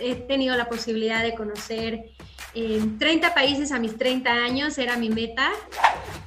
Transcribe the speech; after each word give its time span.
He 0.00 0.14
tenido 0.14 0.56
la 0.56 0.68
posibilidad 0.68 1.22
de 1.22 1.34
conocer 1.34 2.04
30 2.54 3.34
países 3.34 3.72
a 3.72 3.78
mis 3.78 3.96
30 3.96 4.30
años, 4.30 4.78
era 4.78 4.96
mi 4.96 5.10
meta. 5.10 5.50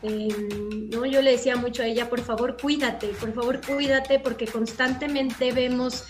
Em, 0.02 0.90
¿no? 0.90 1.06
Yo 1.06 1.22
le 1.22 1.32
decía 1.32 1.56
mucho 1.56 1.84
a 1.84 1.86
ella, 1.86 2.10
por 2.10 2.22
favor, 2.22 2.58
cuídate, 2.60 3.08
por 3.08 3.34
favor, 3.34 3.62
cuídate, 3.66 4.20
porque 4.20 4.48
constantemente 4.48 5.52
vemos 5.52 6.06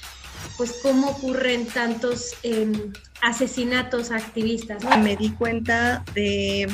pues 0.58 0.80
cómo 0.82 1.10
ocurren 1.10 1.66
tantos 1.68 2.34
em, 2.44 2.94
asesinatos 3.22 4.12
a 4.12 4.18
activistas. 4.18 4.84
Me 5.00 5.16
di 5.16 5.32
cuenta 5.32 6.04
de 6.14 6.68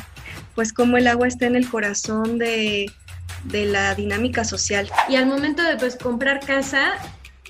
pues 0.56 0.74
cómo 0.74 0.98
el 0.98 1.08
agua 1.08 1.28
está 1.28 1.46
en 1.46 1.56
el 1.56 1.70
corazón 1.70 2.38
de, 2.38 2.92
de 3.46 3.66
la 3.66 3.96
dinámica 3.96 4.44
social. 4.44 4.90
Y 5.10 5.16
al 5.16 5.26
momento 5.26 5.64
de 5.64 5.78
pues 5.78 5.96
comprar 5.96 6.40
casa, 6.40 6.94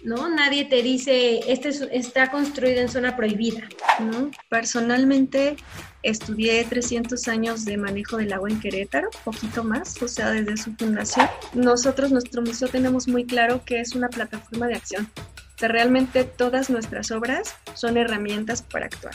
¿no? 0.04 0.30
Nadie 0.30 0.66
te 0.66 0.82
dice, 0.82 1.40
este 1.52 1.70
está 1.92 2.32
construido 2.32 2.82
en 2.82 2.90
zona 2.90 3.16
prohibida. 3.16 3.68
¿no? 4.00 4.32
Personalmente 4.50 5.58
estudié 6.04 6.64
300 6.64 7.28
años 7.28 7.66
de 7.66 7.78
manejo 7.78 8.18
del 8.18 8.34
agua 8.34 8.50
en 8.50 8.60
Querétaro, 8.60 9.10
poquito 9.24 9.64
más, 9.64 10.02
o 10.02 10.08
sea, 10.08 10.32
desde 10.32 10.58
su 10.58 10.74
fundación. 10.76 11.28
Nosotros, 11.54 12.12
nuestro 12.12 12.42
museo, 12.42 12.68
tenemos 12.68 13.08
muy 13.08 13.26
claro 13.26 13.64
que 13.66 13.80
es 13.80 13.96
una 13.96 14.10
plataforma 14.10 14.68
de 14.68 14.76
acción. 14.76 15.10
O 15.18 15.60
sea, 15.60 15.70
realmente 15.70 16.24
todas 16.24 16.70
nuestras 16.70 17.12
obras 17.12 17.56
son 17.74 17.98
herramientas 17.98 18.62
para 18.62 18.86
actuar. 18.86 19.14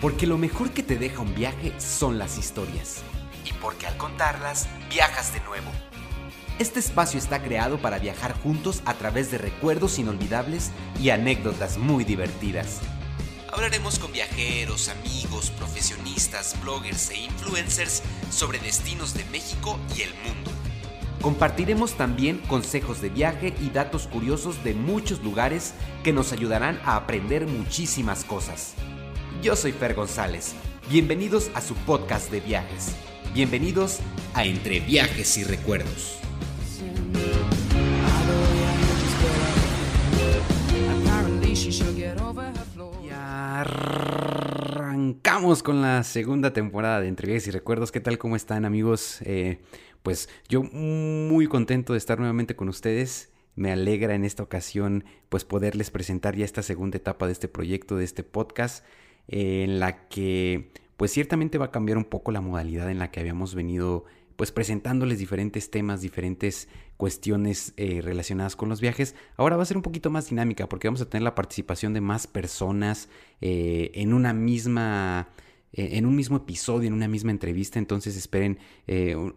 Porque 0.00 0.26
lo 0.26 0.36
mejor 0.36 0.70
que 0.70 0.82
te 0.82 0.96
deja 0.96 1.22
un 1.22 1.34
viaje 1.34 1.72
son 1.78 2.18
las 2.18 2.36
historias 2.36 3.02
y 3.44 3.52
porque 3.54 3.86
al 3.86 3.96
contarlas 3.96 4.68
viajas 4.90 5.32
de 5.32 5.40
nuevo. 5.40 5.70
Este 6.58 6.78
espacio 6.78 7.18
está 7.18 7.42
creado 7.42 7.78
para 7.78 7.98
viajar 7.98 8.32
juntos 8.40 8.82
a 8.84 8.94
través 8.94 9.30
de 9.30 9.38
recuerdos 9.38 9.98
inolvidables 9.98 10.70
y 11.00 11.10
anécdotas 11.10 11.78
muy 11.78 12.04
divertidas. 12.04 12.80
Hablaremos 13.52 13.98
con 13.98 14.12
viajeros, 14.12 14.88
amigos, 14.88 15.50
profesionistas, 15.50 16.60
bloggers 16.60 17.10
e 17.10 17.18
influencers 17.18 18.02
sobre 18.30 18.58
destinos 18.58 19.14
de 19.14 19.24
México 19.26 19.78
y 19.96 20.02
el 20.02 20.14
mundo. 20.24 20.50
Compartiremos 21.20 21.96
también 21.96 22.38
consejos 22.48 23.00
de 23.00 23.08
viaje 23.08 23.54
y 23.60 23.70
datos 23.70 24.06
curiosos 24.06 24.62
de 24.62 24.74
muchos 24.74 25.22
lugares 25.22 25.74
que 26.02 26.12
nos 26.12 26.32
ayudarán 26.32 26.80
a 26.84 26.96
aprender 26.96 27.46
muchísimas 27.46 28.24
cosas. 28.24 28.74
Yo 29.42 29.56
soy 29.56 29.72
Fer 29.72 29.94
González. 29.94 30.54
Bienvenidos 30.88 31.50
a 31.54 31.60
su 31.60 31.74
podcast 31.74 32.30
de 32.30 32.40
viajes. 32.40 32.94
Bienvenidos 33.34 33.98
a 34.32 34.44
Entre 34.44 34.78
Viajes 34.78 35.36
y 35.38 35.42
Recuerdos. 35.42 36.20
Y 43.02 43.08
arrancamos 43.10 43.94
con 45.64 45.82
la 45.82 46.04
segunda 46.04 46.52
temporada 46.52 47.00
de 47.00 47.08
Entre 47.08 47.26
Viajes 47.26 47.48
y 47.48 47.50
Recuerdos. 47.50 47.90
¿Qué 47.90 47.98
tal? 47.98 48.18
¿Cómo 48.18 48.36
están 48.36 48.64
amigos? 48.64 49.20
Eh, 49.22 49.58
pues 50.04 50.28
yo 50.48 50.62
muy 50.62 51.48
contento 51.48 51.94
de 51.94 51.98
estar 51.98 52.20
nuevamente 52.20 52.54
con 52.54 52.68
ustedes. 52.68 53.32
Me 53.56 53.72
alegra 53.72 54.14
en 54.14 54.24
esta 54.24 54.44
ocasión 54.44 55.02
pues 55.28 55.44
poderles 55.44 55.90
presentar 55.90 56.36
ya 56.36 56.44
esta 56.44 56.62
segunda 56.62 56.98
etapa 56.98 57.26
de 57.26 57.32
este 57.32 57.48
proyecto, 57.48 57.96
de 57.96 58.04
este 58.04 58.22
podcast, 58.22 58.84
en 59.26 59.80
la 59.80 60.06
que 60.06 60.70
pues 60.96 61.12
ciertamente 61.12 61.58
va 61.58 61.66
a 61.66 61.70
cambiar 61.70 61.98
un 61.98 62.04
poco 62.04 62.32
la 62.32 62.40
modalidad 62.40 62.90
en 62.90 62.98
la 62.98 63.10
que 63.10 63.20
habíamos 63.20 63.54
venido 63.54 64.04
pues 64.36 64.52
presentándoles 64.52 65.18
diferentes 65.18 65.70
temas, 65.70 66.00
diferentes 66.00 66.68
cuestiones 66.96 67.72
eh, 67.76 68.00
relacionadas 68.02 68.56
con 68.56 68.68
los 68.68 68.80
viajes. 68.80 69.14
Ahora 69.36 69.56
va 69.56 69.62
a 69.62 69.66
ser 69.66 69.76
un 69.76 69.82
poquito 69.82 70.10
más 70.10 70.28
dinámica 70.28 70.68
porque 70.68 70.88
vamos 70.88 71.00
a 71.00 71.08
tener 71.08 71.22
la 71.22 71.34
participación 71.34 71.92
de 71.92 72.00
más 72.00 72.26
personas 72.26 73.08
eh, 73.40 73.90
en 73.94 74.12
una 74.12 74.32
misma 74.32 75.28
eh, 75.72 75.98
en 75.98 76.06
un 76.06 76.14
mismo 76.14 76.36
episodio, 76.36 76.86
en 76.86 76.94
una 76.94 77.08
misma 77.08 77.32
entrevista, 77.32 77.80
entonces 77.80 78.16
esperen 78.16 78.58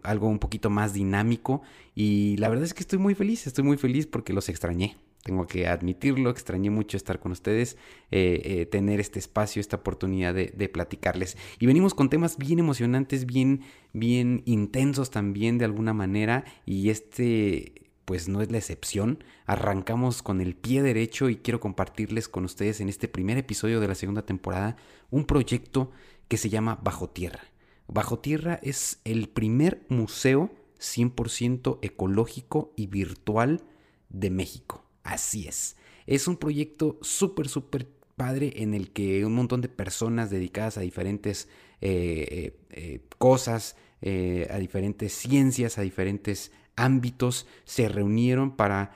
algo 0.04 0.28
un 0.28 0.38
poquito 0.38 0.70
más 0.70 0.94
dinámico. 0.94 1.64
Y 1.96 2.38
la 2.38 2.50
verdad 2.50 2.66
es 2.66 2.76
que 2.76 2.82
estoy 2.82 3.00
muy 3.00 3.16
feliz, 3.16 3.48
estoy 3.48 3.64
muy 3.64 3.78
feliz 3.78 4.06
porque 4.06 4.34
los 4.34 4.48
extrañé, 4.50 4.98
tengo 5.28 5.46
que 5.46 5.68
admitirlo, 5.68 6.32
extrañé 6.32 6.72
mucho 6.72 6.98
estar 6.98 7.20
con 7.20 7.32
ustedes, 7.32 7.78
eh, 8.10 8.42
eh, 8.44 8.66
tener 8.66 9.00
este 9.00 9.20
espacio, 9.20 9.60
esta 9.60 9.76
oportunidad 9.76 10.34
de, 10.34 10.70
platicarles. 10.70 11.38
Y 11.60 11.66
venimos 11.66 11.94
con 11.94 12.10
temas 12.10 12.38
bien 12.38 12.60
emocionantes, 12.60 13.26
bien, 13.26 13.62
bien 13.94 14.42
intensos 14.46 15.12
también 15.12 15.58
de 15.58 15.66
alguna 15.66 15.94
manera, 15.94 16.46
y 16.66 16.90
este 16.90 17.84
pues 18.06 18.30
no 18.30 18.42
es 18.42 18.50
la 18.50 18.58
excepción. 18.58 19.22
Arrancamos 19.46 20.24
con 20.24 20.40
el 20.40 20.56
pie 20.56 20.82
derecho 20.82 21.28
y 21.28 21.36
quiero 21.36 21.60
compartirles 21.60 22.30
con 22.30 22.46
ustedes 22.46 22.80
en 22.80 22.88
este 22.88 23.10
primer 23.10 23.38
episodio 23.38 23.82
de 23.82 23.88
la 23.90 23.96
segunda 23.96 24.26
temporada 24.26 24.78
un 25.12 25.26
proyecto 25.26 25.92
que 26.30 26.38
se 26.38 26.50
llama 26.50 26.80
Bajo 26.82 27.10
Tierra. 27.10 27.44
Bajo 27.88 28.20
Tierra 28.20 28.62
es 28.64 29.02
el 29.04 29.28
primer 29.28 29.86
museo 29.90 30.52
100% 30.80 31.80
ecológico 31.82 32.72
y 32.78 32.88
virtual 32.88 33.62
de 34.08 34.30
México. 34.30 34.87
Así 35.08 35.48
es. 35.48 35.78
Es 36.06 36.28
un 36.28 36.36
proyecto 36.36 37.00
súper, 37.02 37.48
súper 37.48 37.88
padre 38.18 38.52
en 38.58 38.74
el 38.74 38.92
que 38.92 39.24
un 39.26 39.34
montón 39.34 39.62
de 39.62 39.70
personas 39.70 40.30
dedicadas 40.30 40.78
a 40.78 40.82
diferentes 40.82 41.48
eh, 41.80 42.28
eh, 42.30 42.60
eh, 42.72 43.02
cosas, 43.18 43.78
a 44.02 44.58
diferentes 44.60 45.14
ciencias, 45.14 45.78
a 45.78 45.82
diferentes 45.82 46.52
ámbitos, 46.76 47.48
se 47.64 47.88
reunieron 47.88 48.56
para 48.56 48.92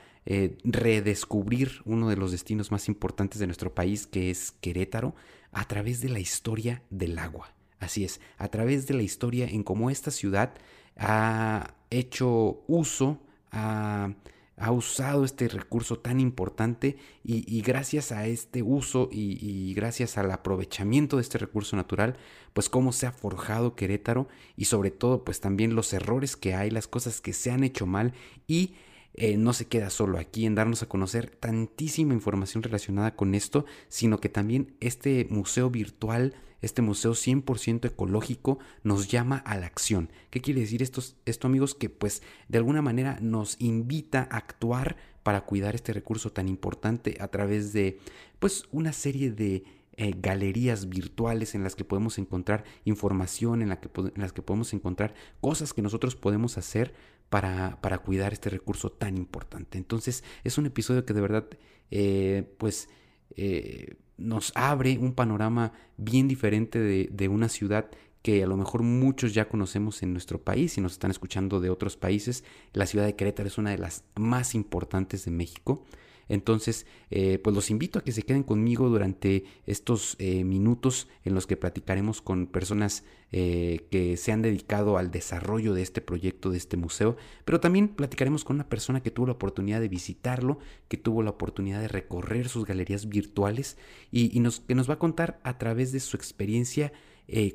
redescubrir 0.64 1.82
uno 1.86 2.08
de 2.10 2.18
los 2.18 2.32
destinos 2.32 2.72
más 2.72 2.88
importantes 2.88 3.40
de 3.40 3.48
nuestro 3.48 3.74
país, 3.74 4.06
que 4.06 4.30
es 4.30 4.52
Querétaro, 4.52 5.16
a 5.54 5.66
través 5.68 6.02
de 6.02 6.10
la 6.10 6.20
historia 6.20 6.84
del 6.92 7.18
agua. 7.18 7.56
Así 7.80 8.04
es, 8.04 8.20
a 8.38 8.50
través 8.50 8.86
de 8.86 8.94
la 8.94 9.02
historia 9.02 9.48
en 9.48 9.64
cómo 9.64 9.90
esta 9.90 10.12
ciudad 10.12 10.54
ha 10.98 11.74
hecho 11.90 12.64
uso, 12.68 13.20
ha 13.52 14.14
ha 14.62 14.72
usado 14.72 15.26
este 15.26 15.48
recurso 15.48 15.98
tan 15.98 16.20
importante 16.20 16.96
y, 17.24 17.62
gracias 17.62 18.12
a 18.12 18.28
este 18.28 18.62
uso 18.62 19.10
y, 19.12 19.74
gracias 19.74 20.20
al 20.20 20.30
aprovechamiento 20.30 21.18
de 21.18 21.24
este 21.24 21.40
recurso 21.40 21.76
natural, 21.76 22.16
pues 22.54 22.70
cómo 22.70 22.92
se 22.92 23.08
ha 23.08 23.12
forjado 23.12 23.76
Querétaro 23.76 24.28
y 24.56 24.66
sobre 24.66 24.92
todo 24.92 25.24
pues 25.24 25.40
también 25.40 25.74
los 25.74 25.92
errores 25.94 26.38
que 26.38 26.54
hay, 26.54 26.70
las 26.70 26.88
cosas 26.88 27.22
que 27.22 27.34
se 27.34 27.50
han 27.50 27.64
hecho 27.64 27.88
mal 27.88 28.14
y 28.48 28.76
eh, 29.16 29.36
no 29.36 29.52
se 29.54 29.66
queda 29.66 29.90
solo 29.90 30.20
aquí 30.20 30.46
en 30.46 30.54
darnos 30.54 30.84
a 30.84 30.88
conocer 30.88 31.32
tantísima 31.32 32.14
información 32.14 32.62
relacionada 32.62 33.16
con 33.16 33.34
esto, 33.34 33.66
sino 33.90 34.20
que 34.20 34.30
también 34.30 34.76
este 34.80 35.26
museo 35.32 35.72
virtual 35.72 36.36
este 36.62 36.82
museo 36.82 37.12
100% 37.12 37.86
ecológico 37.86 38.60
nos 38.84 39.08
llama 39.08 39.38
a 39.38 39.58
la 39.58 39.66
acción. 39.66 40.10
¿Qué 40.30 40.42
quiere 40.42 40.62
decir 40.62 40.82
esto, 40.82 41.48
amigos? 41.48 41.76
Que 41.76 41.90
pues 41.90 42.22
de 42.48 42.58
alguna 42.58 42.82
manera 42.82 43.18
nos 43.22 43.56
invita 43.60 44.28
a 44.32 44.38
actuar 44.38 44.98
para 45.24 45.42
cuidar 45.42 45.76
este 45.76 45.94
recurso 45.94 46.32
tan 46.32 46.48
importante 46.48 47.18
a 47.20 47.28
través 47.28 47.74
de 47.74 48.00
pues 48.40 48.66
una 48.72 48.94
serie 48.94 49.32
de 49.32 49.64
eh, 49.98 50.14
galerías 50.18 50.90
virtuales 50.90 51.54
en 51.54 51.64
las 51.64 51.76
que 51.76 51.84
podemos 51.84 52.18
encontrar 52.18 52.64
información, 52.86 53.62
en, 53.62 53.70
las 53.70 54.34
que 54.34 54.42
podemos 54.42 54.74
encontrar 54.74 55.14
cosas 55.42 55.74
que 55.74 55.82
nosotros 55.82 56.16
podemos 56.16 56.58
hacer 56.58 56.94
para, 57.30 57.80
para, 57.82 58.00
cuidar 58.00 58.34
este 58.34 58.50
recurso 58.50 58.92
tan 58.92 59.18
importante. 59.18 59.78
Entonces 59.78 60.24
es 60.44 60.58
un 60.58 60.66
episodio 60.66 61.06
que 61.06 61.14
de 61.14 61.22
verdad 61.22 61.46
eh, 61.92 62.54
pues 62.58 62.90
eh, 63.36 63.96
nos 64.22 64.52
abre 64.56 64.98
un 64.98 65.14
panorama 65.14 65.74
bien 65.98 66.28
diferente 66.28 66.80
de, 66.80 67.28
una 67.28 67.50
ciudad 67.50 67.90
que 68.22 68.44
a 68.44 68.48
lo 68.48 68.56
mejor 68.56 68.84
muchos 68.84 69.34
ya 69.34 69.50
conocemos 69.50 70.04
en 70.04 70.14
nuestro 70.14 70.42
país 70.42 70.78
y 70.78 70.82
nos 70.82 70.94
están 70.94 71.12
escuchando 71.12 71.60
de 71.60 71.70
otros 71.70 71.98
países. 71.98 72.44
La 72.74 72.86
ciudad 72.86 73.06
de 73.06 73.16
Querétaro 73.16 73.48
es 73.48 73.58
una 73.58 73.72
de 73.72 73.80
las 73.80 74.04
más 74.16 74.54
importantes 74.54 75.26
de 75.26 75.32
México. 75.32 75.84
Entonces, 76.32 76.86
eh, 77.10 77.40
pues 77.40 77.54
los 77.54 77.70
invito 77.70 78.00
a 78.00 78.06
que 78.06 78.14
se 78.14 78.24
queden 78.24 78.44
conmigo 78.44 78.88
durante 78.88 79.44
estos 79.66 80.16
eh, 80.18 80.46
minutos 80.46 81.10
en 81.26 81.36
los 81.36 81.46
que 81.46 81.58
platicaremos 81.58 82.22
con 82.22 82.48
personas 82.48 83.04
eh, 83.34 83.86
que 83.92 84.16
se 84.16 84.32
han 84.32 84.42
dedicado 84.42 84.98
al 84.98 85.12
desarrollo 85.12 85.74
de 85.74 85.82
este 85.82 86.00
proyecto, 86.00 86.50
de 86.50 86.58
este 86.58 86.78
museo, 86.78 87.18
pero 87.44 87.60
también 87.60 87.90
platicaremos 87.90 88.46
con 88.46 88.56
una 88.56 88.70
persona 88.70 89.04
que 89.04 89.12
tuvo 89.12 89.26
la 89.26 89.34
oportunidad 89.34 89.82
de 89.82 89.90
visitarlo, 89.90 90.60
que 90.88 90.96
tuvo 90.96 91.22
la 91.22 91.32
oportunidad 91.32 91.82
de 91.82 91.90
recorrer 91.90 92.48
sus 92.48 92.66
galerías 92.66 93.10
virtuales 93.10 93.78
y, 94.10 94.30
que 94.30 94.76
nos 94.76 94.90
va 94.90 94.94
a 94.94 95.00
contar 95.00 95.42
a 95.44 95.58
través 95.58 95.92
de 95.92 96.00
su 96.00 96.16
experiencia 96.16 96.94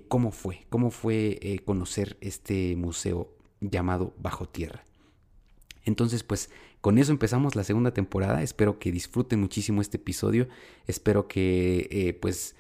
cómo 0.09 0.33
fue, 0.33 0.67
cómo 0.69 0.91
fue 0.91 1.63
conocer 1.65 2.19
este 2.21 2.77
museo 2.77 3.35
llamado 3.61 4.15
Bajo 4.19 4.47
Tierra. 4.47 4.85
Entonces, 5.87 6.25
pues 6.25 6.51
con 6.81 6.99
eso 6.99 7.13
empezamos 7.13 7.57
la 7.57 7.65
segunda 7.65 7.93
temporada. 7.93 8.43
Espero 8.43 8.79
que 8.79 8.93
disfruten 8.93 9.41
muchísimo 9.41 9.81
este 9.81 9.97
episodio. 9.97 10.49
Espero 10.87 11.27
que, 11.27 11.89
eh, 11.91 12.15
pues, 12.15 12.55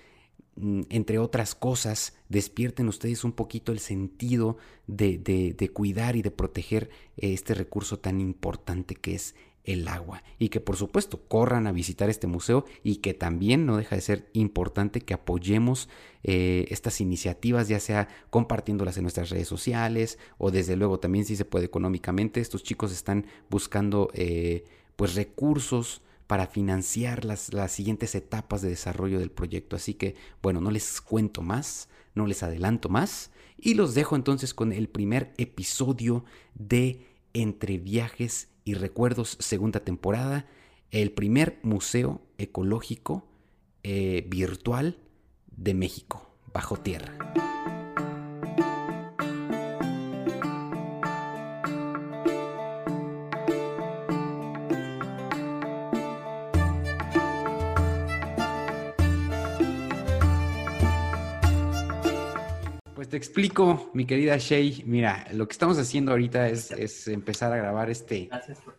mm, 0.56 0.82
entre 0.90 1.18
otras 1.18 1.54
cosas, 1.54 2.14
despierten 2.28 2.88
ustedes 2.88 3.24
un 3.24 3.32
poquito 3.32 3.72
el 3.72 3.78
sentido 3.78 4.56
de, 4.86 5.18
de, 5.18 5.68
cuidar 5.70 6.16
y 6.16 6.22
de 6.22 6.30
proteger 6.30 6.90
este 7.16 7.54
recurso 7.54 7.98
tan 7.98 8.20
importante 8.20 8.94
que 8.94 9.14
es 9.14 9.34
el 9.66 9.88
agua. 9.88 10.22
Y 10.38 10.48
que 10.48 10.60
por 10.60 10.76
supuesto 10.76 11.20
corran 11.28 11.66
a 11.66 11.72
visitar 11.72 12.08
este 12.08 12.26
museo 12.26 12.64
y 12.82 12.96
que 12.96 13.12
también 13.12 13.66
no 13.66 13.76
deja 13.76 13.96
de 13.96 14.00
ser 14.00 14.30
importante 14.32 15.00
que 15.00 15.12
apoyemos 15.12 15.88
eh, 16.22 16.66
estas 16.70 17.00
iniciativas, 17.00 17.68
ya 17.68 17.80
sea 17.80 18.08
compartiéndolas 18.30 18.96
en 18.96 19.02
nuestras 19.02 19.28
redes 19.28 19.48
sociales 19.48 20.18
o 20.38 20.50
desde 20.50 20.76
luego 20.76 20.98
también 20.98 21.24
si 21.24 21.36
se 21.36 21.44
puede 21.44 21.66
económicamente. 21.66 22.40
Estos 22.40 22.62
chicos 22.62 22.92
están 22.92 23.26
buscando 23.50 24.08
eh, 24.14 24.64
pues 24.94 25.14
recursos 25.14 26.00
para 26.26 26.46
financiar 26.46 27.24
las, 27.24 27.52
las 27.52 27.72
siguientes 27.72 28.14
etapas 28.14 28.62
de 28.62 28.70
desarrollo 28.70 29.18
del 29.18 29.30
proyecto. 29.30 29.76
Así 29.76 29.94
que 29.94 30.14
bueno, 30.42 30.60
no 30.60 30.70
les 30.70 31.00
cuento 31.00 31.42
más, 31.42 31.88
no 32.14 32.26
les 32.26 32.42
adelanto 32.42 32.88
más 32.88 33.30
y 33.58 33.74
los 33.74 33.94
dejo 33.94 34.16
entonces 34.16 34.54
con 34.54 34.72
el 34.72 34.88
primer 34.88 35.32
episodio 35.38 36.24
de 36.54 37.06
Entre 37.32 37.78
Viajes 37.78 38.48
y 38.66 38.74
Recuerdos 38.74 39.38
segunda 39.38 39.80
temporada, 39.80 40.44
el 40.90 41.12
primer 41.12 41.60
museo 41.62 42.20
ecológico 42.36 43.28
eh, 43.84 44.26
virtual 44.28 44.98
de 45.56 45.72
México, 45.72 46.34
bajo 46.52 46.76
tierra. 46.76 47.16
Te 63.16 63.18
explico, 63.18 63.90
mi 63.94 64.04
querida 64.04 64.36
Shay. 64.36 64.82
Mira, 64.84 65.26
lo 65.32 65.48
que 65.48 65.52
estamos 65.52 65.78
haciendo 65.78 66.10
ahorita 66.10 66.50
es, 66.50 67.08
empezar 67.08 67.50
a 67.50 67.56
grabar 67.56 67.88
este 67.88 68.28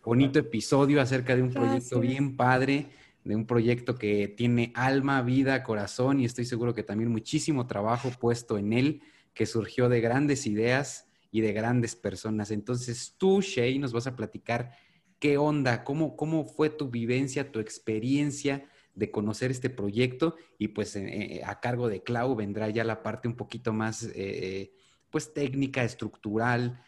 bonito 0.04 0.38
episodio 0.38 1.00
acerca 1.00 1.34
de 1.34 1.42
un 1.42 1.52
proyecto 1.52 1.98
bien 1.98 2.36
padre, 2.36 2.86
de 3.24 3.34
un 3.34 3.46
proyecto 3.46 3.96
que 3.96 4.28
tiene 4.28 4.70
alma, 4.76 5.22
vida, 5.22 5.64
corazón 5.64 6.20
y 6.20 6.24
estoy 6.24 6.44
seguro 6.44 6.72
que 6.72 6.84
también 6.84 7.10
muchísimo 7.10 7.66
trabajo 7.66 8.12
puesto 8.16 8.58
en 8.58 8.74
él, 8.74 9.02
que 9.34 9.44
surgió 9.44 9.88
de 9.88 10.00
grandes 10.00 10.46
ideas 10.46 11.08
y 11.32 11.40
de 11.40 11.52
grandes 11.52 11.96
personas. 11.96 12.52
Entonces 12.52 13.16
tú, 13.18 13.40
Shay, 13.40 13.80
nos 13.80 13.92
vas 13.92 14.06
a 14.06 14.14
platicar 14.14 14.70
qué 15.18 15.36
onda, 15.36 15.82
cómo, 15.82 16.14
cómo 16.14 16.44
fue 16.44 16.70
tu 16.70 16.90
vivencia, 16.90 17.50
tu 17.50 17.58
experiencia 17.58 18.68
de 18.98 19.10
conocer 19.10 19.50
este 19.50 19.70
proyecto 19.70 20.34
y 20.58 20.68
pues 20.68 20.96
eh, 20.96 21.06
eh, 21.06 21.42
a 21.44 21.60
cargo 21.60 21.88
de 21.88 22.02
Clau 22.02 22.34
vendrá 22.34 22.68
ya 22.68 22.82
la 22.82 23.02
parte 23.02 23.28
un 23.28 23.36
poquito 23.36 23.72
más 23.72 24.08
eh, 24.14 24.72
pues 25.10 25.32
técnica, 25.32 25.84
estructural, 25.84 26.82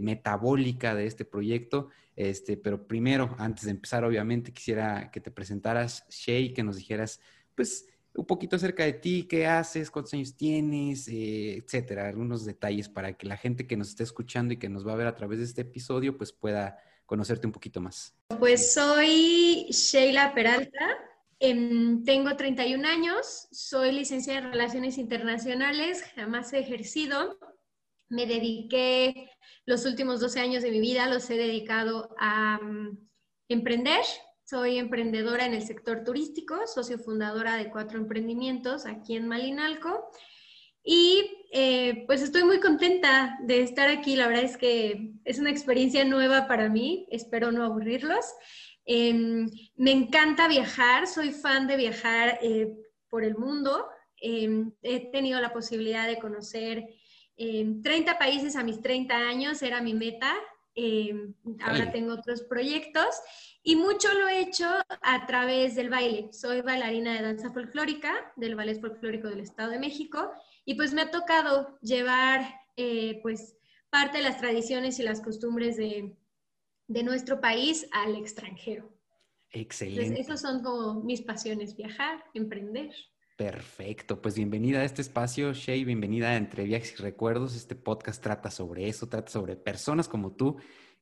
metabólica 0.00 0.94
de 0.94 1.06
este 1.06 1.26
proyecto. 1.26 1.88
Este, 2.16 2.56
pero 2.56 2.86
primero, 2.86 3.34
antes 3.38 3.64
de 3.64 3.72
empezar, 3.72 4.04
obviamente 4.04 4.52
quisiera 4.52 5.10
que 5.10 5.20
te 5.20 5.30
presentaras, 5.30 6.06
Shay, 6.08 6.54
que 6.54 6.62
nos 6.62 6.76
dijeras 6.76 7.20
pues 7.54 7.86
un 8.14 8.24
poquito 8.24 8.56
acerca 8.56 8.84
de 8.84 8.94
ti, 8.94 9.24
qué 9.28 9.46
haces, 9.46 9.90
cuántos 9.90 10.14
años 10.14 10.34
tienes, 10.34 11.08
etcétera, 11.08 12.08
algunos 12.08 12.46
detalles 12.46 12.88
para 12.88 13.12
que 13.12 13.26
la 13.26 13.36
gente 13.36 13.66
que 13.66 13.76
nos 13.76 13.90
esté 13.90 14.04
escuchando 14.04 14.54
y 14.54 14.56
que 14.56 14.68
nos 14.68 14.86
va 14.86 14.92
a 14.92 14.96
ver 14.96 15.06
a 15.06 15.14
través 15.14 15.38
de 15.38 15.44
este 15.44 15.62
episodio 15.62 16.16
pues 16.16 16.32
pueda 16.32 16.78
conocerte 17.04 17.46
un 17.46 17.52
poquito 17.52 17.80
más. 17.80 18.14
Pues 18.38 18.74
soy 18.74 19.66
Sheila 19.70 20.34
Peralta, 20.34 20.86
Em, 21.40 22.02
tengo 22.04 22.36
31 22.36 22.84
años, 22.84 23.46
soy 23.52 23.92
licenciada 23.92 24.40
en 24.40 24.52
Relaciones 24.52 24.98
Internacionales, 24.98 26.04
jamás 26.16 26.52
he 26.52 26.58
ejercido. 26.58 27.38
Me 28.08 28.26
dediqué 28.26 29.30
los 29.64 29.84
últimos 29.86 30.20
12 30.20 30.40
años 30.40 30.62
de 30.62 30.70
mi 30.70 30.80
vida, 30.80 31.08
los 31.08 31.30
he 31.30 31.36
dedicado 31.36 32.14
a 32.18 32.58
mm, 32.58 32.98
emprender. 33.48 34.04
Soy 34.44 34.78
emprendedora 34.78 35.46
en 35.46 35.54
el 35.54 35.62
sector 35.62 36.02
turístico, 36.04 36.66
socio 36.66 36.98
fundadora 36.98 37.56
de 37.56 37.70
cuatro 37.70 37.98
emprendimientos 37.98 38.86
aquí 38.86 39.14
en 39.14 39.28
Malinalco. 39.28 40.10
Y 40.82 41.44
eh, 41.52 42.04
pues 42.06 42.22
estoy 42.22 42.44
muy 42.44 42.60
contenta 42.60 43.38
de 43.42 43.62
estar 43.62 43.90
aquí. 43.90 44.16
La 44.16 44.26
verdad 44.26 44.44
es 44.44 44.56
que 44.56 45.12
es 45.24 45.38
una 45.38 45.50
experiencia 45.50 46.04
nueva 46.04 46.48
para 46.48 46.68
mí. 46.70 47.06
Espero 47.10 47.52
no 47.52 47.62
aburrirlos. 47.62 48.24
Em, 48.90 49.50
me 49.76 49.90
encanta 49.90 50.48
viajar, 50.48 51.06
soy 51.06 51.30
fan 51.30 51.66
de 51.66 51.76
viajar 51.76 52.38
eh, 52.40 52.74
por 53.10 53.22
el 53.22 53.36
mundo. 53.36 53.86
Em, 54.16 54.72
he 54.80 55.10
tenido 55.10 55.38
la 55.42 55.52
posibilidad 55.52 56.08
de 56.08 56.18
conocer 56.18 56.86
30 57.36 58.12
em, 58.12 58.18
países 58.18 58.56
a 58.56 58.64
mis 58.64 58.80
30 58.80 59.14
años, 59.14 59.60
era 59.62 59.82
mi 59.82 59.92
meta. 59.92 60.34
ahora 61.60 61.90
tengo 61.90 62.14
otros 62.14 62.42
proyectos 62.42 63.08
y 63.64 63.74
mucho 63.74 64.14
lo 64.14 64.28
he 64.28 64.40
hecho 64.40 64.66
a 65.02 65.26
través 65.26 65.74
del 65.74 65.90
baile. 65.90 66.32
Soy 66.32 66.62
bailarina 66.62 67.12
de 67.12 67.22
danza 67.22 67.52
folclórica 67.52 68.32
del 68.36 68.54
Ballet 68.54 68.80
Folclórico 68.80 69.28
del 69.28 69.40
Estado 69.40 69.72
de 69.72 69.80
México 69.80 70.30
y 70.64 70.74
pues 70.74 70.94
me 70.94 71.02
ha 71.02 71.10
tocado 71.10 71.78
llevar 71.82 72.54
eh, 72.76 73.18
pues 73.22 73.56
parte 73.90 74.18
de 74.18 74.24
las 74.24 74.38
tradiciones 74.38 74.98
y 74.98 75.02
las 75.02 75.20
costumbres 75.20 75.76
de, 75.76 76.16
de 76.88 77.02
nuestro 77.02 77.40
país 77.40 77.86
al 77.92 78.16
extranjero. 78.16 78.90
Excelente. 79.50 80.02
Entonces, 80.02 80.26
esos 80.26 80.40
son 80.40 80.62
como 80.62 81.02
mis 81.04 81.22
pasiones, 81.22 81.76
viajar, 81.76 82.24
emprender. 82.34 82.90
Perfecto, 83.36 84.20
pues 84.20 84.34
bienvenida 84.34 84.80
a 84.80 84.84
este 84.84 85.00
espacio, 85.00 85.52
Shay, 85.52 85.84
bienvenida 85.84 86.30
a 86.30 86.36
Entre 86.36 86.64
Viajes 86.64 86.94
y 86.98 87.02
Recuerdos. 87.02 87.54
Este 87.54 87.76
podcast 87.76 88.22
trata 88.22 88.50
sobre 88.50 88.88
eso, 88.88 89.08
trata 89.08 89.30
sobre 89.30 89.54
personas 89.54 90.08
como 90.08 90.32
tú 90.32 90.56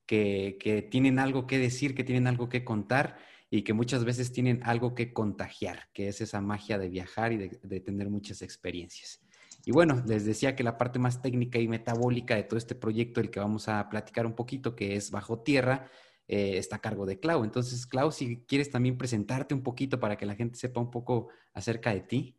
que, 0.05 0.59
que 0.61 0.83
tienen 0.83 1.19
algo 1.19 1.47
que 1.47 1.59
decir, 1.59 1.95
que 1.95 2.05
tienen 2.05 2.27
algo 2.27 2.49
que 2.49 2.65
contar 2.65 3.17
y 3.49 3.63
que 3.63 3.73
muchas 3.73 4.05
veces 4.05 4.33
tienen 4.33 4.61
algo 4.65 4.95
que 4.95 5.13
contagiar, 5.13 5.89
que 5.95 6.09
es 6.09 6.21
esa 6.21 6.41
magia 6.41 6.79
de 6.79 6.89
viajar 6.89 7.33
y 7.33 7.39
de, 7.39 7.59
de 7.63 7.81
tener 7.81 8.11
muchas 8.11 8.43
experiencias. 8.43 9.21
Y 9.69 9.73
bueno, 9.73 10.01
les 10.07 10.25
decía 10.25 10.55
que 10.55 10.63
la 10.63 10.79
parte 10.79 11.01
más 11.01 11.21
técnica 11.21 11.59
y 11.59 11.67
metabólica 11.67 12.37
de 12.37 12.45
todo 12.45 12.57
este 12.57 12.77
proyecto, 12.77 13.21
el 13.21 13.33
que 13.33 13.41
vamos 13.41 13.69
a 13.69 13.89
platicar 13.89 14.25
un 14.25 14.35
poquito, 14.37 14.77
que 14.77 14.95
es 14.95 15.11
Bajo 15.11 15.41
Tierra, 15.41 15.91
eh, 16.29 16.57
está 16.57 16.77
a 16.77 16.81
cargo 16.81 17.05
de 17.05 17.19
Clau. 17.19 17.43
Entonces, 17.43 17.85
Clau, 17.85 18.13
si 18.13 18.45
quieres 18.47 18.71
también 18.71 18.97
presentarte 18.97 19.55
un 19.55 19.65
poquito 19.65 19.99
para 19.99 20.17
que 20.17 20.25
la 20.25 20.37
gente 20.37 20.57
sepa 20.57 20.81
un 20.81 20.93
poco 20.93 21.31
acerca 21.53 21.93
de 21.93 22.01
ti. 22.03 22.37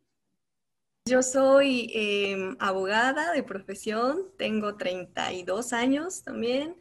Yo 1.04 1.22
soy 1.22 1.90
em, 1.92 2.56
abogada 2.60 3.32
de 3.32 3.42
profesión, 3.42 4.30
tengo 4.38 4.78
32 4.78 5.74
años 5.74 6.22
también, 6.22 6.76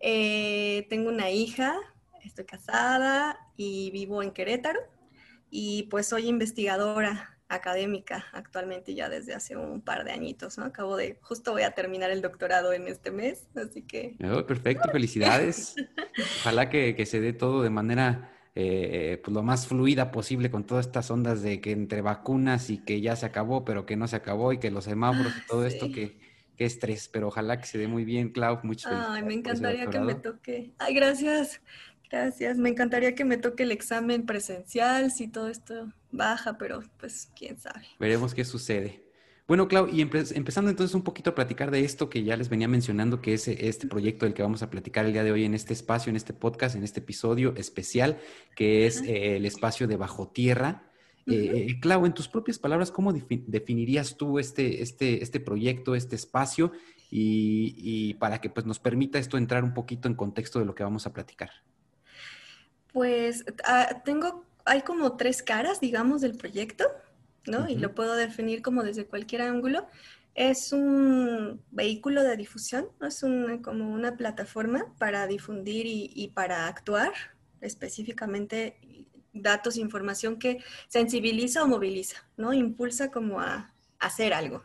eh, 0.00 0.86
tengo 0.88 1.10
una 1.10 1.30
hija, 1.30 1.76
estoy 2.24 2.46
casada 2.46 3.38
y 3.54 3.90
vivo 3.90 4.22
en 4.22 4.30
Querétaro 4.30 4.80
y 5.50 5.82
pues 5.90 6.06
soy 6.06 6.26
investigadora 6.26 7.39
académica 7.50 8.24
actualmente 8.32 8.94
ya 8.94 9.08
desde 9.08 9.34
hace 9.34 9.56
un 9.56 9.82
par 9.82 10.04
de 10.04 10.12
añitos, 10.12 10.56
¿no? 10.56 10.64
Acabo 10.64 10.96
de, 10.96 11.18
justo 11.20 11.52
voy 11.52 11.62
a 11.62 11.72
terminar 11.72 12.10
el 12.10 12.22
doctorado 12.22 12.72
en 12.72 12.86
este 12.86 13.10
mes, 13.10 13.48
así 13.56 13.82
que... 13.82 14.14
Oh, 14.24 14.46
perfecto, 14.46 14.88
felicidades. 14.90 15.74
Ojalá 16.40 16.70
que, 16.70 17.04
se 17.04 17.20
dé 17.20 17.32
todo 17.32 17.62
de 17.62 17.70
manera 17.70 18.32
eh, 18.54 19.20
pues 19.24 19.34
lo 19.34 19.42
más 19.42 19.66
fluida 19.66 20.12
posible 20.12 20.50
con 20.50 20.64
todas 20.64 20.86
estas 20.86 21.10
ondas 21.10 21.42
de 21.42 21.60
que 21.60 21.72
entre 21.72 22.02
vacunas 22.02 22.70
y 22.70 22.78
que 22.78 23.00
ya 23.00 23.16
se 23.16 23.26
acabó, 23.26 23.64
pero 23.64 23.84
que 23.84 23.96
no 23.96 24.06
se 24.06 24.16
acabó 24.16 24.52
y 24.52 24.58
que 24.58 24.70
los 24.70 24.84
semáforos 24.84 25.32
y 25.36 25.46
todo 25.46 25.66
esto 25.66 25.90
que, 25.90 26.20
que 26.56 26.66
estrés, 26.66 27.08
pero 27.08 27.28
ojalá 27.28 27.58
que 27.58 27.66
se 27.66 27.78
dé 27.78 27.88
muy 27.88 28.04
bien, 28.04 28.30
Clau, 28.30 28.60
muchas 28.62 28.92
gracias. 28.92 29.10
Ay, 29.16 29.22
me 29.24 29.34
encantaría 29.34 29.86
que 29.86 29.98
me 29.98 30.14
toque. 30.14 30.70
Ay, 30.78 30.94
gracias. 30.94 31.60
Gracias, 32.10 32.58
me 32.58 32.70
encantaría 32.70 33.14
que 33.14 33.24
me 33.24 33.36
toque 33.36 33.62
el 33.62 33.70
examen 33.70 34.26
presencial 34.26 35.12
si 35.12 35.28
todo 35.28 35.48
esto 35.48 35.92
baja, 36.10 36.58
pero 36.58 36.82
pues 36.98 37.30
quién 37.36 37.56
sabe. 37.58 37.86
Veremos 38.00 38.34
qué 38.34 38.44
sucede. 38.44 39.04
Bueno, 39.46 39.68
Clau, 39.68 39.88
y 39.88 40.00
empezando 40.00 40.70
entonces 40.70 40.94
un 40.94 41.02
poquito 41.02 41.30
a 41.30 41.34
platicar 41.34 41.70
de 41.70 41.84
esto 41.84 42.08
que 42.08 42.22
ya 42.22 42.36
les 42.36 42.48
venía 42.48 42.68
mencionando, 42.68 43.20
que 43.20 43.34
es 43.34 43.48
este 43.48 43.88
proyecto 43.88 44.24
del 44.24 44.32
que 44.34 44.42
vamos 44.42 44.62
a 44.62 44.70
platicar 44.70 45.06
el 45.06 45.12
día 45.12 45.24
de 45.24 45.32
hoy 45.32 45.44
en 45.44 45.54
este 45.54 45.72
espacio, 45.72 46.10
en 46.10 46.16
este 46.16 46.32
podcast, 46.32 46.76
en 46.76 46.84
este 46.84 47.00
episodio 47.00 47.54
especial, 47.56 48.18
que 48.54 48.86
es 48.86 49.02
eh, 49.02 49.36
el 49.36 49.46
espacio 49.46 49.88
de 49.88 49.96
Bajo 49.96 50.28
Tierra. 50.28 50.90
Eh, 51.26 51.66
eh, 51.68 51.80
Clau, 51.80 52.06
en 52.06 52.14
tus 52.14 52.28
propias 52.28 52.58
palabras, 52.58 52.90
¿cómo 52.92 53.12
definirías 53.12 54.16
tú 54.16 54.38
este, 54.38 54.82
este, 54.82 55.22
este 55.22 55.40
proyecto, 55.40 55.94
este 55.94 56.16
espacio, 56.16 56.72
y, 57.10 57.74
y, 57.76 58.14
para 58.14 58.40
que 58.40 58.50
pues, 58.50 58.66
nos 58.66 58.78
permita 58.78 59.18
esto 59.18 59.36
entrar 59.36 59.64
un 59.64 59.74
poquito 59.74 60.06
en 60.06 60.14
contexto 60.14 60.60
de 60.60 60.64
lo 60.64 60.76
que 60.76 60.84
vamos 60.84 61.06
a 61.06 61.12
platicar? 61.12 61.50
Pues 62.92 63.44
ah, 63.64 64.02
tengo, 64.04 64.44
hay 64.64 64.82
como 64.82 65.16
tres 65.16 65.42
caras, 65.42 65.80
digamos, 65.80 66.20
del 66.20 66.36
proyecto, 66.36 66.84
¿no? 67.46 67.68
Y 67.68 67.76
lo 67.76 67.94
puedo 67.94 68.14
definir 68.14 68.62
como 68.62 68.82
desde 68.82 69.06
cualquier 69.06 69.42
ángulo. 69.42 69.86
Es 70.34 70.72
un 70.72 71.62
vehículo 71.70 72.22
de 72.22 72.36
difusión, 72.36 72.88
¿no? 73.00 73.08
es 73.08 73.24
como 73.62 73.92
una 73.92 74.16
plataforma 74.16 74.86
para 74.98 75.26
difundir 75.26 75.86
y, 75.86 76.28
para 76.34 76.68
actuar 76.68 77.12
específicamente 77.60 78.76
datos, 79.32 79.76
información 79.76 80.38
que 80.38 80.62
sensibiliza 80.88 81.62
o 81.62 81.66
moviliza, 81.66 82.24
¿no? 82.36 82.52
Impulsa 82.52 83.10
como 83.10 83.40
a, 83.40 83.74
hacer 83.98 84.32
algo. 84.32 84.64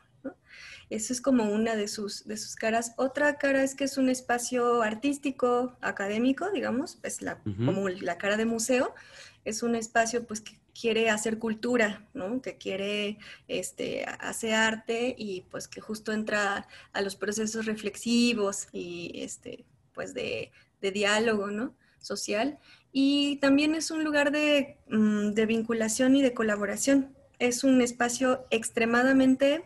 Eso 0.89 1.13
es 1.13 1.21
como 1.21 1.45
una 1.51 1.75
de 1.75 1.87
sus, 1.87 2.25
de 2.27 2.37
sus 2.37 2.55
caras. 2.55 2.93
Otra 2.97 3.37
cara 3.37 3.63
es 3.63 3.75
que 3.75 3.85
es 3.85 3.97
un 3.97 4.09
espacio 4.09 4.81
artístico, 4.81 5.75
académico, 5.81 6.49
digamos, 6.51 6.99
es 7.03 7.21
la, 7.21 7.41
como 7.65 7.89
la 7.89 8.17
cara 8.17 8.37
de 8.37 8.45
museo. 8.45 8.93
Es 9.43 9.63
un 9.63 9.75
espacio 9.75 10.25
pues 10.25 10.41
que 10.41 10.59
quiere 10.79 11.09
hacer 11.09 11.39
cultura, 11.39 12.05
¿no? 12.13 12.41
Que 12.41 12.57
quiere 12.57 13.17
este, 13.47 14.05
hacer 14.05 14.53
arte 14.53 15.15
y 15.17 15.41
pues 15.49 15.67
que 15.67 15.81
justo 15.81 16.11
entra 16.11 16.67
a 16.93 17.01
los 17.01 17.15
procesos 17.15 17.65
reflexivos 17.65 18.67
y 18.73 19.11
este, 19.15 19.65
pues 19.93 20.13
de, 20.13 20.51
de 20.81 20.91
diálogo, 20.91 21.47
¿no? 21.47 21.75
Social. 21.99 22.59
Y 22.97 23.37
también 23.37 23.75
es 23.75 23.91
un 23.91 24.05
lugar 24.05 24.31
de, 24.31 24.77
mm, 24.89 25.33
vinculación 25.47 26.15
y 26.15 26.21
de 26.21 26.33
colaboración. 26.33 27.13
Es 27.39 27.63
un 27.63 27.81
espacio 27.81 28.45
extremadamente 28.51 29.65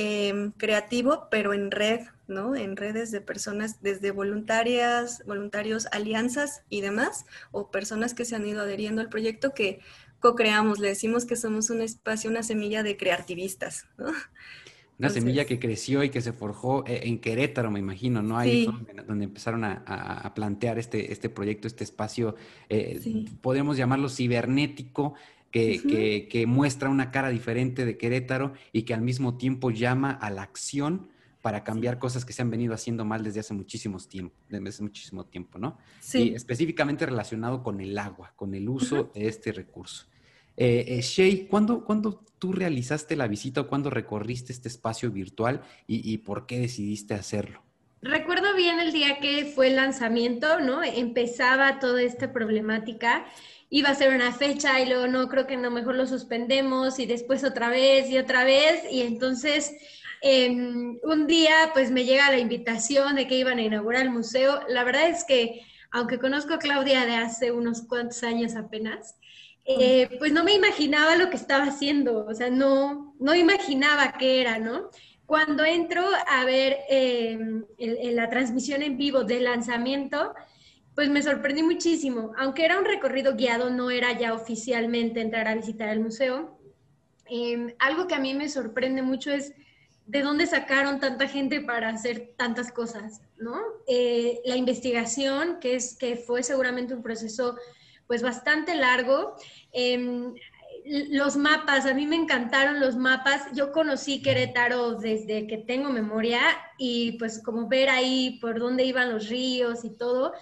em, 0.00 0.52
creativo, 0.52 1.26
pero 1.28 1.52
en 1.54 1.72
red, 1.72 2.02
¿no? 2.28 2.54
En 2.54 2.76
redes 2.76 3.10
de 3.10 3.20
personas, 3.20 3.82
desde 3.82 4.12
voluntarias, 4.12 5.24
voluntarios, 5.26 5.88
alianzas 5.90 6.62
y 6.68 6.82
demás, 6.82 7.26
o 7.50 7.72
personas 7.72 8.14
que 8.14 8.24
se 8.24 8.36
han 8.36 8.46
ido 8.46 8.60
adheriendo 8.60 9.00
al 9.00 9.08
proyecto 9.08 9.54
que 9.54 9.80
co-creamos. 10.20 10.78
Le 10.78 10.86
decimos 10.86 11.24
que 11.24 11.34
somos 11.34 11.70
un 11.70 11.80
espacio, 11.80 12.30
una 12.30 12.44
semilla 12.44 12.84
de 12.84 12.96
creativistas, 12.96 13.86
¿no? 13.98 14.12
Una 15.00 15.10
semilla 15.10 15.44
que 15.46 15.60
creció 15.60 16.02
y 16.02 16.10
que 16.10 16.20
se 16.20 16.32
forjó 16.32 16.84
eh, 16.86 17.02
en 17.04 17.20
Querétaro, 17.20 17.70
me 17.70 17.78
imagino, 17.78 18.20
¿no? 18.20 18.36
Ahí 18.36 18.68
donde, 19.06 19.24
empezaron 19.24 19.64
a, 19.64 20.32
plantear 20.34 20.78
este, 20.78 21.12
este 21.12 21.28
proyecto, 21.28 21.68
este 21.68 21.84
espacio, 21.84 22.34
eh, 22.68 23.00
podemos 23.40 23.76
llamarlo 23.76 24.08
cibernético, 24.08 25.14
que, 25.50 26.28
que, 26.30 26.46
muestra 26.46 26.90
una 26.90 27.10
cara 27.10 27.30
diferente 27.30 27.84
de 27.86 27.96
Querétaro 27.96 28.52
y 28.72 28.82
que 28.82 28.94
al 28.94 29.02
mismo 29.02 29.36
tiempo 29.36 29.70
llama 29.70 30.10
a 30.10 30.30
la 30.30 30.42
acción 30.42 31.08
para 31.42 31.64
cambiar 31.64 31.98
cosas 31.98 32.24
que 32.24 32.32
se 32.32 32.42
han 32.42 32.50
venido 32.50 32.74
haciendo 32.74 33.04
mal 33.04 33.22
desde 33.22 33.40
hace 33.40 33.54
muchísimos 33.54 34.08
tiempo, 34.08 34.34
desde 34.48 34.68
hace 34.68 34.82
muchísimo 34.82 35.24
tiempo, 35.24 35.58
¿no? 35.58 35.78
Sí. 36.00 36.30
Y 36.30 36.34
específicamente 36.34 37.06
relacionado 37.06 37.62
con 37.62 37.80
el 37.80 37.96
agua, 37.98 38.32
con 38.36 38.54
el 38.54 38.68
uso 38.68 39.10
de 39.14 39.28
este 39.28 39.52
recurso. 39.52 40.06
Eh, 40.56 41.00
eh 41.00 41.46
¿cuándo, 41.48 42.24
tú 42.38 42.52
realizaste 42.52 43.14
la 43.16 43.28
visita 43.28 43.62
o 43.62 43.68
cuándo 43.68 43.90
recorriste 43.90 44.52
este 44.52 44.68
espacio 44.68 45.10
virtual 45.10 45.62
y, 45.86 46.18
por 46.18 46.46
qué 46.46 46.58
decidiste 46.58 47.14
hacerlo? 47.14 47.62
Recuerdo 48.02 48.54
bien 48.54 48.78
el 48.80 48.92
día 48.92 49.18
que 49.20 49.44
fue 49.44 49.68
el 49.68 49.76
lanzamiento, 49.76 50.60
¿no? 50.60 50.82
Empezaba 50.82 51.78
toda 51.78 52.02
esta 52.02 52.32
problemática. 52.32 53.24
Iba 53.70 53.90
a 53.90 53.94
ser 53.94 54.14
una 54.14 54.32
fecha 54.32 54.80
y 54.80 54.86
luego 54.86 55.06
no, 55.06 55.28
creo 55.28 55.46
que 55.46 55.56
no, 55.56 55.70
mejor 55.70 55.94
lo 55.94 56.06
suspendemos 56.06 56.98
y 56.98 57.06
después 57.06 57.44
otra 57.44 57.68
vez 57.68 58.10
y 58.10 58.18
otra 58.18 58.44
vez. 58.44 58.82
Y 58.90 59.02
entonces 59.02 59.72
em, 60.22 60.98
un 61.02 61.26
día 61.26 61.70
pues 61.72 61.90
me 61.90 62.04
llega 62.04 62.30
la 62.30 62.38
invitación 62.38 63.16
de 63.16 63.26
que 63.26 63.36
iban 63.36 63.58
a 63.58 63.62
inaugurar 63.62 64.02
el 64.02 64.10
museo. 64.10 64.60
La 64.68 64.84
verdad 64.84 65.08
es 65.08 65.24
que, 65.24 65.62
aunque 65.90 66.18
conozco 66.18 66.54
a 66.54 66.58
Claudia 66.58 67.04
de 67.06 67.16
hace 67.16 67.52
unos 67.52 67.82
cuantos 67.82 68.22
años 68.22 68.56
apenas, 68.56 69.16
eh, 69.70 70.08
pues 70.18 70.32
no 70.32 70.44
me 70.44 70.54
imaginaba 70.54 71.14
lo 71.16 71.28
que 71.28 71.36
estaba 71.36 71.64
haciendo, 71.64 72.24
o 72.24 72.34
sea, 72.34 72.48
no, 72.48 73.14
no 73.20 73.34
imaginaba 73.34 74.14
qué 74.18 74.40
era, 74.40 74.58
¿no? 74.58 74.88
Cuando 75.26 75.62
entro 75.62 76.02
a 76.26 76.46
ver 76.46 76.78
em, 76.88 77.66
la 77.76 78.30
transmisión 78.30 78.80
en 78.82 78.96
vivo 78.96 79.24
del 79.24 79.44
lanzamiento, 79.44 80.32
pues 80.98 81.10
me 81.10 81.22
sorprendí 81.22 81.62
muchísimo. 81.62 82.32
Aunque 82.36 82.64
era 82.64 82.76
un 82.76 82.84
recorrido 82.84 83.36
guiado, 83.36 83.70
no 83.70 83.88
era 83.88 84.18
ya 84.18 84.34
oficialmente 84.34 85.20
entrar 85.20 85.46
a 85.46 85.54
visitar 85.54 85.90
el 85.90 86.00
museo. 86.00 86.58
Em, 87.26 87.72
algo 87.78 88.08
que 88.08 88.16
a 88.16 88.18
mí 88.18 88.34
me 88.34 88.48
sorprende 88.48 89.00
mucho 89.02 89.30
es 89.30 89.52
de 90.06 90.22
dónde 90.22 90.48
sacaron 90.48 90.98
tanta 90.98 91.28
gente 91.28 91.60
para 91.60 91.90
hacer 91.90 92.34
tantas 92.36 92.72
cosas, 92.72 93.20
¿no? 93.36 93.60
Eh, 93.86 94.40
la 94.44 94.56
investigación, 94.56 95.60
que, 95.60 95.76
es, 95.76 95.96
que 95.96 96.16
fue 96.16 96.42
seguramente 96.42 96.94
un 96.94 97.02
proceso 97.04 97.56
pues 98.08 98.20
bastante 98.20 98.74
largo. 98.74 99.36
Em, 99.70 100.34
los 101.10 101.36
mapas, 101.36 101.86
a 101.86 101.94
mí 101.94 102.08
me 102.08 102.16
encantaron 102.16 102.80
los 102.80 102.96
mapas. 102.96 103.52
Yo 103.54 103.70
conocí 103.70 104.20
Querétaro 104.20 104.94
desde 104.94 105.46
que 105.46 105.58
tengo 105.58 105.90
memoria 105.90 106.40
y 106.76 107.12
pues 107.18 107.40
como 107.40 107.68
ver 107.68 107.88
ahí 107.88 108.40
por 108.40 108.58
dónde 108.58 108.82
iban 108.82 109.12
los 109.12 109.28
ríos 109.28 109.84
y 109.84 109.90
todo, 109.90 110.32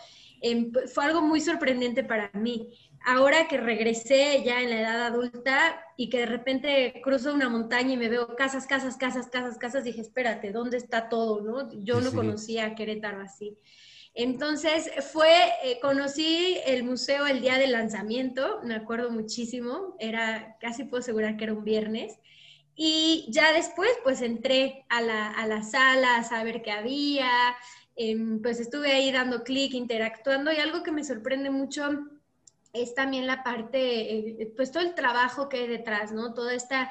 pues, 0.73 0.93
fue 0.93 1.05
algo 1.05 1.23
muy 1.23 1.41
sorprendente 1.41 2.05
para 2.05 2.31
mí. 2.35 2.69
Ahora 3.05 3.47
que 3.47 3.57
regresé 3.57 4.43
ya 4.45 4.61
en 4.63 4.71
la 4.71 4.81
edad 4.81 5.07
adulta 5.07 5.81
y 5.97 6.09
que 6.09 6.19
de 6.19 6.27
repente 6.27 7.01
cruzo 7.03 7.33
una 7.33 7.49
montaña 7.49 7.93
y 7.93 7.97
me 7.97 8.09
veo 8.09 8.35
casas, 8.35 8.67
casas, 8.67 8.97
casas, 8.97 9.29
casas, 9.29 9.59
casas, 9.59 9.85
dije, 9.85 10.01
espérate, 10.01 10.51
¿dónde 10.51 10.77
está 10.77 11.09
todo? 11.09 11.41
¿no? 11.41 11.71
Yo 11.85 12.01
no 12.01 12.13
conocía 12.13 12.75
Querétaro 12.75 13.21
así. 13.21 13.57
Entonces 14.19 14.91
fue, 15.13 15.31
eh, 15.63 15.79
conocí 15.81 16.59
el 16.65 16.85
museo 16.85 17.27
el 17.27 17.43
día 17.43 17.59
del 17.59 17.73
lanzamiento, 17.73 18.61
me 18.65 18.75
acuerdo 18.75 19.11
muchísimo, 19.11 19.95
era, 19.99 20.57
casi 20.59 20.85
puedo 20.85 21.03
asegurar 21.03 21.37
que 21.37 21.45
era 21.45 21.53
un 21.53 21.65
viernes. 21.65 22.19
Y 22.75 23.27
ya 23.29 23.53
después, 23.53 23.91
pues 24.05 24.23
entré 24.23 24.87
a 24.89 25.03
la, 25.03 25.31
a 25.31 25.47
la 25.47 25.63
sala 25.63 26.17
a 26.17 26.25
saber 26.25 26.63
qué 26.63 26.73
había, 26.73 27.31
pues 28.43 28.61
estuve 28.61 28.93
ahí 28.93 29.11
dando 29.11 29.43
clic, 29.43 29.73
interactuando 29.75 30.53
y 30.53 30.57
algo 30.57 30.83
que 30.83 30.93
me 30.93 31.05
sorprende 31.05 31.51
mucho 31.51 31.89
es 32.73 32.95
también 32.95 33.27
la 33.27 33.43
parte, 33.43 34.19
eh, 34.43 34.53
pues 34.55 34.71
todo 34.71 34.83
el 34.83 34.95
trabajo 34.95 35.49
que 35.49 35.59
hay 35.59 35.67
detrás, 35.67 36.13
¿no? 36.13 36.35
Toda 36.35 36.53
esta 36.53 36.91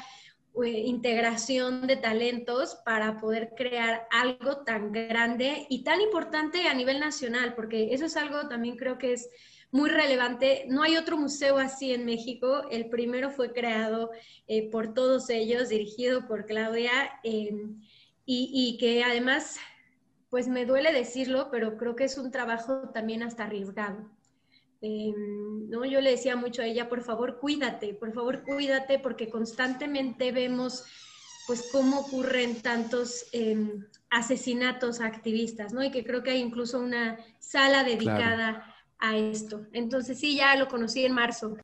eh, 0.64 0.70
integración 0.70 1.86
de 1.86 1.98
talentos 1.98 2.76
para 2.86 3.20
poder 3.20 3.54
crear 3.56 4.08
algo 4.10 4.58
tan 4.64 4.92
grande 4.92 5.68
y 5.70 5.84
tan 5.84 6.02
importante 6.02 6.68
a 6.68 6.74
nivel 6.74 7.00
nacional, 7.00 7.54
porque 7.56 7.94
eso 7.94 8.06
es 8.06 8.18
algo 8.18 8.48
también 8.48 8.78
creo 8.78 8.98
que 8.98 9.14
es 9.14 9.30
muy 9.72 9.90
relevante. 9.90 10.66
No 10.70 10.84
hay 10.84 10.96
otro 10.96 11.18
museo 11.18 11.58
así 11.58 11.94
en 11.94 12.06
México. 12.06 12.64
El 12.72 12.90
primero 12.90 13.30
fue 13.30 13.52
creado 13.52 14.12
eh, 14.48 14.70
por 14.70 14.94
todos 14.94 15.30
ellos, 15.30 15.70
dirigido 15.70 16.26
por 16.28 16.46
Claudia, 16.46 17.20
em, 17.24 17.82
y, 18.26 18.50
y, 18.54 18.78
que 18.78 19.04
además, 19.04 19.58
pues 20.36 20.50
me 20.50 20.66
duele 20.66 20.92
decirlo, 20.92 21.48
pero 21.50 21.78
creo 21.78 21.96
que 21.96 22.04
es 22.04 22.18
un 22.18 22.30
trabajo 22.30 22.90
también 22.94 23.24
hasta 23.24 23.46
arriesgado. 23.46 24.12
Em, 24.82 25.70
¿no? 25.70 25.86
Yo 25.86 26.02
le 26.02 26.12
decía 26.12 26.36
mucho 26.36 26.62
a 26.62 26.66
ella, 26.66 26.90
por 26.90 27.04
favor, 27.04 27.40
cuídate, 27.40 27.94
por 27.94 28.12
favor, 28.12 28.44
cuídate, 28.44 29.00
porque 29.00 29.30
constantemente 29.30 30.34
vemos 30.34 30.84
pues 31.48 31.70
cómo 31.72 32.02
ocurren 32.02 32.62
tantos 32.62 33.28
em, 33.32 33.86
asesinatos 34.10 35.00
a 35.00 35.06
activistas, 35.06 35.72
¿no? 35.72 35.82
Y 35.82 35.90
que 35.90 36.04
creo 36.04 36.22
que 36.22 36.32
hay 36.32 36.42
incluso 36.42 36.82
una 36.82 37.18
sala 37.40 37.86
dedicada 37.86 38.76
a 39.00 39.16
esto. 39.16 39.68
Entonces 39.72 40.20
sí, 40.20 40.36
ya 40.36 40.58
lo 40.58 40.68
conocí 40.68 41.06
en 41.06 41.14
marzo. 41.14 41.56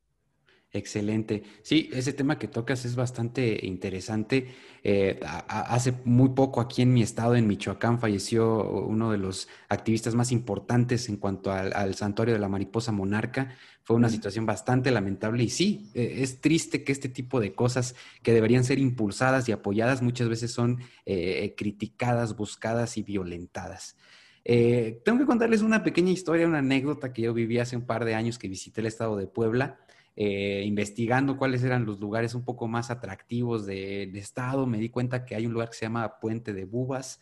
Excelente. 0.74 1.44
Sí, 1.64 1.90
ese 1.92 2.14
tema 2.14 2.40
que 2.40 2.48
tocas 2.48 2.86
es 2.86 2.96
bastante 2.96 3.60
interesante. 3.66 4.56
Eh, 4.84 5.20
hace 5.50 5.94
muy 6.06 6.30
poco 6.30 6.62
aquí 6.62 6.82
en 6.82 6.94
mi 6.94 7.02
estado, 7.02 7.36
en 7.36 7.46
Michoacán, 7.46 8.00
falleció 8.00 8.64
uno 8.86 9.12
de 9.12 9.18
los 9.18 9.50
activistas 9.68 10.16
más 10.16 10.32
importantes 10.32 11.10
en 11.10 11.18
cuanto 11.18 11.52
al, 11.52 11.94
santuario 11.96 12.34
de 12.34 12.40
la 12.40 12.48
mariposa 12.48 12.94
monarca. 12.94 13.54
Fue 13.84 13.98
una 13.98 14.08
situación 14.08 14.46
bastante 14.46 14.92
lamentable 14.92 15.44
y 15.44 15.50
sí, 15.50 15.92
eh, 15.94 16.20
es 16.20 16.40
triste 16.40 16.86
que 16.86 16.94
este 16.94 17.10
tipo 17.10 17.42
de 17.42 17.54
cosas 17.54 17.96
que 18.24 18.32
deberían 18.32 18.64
ser 18.64 18.80
impulsadas 18.80 19.50
y 19.50 19.52
apoyadas 19.52 20.02
muchas 20.02 20.30
veces 20.30 20.54
son 20.54 20.80
eh, 21.06 21.54
criticadas, 21.58 22.38
buscadas 22.38 22.98
y 22.98 23.04
violentadas. 23.04 23.98
tengo 24.46 25.20
que 25.20 25.26
contarles 25.26 25.64
una 25.64 25.84
pequeña 25.84 26.12
historia, 26.12 26.48
una 26.48 26.60
anécdota 26.60 27.12
que 27.12 27.24
yo 27.24 27.34
viví 27.34 27.60
hace 27.60 27.76
un 27.76 27.86
par 27.86 28.06
de 28.06 28.16
años 28.16 28.40
que 28.40 28.48
visité 28.48 28.80
el 28.80 28.88
estado 28.88 29.18
de 29.18 29.28
Puebla. 29.28 29.78
Eh, 30.16 30.64
investigando 30.66 31.38
cuáles 31.38 31.64
eran 31.64 31.86
los 31.86 32.00
lugares 32.00 32.36
un 32.36 32.44
poco 32.44 32.68
más 32.68 32.92
atractivos 32.92 33.66
del 33.66 34.16
estado, 34.18 34.68
me 34.68 34.78
di 34.78 34.90
cuenta 34.90 35.26
que 35.26 35.36
hay 35.36 35.46
un 35.46 35.54
lugar 35.54 35.70
que 35.70 35.76
se 35.76 35.86
llama 35.86 36.20
Puente 36.20 36.54
de 36.54 36.66
Bubas. 36.66 37.22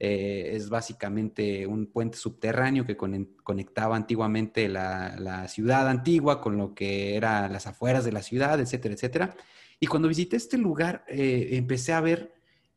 Eh, 0.00 0.52
es 0.54 0.68
básicamente 0.68 1.66
un 1.66 1.86
puente 1.86 2.16
subterráneo 2.16 2.86
que 2.86 2.96
conectaba 2.96 3.96
antiguamente 3.96 4.68
la, 4.68 5.48
ciudad 5.48 5.88
antigua 5.88 6.40
con 6.40 6.56
lo 6.56 6.72
que 6.72 7.16
eran 7.16 7.52
las 7.52 7.66
afueras 7.66 8.04
de 8.04 8.12
la 8.12 8.22
ciudad, 8.22 8.60
etcétera, 8.60 8.94
etcétera. 8.94 9.36
Y 9.80 9.86
cuando 9.86 10.08
visité 10.08 10.36
este 10.36 10.58
lugar, 10.58 11.04
eh, 11.08 11.50
empecé 11.52 11.92
a 11.92 12.00
ver 12.00 12.32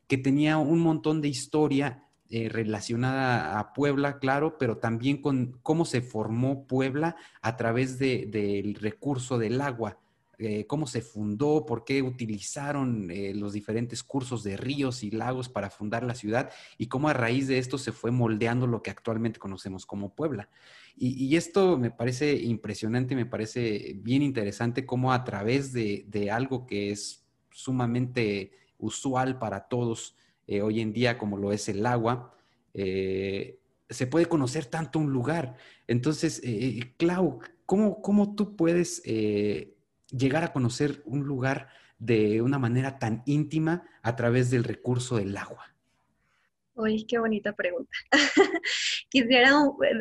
que 0.08 0.18
tenía 0.18 0.58
un 0.58 0.80
montón 0.80 1.22
de 1.22 1.28
historia 1.28 2.06
eh, 2.34 2.48
relacionada 2.48 3.60
a 3.60 3.74
Puebla, 3.74 4.18
claro, 4.18 4.58
pero 4.58 4.78
también 4.78 5.22
con 5.22 5.60
cómo 5.64 5.84
se 5.84 6.02
formó 6.02 6.66
Puebla 6.66 7.18
a 7.42 7.58
través 7.58 8.00
del 8.00 8.76
recurso 8.76 9.38
del 9.38 9.60
agua. 9.60 10.00
eh, 10.40 10.66
cómo 10.66 10.88
se 10.88 11.02
fundó, 11.02 11.66
por 11.66 11.84
qué 11.84 12.02
utilizaron 12.02 13.12
eh, 13.12 13.34
los 13.36 13.52
diferentes 13.52 14.02
cursos 14.02 14.44
de 14.44 14.56
ríos 14.56 15.04
y 15.04 15.12
lagos 15.12 15.50
para 15.50 15.70
fundar 15.70 16.04
la 16.04 16.16
ciudad 16.16 16.50
y 16.78 16.88
cómo 16.88 17.10
a 17.10 17.14
raíz 17.14 17.48
de 17.48 17.60
esto 17.60 17.78
se 17.78 17.92
fue 17.92 18.12
moldeando 18.12 18.66
lo 18.66 18.82
que 18.82 18.92
actualmente 18.92 19.38
conocemos 19.38 19.86
como 19.86 20.16
Puebla. 20.16 20.50
Y, 20.96 21.36
esto 21.36 21.78
me 21.78 21.92
parece 21.92 22.36
impresionante, 22.36 23.16
me 23.16 23.26
parece 23.26 23.94
bien 23.98 24.22
interesante 24.22 24.86
cómo 24.86 25.12
a 25.12 25.24
través 25.26 25.74
de, 25.74 26.30
algo 26.32 26.66
que 26.66 26.92
es 26.92 27.26
sumamente 27.52 28.52
usual 28.78 29.38
para 29.38 29.68
todos 29.68 30.16
eh, 30.48 30.62
hoy 30.62 30.82
en 30.82 30.94
día, 30.94 31.18
como 31.18 31.38
lo 31.38 31.52
es 31.52 31.70
el 31.70 31.86
agua, 31.86 32.36
se 32.74 34.08
puede 34.10 34.28
conocer 34.28 34.66
tanto 34.66 35.00
un 35.00 35.12
lugar. 35.12 35.56
Entonces, 35.88 36.42
Clau, 36.98 37.40
¿cómo, 37.66 38.02
¿cómo, 38.02 38.36
tú 38.36 38.56
puedes 38.56 39.04
llegar 39.04 40.44
a 40.44 40.54
conocer 40.54 41.02
un 41.06 41.26
lugar 41.26 41.68
de 42.00 42.42
una 42.42 42.60
manera 42.60 42.98
tan 42.98 43.24
íntima 43.26 43.84
a 44.02 44.16
través 44.16 44.50
del 44.50 44.64
recurso 44.64 45.18
del 45.18 45.36
agua? 45.36 45.71
Uy, 46.82 47.06
qué 47.06 47.20
bonita 47.20 47.54
pregunta. 47.54 47.92
Quisiera 49.10 49.52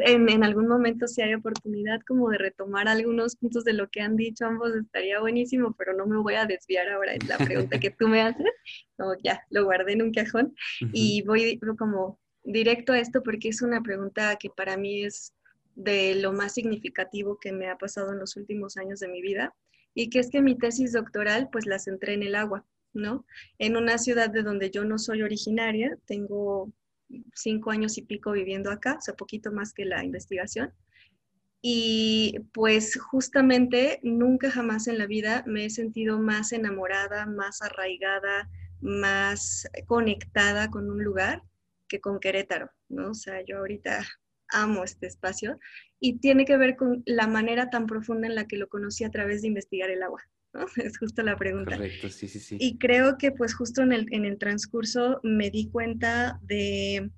en, 0.06 0.44
algún 0.44 0.66
momento, 0.66 1.06
si 1.06 1.20
hay 1.20 1.34
oportunidad, 1.34 2.00
como 2.08 2.30
de 2.30 2.38
retomar 2.38 2.88
algunos 2.88 3.37
puntos 3.37 3.64
de 3.64 3.75
lo 3.75 3.90
que 3.90 4.00
han 4.00 4.16
dicho 4.16 4.46
ambos, 4.46 4.75
estaría 4.75 5.20
buenísimo, 5.20 5.75
pero 5.76 5.92
no 5.92 6.06
me 6.06 6.16
voy 6.16 6.37
a 6.37 6.46
desviar 6.46 6.88
ahora 6.88 7.12
en 7.12 7.28
la 7.28 7.37
pregunta 7.37 7.78
que 7.78 7.90
tú 7.90 8.08
me 8.08 8.22
haces. 8.22 8.46
No, 8.99 9.14
ya, 9.25 9.42
lo 9.49 9.64
guardé 9.64 9.94
en 9.94 10.02
un 10.02 10.12
cajón 10.12 10.54
y 10.92 11.22
voy 11.22 11.58
como 11.78 12.20
directo 12.44 12.92
a 12.92 12.99
esto 12.99 13.22
porque 13.22 13.49
es 13.49 13.62
una 13.62 13.82
pregunta 13.82 14.37
que 14.37 14.50
para 14.50 14.76
mí 14.76 15.04
es 15.04 15.32
de 15.75 16.16
lo 16.16 16.34
más 16.34 16.52
significativo 16.52 17.38
que 17.40 17.50
me 17.52 17.70
ha 17.70 17.78
pasado 17.78 18.12
en 18.12 18.18
los 18.18 18.37
últimos 18.37 18.76
años 18.76 19.00
de 19.00 19.08
mi 19.08 19.22
vida 19.22 19.54
y 19.94 20.10
que 20.10 20.18
es 20.18 20.28
que 20.28 20.42
mi 20.42 20.54
tesis 20.54 20.92
doctoral 20.92 21.49
pues 21.50 21.64
la 21.64 21.78
centré 21.78 22.12
en 22.12 22.25
el 22.25 22.34
agua, 22.34 22.66
¿no? 22.92 23.26
En 23.59 23.76
una 23.76 23.99
ciudad 23.99 24.30
de 24.30 24.42
donde 24.42 24.70
yo 24.70 24.85
no 24.85 24.99
soy 24.99 25.23
originaria, 25.23 25.97
tengo 26.06 26.73
cinco 27.35 27.70
años 27.70 27.99
y 27.99 28.02
pico 28.02 28.32
viviendo 28.32 28.70
acá, 28.70 28.97
o 28.99 29.00
sea, 29.00 29.14
poquito 29.14 29.52
más 29.52 29.73
que 29.73 29.85
la 29.85 30.04
investigación. 30.04 30.73
Y 31.62 32.38
pues 32.52 32.99
justamente 32.99 34.00
nunca 34.02 34.50
jamás 34.50 34.87
en 34.88 34.97
la 34.97 35.06
vida 35.06 35.44
me 35.47 35.66
he 35.66 35.70
sentido 35.70 36.18
más 36.18 36.52
enamorada, 36.52 37.26
más 37.26 37.61
arraigada, 37.61 38.49
más 38.80 39.68
conectada 39.87 40.70
con 40.70 40.90
un 40.90 41.04
lugar 41.04 41.42
que 41.87 42.00
con 42.00 42.18
Querétaro, 42.18 42.70
¿no? 42.88 43.11
O 43.11 43.14
sea, 43.14 43.44
yo 43.44 43.59
ahorita 43.59 44.06
amo 44.49 44.85
este 44.85 45.06
espacio 45.06 45.59
y 45.99 46.18
tiene 46.18 46.44
que 46.44 46.56
ver 46.56 46.76
con 46.76 47.02
la 47.04 47.26
manera 47.26 47.68
tan 47.68 47.87
profunda 47.87 48.26
en 48.26 48.35
la 48.35 48.47
que 48.47 48.56
lo 48.56 48.68
conocí 48.68 49.04
a 49.04 49.11
través 49.11 49.42
de 49.42 49.49
investigar 49.49 49.90
el 49.90 50.02
agua. 50.02 50.23
¿No? 50.52 50.66
Es 50.76 50.99
justo 50.99 51.23
la 51.23 51.37
pregunta. 51.37 51.76
Correcto, 51.76 52.09
sí, 52.09 52.28
sí, 52.28 52.40
sí. 52.40 52.57
Y 52.61 52.78
creo 52.78 53.19
que 53.19 53.33
pues 53.33 53.54
justo 53.54 53.83
en 53.83 53.92
el, 53.92 54.07
en 54.12 54.25
el 54.25 54.38
transcurso 54.38 55.21
me 55.23 55.50
di 55.50 55.69
cuenta 55.71 56.38
de 56.42 57.11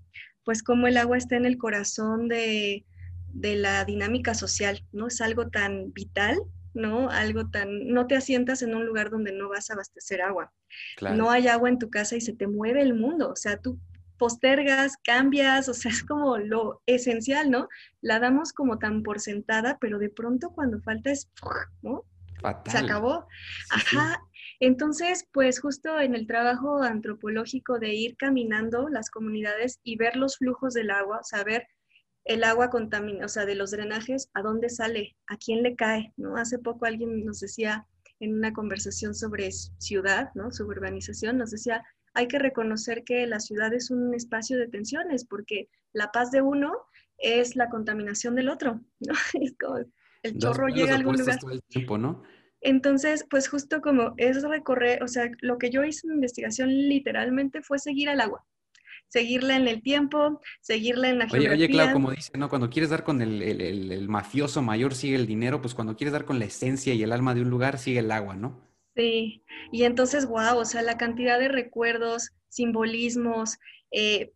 pues 0.45 0.63
cómo 0.63 0.87
el 0.87 0.97
agua 0.97 1.19
está 1.19 1.37
en 1.37 1.47
el 1.47 1.57
corazón 1.57 2.29
de, 2.29 2.85
de 3.33 3.57
la 3.57 3.85
dinámica 3.85 4.35
social, 4.35 4.85
¿no? 4.93 5.07
Es 5.07 5.21
algo 5.21 5.49
tan 5.49 5.93
vital 5.93 6.39
¿no? 6.75 7.11
Algo 7.11 7.49
tan, 7.49 7.89
no 7.89 8.07
te 8.07 8.17
asientas 8.17 8.63
en 8.63 8.75
un 8.75 8.87
lugar 8.87 9.11
donde 9.11 9.33
no 9.33 9.49
vas 9.49 9.71
a 9.71 9.75
abastecer 9.75 10.23
agua. 10.23 10.53
No 11.01 11.31
hay 11.31 11.49
agua 11.49 11.69
en 11.69 11.79
tu 11.79 11.91
casa 11.91 12.17
y 12.17 12.21
se 12.21 12.33
te 12.33 12.47
mueve 12.47 12.83
el 12.83 12.95
mundo. 12.95 13.31
O 13.31 13.37
sea, 13.37 13.59
tú 13.59 13.79
postergas, 14.19 14.97
cambias, 15.03 15.69
o 15.69 15.75
sea, 15.75 15.91
es 15.91 16.03
como 16.03 16.39
lo 16.39 16.83
esencial, 16.87 17.51
¿no? 17.51 17.69
La 18.01 18.19
damos 18.19 18.53
como 18.53 18.79
tan 18.79 19.03
por 19.03 19.21
sentada, 19.21 19.79
pero 19.81 19.99
de 19.99 20.11
pronto 20.11 20.51
cuando 20.51 20.81
falta 20.81 21.11
es, 21.11 21.31
¿no? 21.83 22.05
Se 22.67 22.79
acabó. 22.79 23.27
Ajá. 23.71 24.21
Entonces, 24.61 25.27
pues 25.33 25.61
justo 25.61 25.99
en 25.99 26.15
el 26.15 26.27
trabajo 26.27 26.83
antropológico 26.83 27.79
de 27.79 27.95
ir 27.95 28.17
caminando 28.17 28.89
las 28.89 29.11
comunidades 29.11 29.81
y 29.83 29.97
ver 29.97 30.17
los 30.17 30.39
flujos 30.39 30.75
del 30.75 30.91
agua, 30.91 31.21
saber 31.25 31.67
el 32.25 32.45
agua 32.45 32.71
contaminada, 32.71 33.27
o 33.27 33.29
sea, 33.29 33.45
de 33.45 33.57
los 33.57 33.73
drenajes, 33.73 34.31
a 34.35 34.43
dónde 34.43 34.69
sale, 34.69 35.17
a 35.27 35.37
quién 35.37 35.63
le 35.63 35.75
cae, 35.75 36.13
¿no? 36.17 36.37
Hace 36.37 36.59
poco 36.59 36.87
alguien 36.87 37.25
nos 37.25 37.41
decía 37.41 37.89
en 38.21 38.35
una 38.37 38.53
conversación 38.53 39.15
sobre 39.15 39.51
ciudad, 39.51 40.31
¿no? 40.35 40.53
Suburbanización, 40.53 41.39
nos 41.39 41.51
decía, 41.51 41.85
hay 42.15 42.29
que 42.29 42.39
reconocer 42.39 43.03
que 43.05 43.27
la 43.27 43.41
ciudad 43.41 43.75
es 43.75 43.91
un 43.91 44.15
espacio 44.15 44.59
de 44.59 44.69
tensiones, 44.69 45.25
porque 45.25 45.69
la 45.93 46.13
paz 46.13 46.31
de 46.31 46.43
uno 46.43 46.73
es 47.19 47.57
la 47.57 47.69
contaminación 47.69 48.37
del 48.37 48.49
otro, 48.49 48.81
¿no? 49.01 49.15
Es 49.41 49.55
como 49.59 49.79
el 50.23 50.39
chorro 50.39 50.69
llega 50.69 50.93
a 50.93 50.97
algún 50.97 51.17
lugar. 51.17 51.39
¿no? 51.99 52.23
Entonces, 52.61 53.27
pues 53.29 53.49
justo 53.49 53.81
como 53.81 54.15
es 54.17 54.43
recorrer, 54.43 55.03
o 55.03 55.09
sea, 55.09 55.31
lo 55.41 55.59
que 55.59 55.71
yo 55.71 55.85
hice 55.85 56.07
en 56.07 56.15
investigación 56.15 56.71
literalmente 56.71 57.61
fue 57.63 57.79
seguir 57.79 58.09
al 58.09 58.21
agua, 58.21 58.45
seguirla 59.09 59.57
en 59.57 59.67
el 59.67 59.83
tiempo, 59.83 60.41
seguirla 60.61 61.09
en 61.09 61.19
la 61.19 61.29
oye, 61.33 61.51
Oye, 61.51 61.69
claro, 61.69 61.93
como 61.93 62.13
dice, 62.13 62.39
¿no? 62.39 62.49
Cuando 62.49 62.71
quieres 62.71 62.91
dar 62.91 63.03
con 63.03 63.21
el, 63.21 63.43
el, 63.43 64.09
mafioso 64.09 64.63
mayor, 64.63 64.95
sigue 64.95 65.17
el 65.17 65.27
dinero, 65.27 65.61
pues 65.61 65.75
cuando 65.75 65.97
quieres 65.97 66.13
dar 66.13 66.25
con 66.25 66.39
la 66.39 66.45
esencia 66.45 66.95
y 66.95 67.03
el 67.03 67.13
alma 67.13 67.35
de 67.35 67.43
un 67.43 67.51
lugar, 67.51 67.79
sigue 67.79 67.99
el 67.99 68.13
agua, 68.13 68.37
¿no? 68.37 68.73
Sí, 68.95 69.43
y 69.73 69.83
entonces, 69.83 70.27
wow, 70.27 70.59
o 70.59 70.65
sea, 70.65 70.83
la 70.83 70.99
cantidad 70.99 71.41
de 71.41 71.49
recuerdos, 71.49 72.31
simbolismos, 72.49 73.59
eh, 73.91 74.33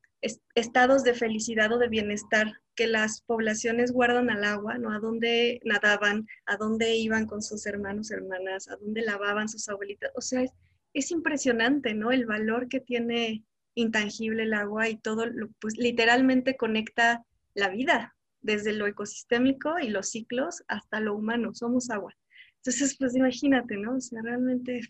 estados 0.54 1.04
de 1.04 1.14
felicidad 1.14 1.72
o 1.72 1.78
de 1.78 1.88
bienestar 1.88 2.54
que 2.76 2.86
las 2.86 3.22
poblaciones 3.22 3.90
guardan 3.90 4.30
al 4.30 4.44
agua, 4.44 4.78
¿no? 4.78 4.92
A 4.92 5.00
dónde 5.00 5.60
nadaban, 5.64 6.28
a 6.44 6.56
dónde 6.56 6.94
iban 6.94 7.26
con 7.26 7.42
sus 7.42 7.66
hermanos, 7.66 8.10
hermanas, 8.10 8.68
a 8.68 8.76
dónde 8.76 9.02
lavaban 9.02 9.48
sus 9.48 9.68
abuelitas. 9.68 10.12
O 10.14 10.20
sea, 10.20 10.44
es, 10.92 11.10
impresionante, 11.10 11.94
¿no? 11.94 12.12
El 12.12 12.26
valor 12.26 12.68
que 12.68 12.80
tiene 12.80 13.44
intangible 13.74 14.44
el 14.44 14.54
agua 14.54 14.88
y 14.88 14.96
todo, 14.96 15.26
lo, 15.26 15.48
pues 15.60 15.76
literalmente 15.76 16.56
conecta 16.56 17.24
la 17.54 17.70
vida, 17.70 18.14
desde 18.40 18.72
lo 18.72 18.86
ecosistémico 18.86 19.78
y 19.78 19.88
los 19.88 20.10
ciclos 20.10 20.62
hasta 20.68 21.00
lo 21.00 21.14
humano. 21.16 21.54
Somos 21.54 21.90
agua. 21.90 22.14
Entonces, 22.58 22.96
pues 22.98 23.16
imagínate, 23.16 23.76
¿no? 23.76 23.96
O 23.96 24.00
sea, 24.00 24.20
realmente, 24.22 24.80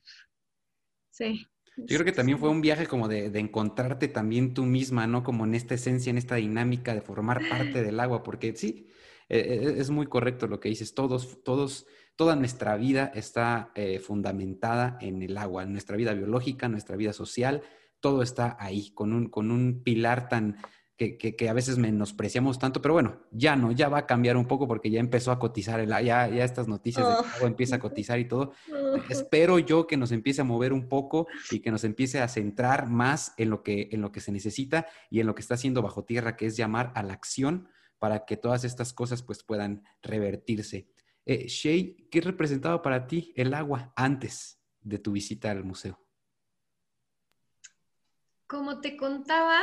sí. 1.11 1.47
Yo 1.77 1.97
creo 1.97 2.05
que 2.05 2.13
también 2.13 2.39
fue 2.39 2.49
un 2.49 2.63
viaje 2.63 2.87
como 2.87 3.07
de, 3.07 3.27
encontrarte 3.39 4.09
también 4.09 4.55
tú 4.55 4.65
misma, 4.65 5.07
¿no? 5.07 5.23
Como 5.23 5.45
en 5.45 5.55
esta 5.55 5.75
esencia, 5.75 6.11
en 6.11 6.19
esta 6.19 6.37
dinámica 6.37 6.95
de 6.95 7.03
formar 7.03 7.43
parte 7.49 7.83
del 7.83 8.01
agua, 8.01 8.23
porque 8.23 8.57
sí, 8.57 8.89
e, 9.29 9.39
e, 9.39 9.81
es 9.81 9.91
muy 9.91 10.07
correcto 10.07 10.47
lo 10.47 10.59
que 10.59 10.71
dices, 10.71 10.95
todos, 10.95 11.43
todos, 11.45 11.87
toda 12.17 12.35
nuestra 12.35 12.77
vida 12.77 13.13
está 13.15 13.73
eh, 13.75 13.99
fundamentada 13.99 14.97
en 15.01 15.23
el 15.23 15.37
agua, 15.37 15.67
nuestra 15.67 15.97
vida 15.97 16.15
biológica, 16.15 16.69
nuestra 16.69 16.97
vida 16.97 17.13
social, 17.13 17.63
todo 18.01 18.23
está 18.23 18.57
ahí, 18.59 18.91
con 18.93 19.13
un, 19.13 19.29
con 19.29 19.51
un 19.51 19.83
pilar 19.83 20.29
tan, 20.29 20.57
que, 20.97 21.49
a 21.49 21.53
veces 21.53 21.77
menospreciamos 21.77 22.59
tanto, 22.59 22.81
pero 22.81 22.95
bueno, 22.95 23.21
ya 23.31 23.55
no, 23.55 23.71
ya 23.71 23.89
va 23.89 23.99
a 23.99 24.07
cambiar 24.07 24.37
un 24.37 24.47
poco 24.47 24.67
porque 24.67 24.91
ya 24.91 24.99
empezó 24.99 25.31
a 25.31 25.39
cotizar, 25.39 25.79
el, 25.79 25.91
ya, 25.91 26.29
ya 26.29 26.45
estas 26.45 26.69
noticias 26.69 27.07
de 27.07 27.23
que 27.23 27.37
agua 27.37 27.49
empieza 27.49 27.77
a 27.77 27.79
cotizar 27.79 28.19
y 28.19 28.27
todo. 28.27 28.53
Espero 29.11 29.59
yo 29.59 29.87
que 29.87 29.99
nos 29.99 30.11
empiece 30.11 30.41
a 30.41 30.45
mover 30.45 30.73
un 30.73 30.89
poco 30.89 31.27
y 31.51 31.61
que 31.61 31.71
nos 31.71 31.85
empiece 31.85 32.21
a 32.21 32.29
centrar 32.29 32.89
más 32.89 33.35
en 33.37 33.51
lo 33.51 33.63
que, 33.63 33.91
en 33.93 34.01
lo 34.01 34.11
que 34.11 34.21
se 34.21 34.33
necesita 34.33 34.87
y 35.11 35.21
en 35.21 35.27
lo 35.27 35.35
que 35.35 35.43
está 35.43 35.55
haciendo 35.55 35.83
bajo 35.83 36.05
tierra, 36.05 36.37
que 36.37 36.47
es 36.47 36.57
llamar 36.57 36.93
a 36.95 37.03
la 37.03 37.13
acción 37.13 37.69
para 37.99 38.25
que 38.25 38.37
todas 38.37 38.65
estas 38.65 38.93
cosas 38.93 39.23
pues 39.23 39.43
puedan 39.43 39.85
revertirse. 40.03 40.89
Eh, 41.27 41.49
Shay, 41.49 42.09
¿qué 42.11 42.21
representaba 42.21 42.81
para 42.81 43.07
ti 43.07 43.33
el 43.37 43.53
agua 43.53 43.93
antes 43.97 44.61
de 44.81 44.99
tu 44.99 45.13
visita 45.13 45.51
al 45.51 45.65
museo? 45.65 46.01
Como 48.47 48.81
te 48.81 48.97
contaba, 48.97 49.61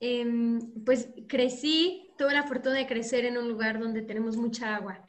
Em, 0.00 0.82
pues 0.82 1.10
crecí, 1.28 2.14
tuve 2.16 2.32
la 2.32 2.44
fortuna 2.44 2.76
de 2.76 2.86
crecer 2.86 3.26
en 3.26 3.36
un 3.36 3.48
lugar 3.48 3.78
donde 3.78 4.00
tenemos 4.00 4.36
mucha 4.36 4.76
agua. 4.76 5.04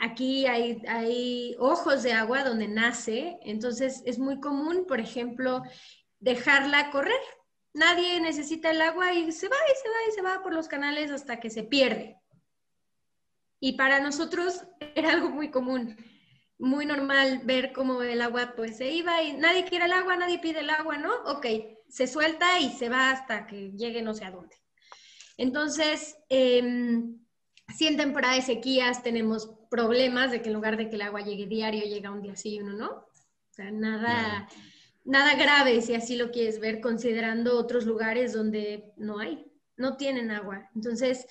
aquí 0.00 0.46
hay, 0.46 0.80
hay, 0.86 1.56
ojos 1.58 2.04
de 2.04 2.12
agua 2.12 2.44
donde 2.44 2.68
nace, 2.68 3.36
entonces 3.42 4.00
es 4.06 4.20
muy 4.20 4.38
común, 4.40 4.86
por 4.86 5.00
ejemplo, 5.00 5.62
dejarla 6.20 6.92
correr. 6.92 7.20
Nadie 7.72 8.20
necesita 8.20 8.70
el 8.70 8.80
agua 8.80 9.12
y 9.12 9.32
se 9.32 9.48
va 9.48 9.56
y 9.56 9.82
se 9.82 9.88
va 9.88 9.96
y 10.08 10.12
se 10.12 10.22
va 10.22 10.42
por 10.44 10.54
los 10.54 10.68
canales 10.68 11.10
hasta 11.10 11.40
que 11.40 11.50
se 11.50 11.64
pierde. 11.64 12.16
Y 13.58 13.72
para 13.72 13.98
nosotros 13.98 14.64
era 14.94 15.10
algo 15.10 15.30
muy 15.30 15.50
común, 15.50 15.96
muy 16.58 16.86
normal 16.86 17.42
ver 17.44 17.72
cómo 17.72 18.02
el 18.02 18.20
agua 18.22 18.54
pues 18.56 18.76
se 18.76 18.90
iba 18.90 19.22
y 19.22 19.32
nadie 19.34 19.64
quiere 19.64 19.86
el 19.86 19.92
agua, 19.92 20.16
nadie 20.16 20.38
pide 20.38 20.60
el 20.60 20.70
agua, 20.70 20.98
¿no? 20.98 21.12
Ok, 21.26 21.46
se 21.88 22.06
suelta 22.06 22.58
y 22.60 22.70
se 22.70 22.88
va 22.88 23.10
hasta 23.10 23.46
que 23.46 23.72
llegue 23.72 24.02
no 24.02 24.14
sé 24.14 24.24
a 24.24 24.30
dónde. 24.30 24.56
Entonces, 25.36 26.16
em, 26.28 27.18
si 27.76 27.86
en 27.86 27.96
temporada 27.96 28.34
de 28.34 28.42
sequías 28.42 29.02
tenemos 29.02 29.50
problemas 29.70 30.30
de 30.30 30.42
que 30.42 30.48
en 30.48 30.54
lugar 30.54 30.76
de 30.76 30.88
que 30.88 30.96
el 30.96 31.02
agua 31.02 31.22
llegue 31.22 31.46
diario, 31.46 31.84
llega 31.84 32.10
un 32.10 32.22
día 32.22 32.36
sí 32.36 32.54
y 32.54 32.60
uno 32.60 32.74
no. 32.74 32.90
O 32.90 33.52
sea, 33.52 33.70
nada, 33.70 34.48
nada 35.04 35.34
grave 35.34 35.80
si 35.80 35.94
así 35.94 36.16
lo 36.16 36.30
quieres 36.30 36.60
ver, 36.60 36.80
considerando 36.80 37.58
otros 37.58 37.84
lugares 37.84 38.32
donde 38.32 38.92
no 38.96 39.18
hay, 39.18 39.44
no 39.76 39.96
tienen 39.96 40.30
agua. 40.30 40.68
Entonces, 40.74 41.26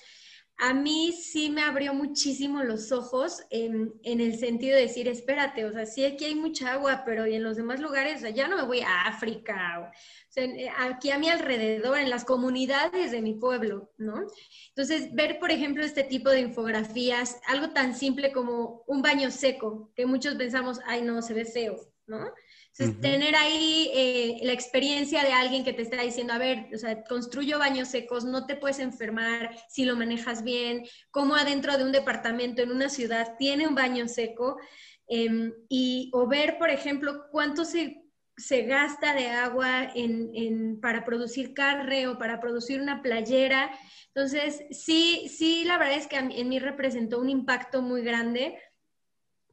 a 0.56 0.72
mí 0.72 1.12
sí 1.12 1.50
me 1.50 1.62
abrió 1.62 1.94
muchísimo 1.94 2.62
los 2.62 2.92
ojos 2.92 3.42
en, 3.50 3.92
el 4.04 4.38
sentido 4.38 4.76
de 4.76 4.82
decir, 4.82 5.08
espérate, 5.08 5.64
o 5.64 5.72
sea, 5.72 5.84
sí 5.84 6.04
aquí 6.04 6.24
hay 6.26 6.34
mucha 6.36 6.72
agua, 6.72 7.02
pero 7.04 7.26
y 7.26 7.34
en 7.34 7.42
los 7.42 7.56
demás 7.56 7.80
lugares, 7.80 8.18
o 8.18 8.20
sea, 8.20 8.30
ya 8.30 8.46
no 8.46 8.56
me 8.56 8.62
voy 8.62 8.80
a 8.80 9.02
África, 9.02 9.80
o, 9.80 9.92
sea, 10.28 10.44
eh, 10.44 10.70
aquí 10.78 11.10
a 11.10 11.18
mi 11.18 11.28
alrededor, 11.28 11.98
en 11.98 12.08
las 12.08 12.24
comunidades 12.24 13.10
de 13.10 13.20
mi 13.20 13.34
pueblo, 13.34 13.90
¿no? 13.98 14.26
Entonces, 14.68 15.12
ver, 15.14 15.38
por 15.40 15.50
ejemplo, 15.50 15.84
este 15.84 16.04
tipo 16.04 16.30
de 16.30 16.40
infografías, 16.40 17.40
algo 17.48 17.70
tan 17.70 17.94
simple 17.96 18.32
como 18.32 18.84
un 18.86 19.02
baño 19.02 19.30
seco, 19.30 19.92
que 19.96 20.06
muchos 20.06 20.36
pensamos, 20.36 20.80
ay, 20.86 21.02
no, 21.02 21.20
se 21.20 21.34
ve 21.34 21.44
feo, 21.44 21.76
¿no? 22.06 22.32
Entonces, 22.76 23.00
tener 23.00 23.36
ahí 23.36 23.88
eh, 23.94 24.40
la 24.42 24.52
experiencia 24.52 25.22
de 25.22 25.32
alguien 25.32 25.62
que 25.62 25.72
te 25.72 25.82
está 25.82 26.02
diciendo, 26.02 26.32
a 26.32 26.38
ver, 26.38 26.66
o 26.74 26.78
sea, 26.78 27.04
construyo 27.04 27.60
baños 27.60 27.88
secos, 27.88 28.24
no 28.24 28.46
te 28.46 28.56
puedes 28.56 28.80
enfermar 28.80 29.56
si 29.68 29.84
lo 29.84 29.94
manejas 29.94 30.42
bien, 30.42 30.84
cómo 31.12 31.36
adentro 31.36 31.78
de 31.78 31.84
un 31.84 31.92
departamento 31.92 32.62
en 32.62 32.72
una 32.72 32.88
ciudad 32.88 33.36
tiene 33.38 33.68
un 33.68 33.76
baño 33.76 34.08
seco, 34.08 34.58
em, 35.06 35.52
y, 35.68 36.10
o 36.12 36.26
ver, 36.26 36.58
por 36.58 36.68
ejemplo, 36.68 37.26
cuánto 37.30 37.64
se, 37.64 38.02
se 38.36 38.62
gasta 38.62 39.14
de 39.14 39.28
agua 39.28 39.92
en, 39.94 40.32
en, 40.34 40.80
para 40.80 41.04
producir 41.04 41.54
carne 41.54 42.08
o 42.08 42.18
para 42.18 42.40
producir 42.40 42.80
una 42.80 43.02
playera. 43.02 43.70
Entonces, 44.08 44.64
sí, 44.72 45.28
sí, 45.28 45.62
la 45.64 45.78
verdad 45.78 45.98
es 45.98 46.08
que 46.08 46.16
en 46.16 46.48
mí 46.48 46.58
representó 46.58 47.20
un 47.20 47.30
impacto 47.30 47.82
muy 47.82 48.02
grande 48.02 48.58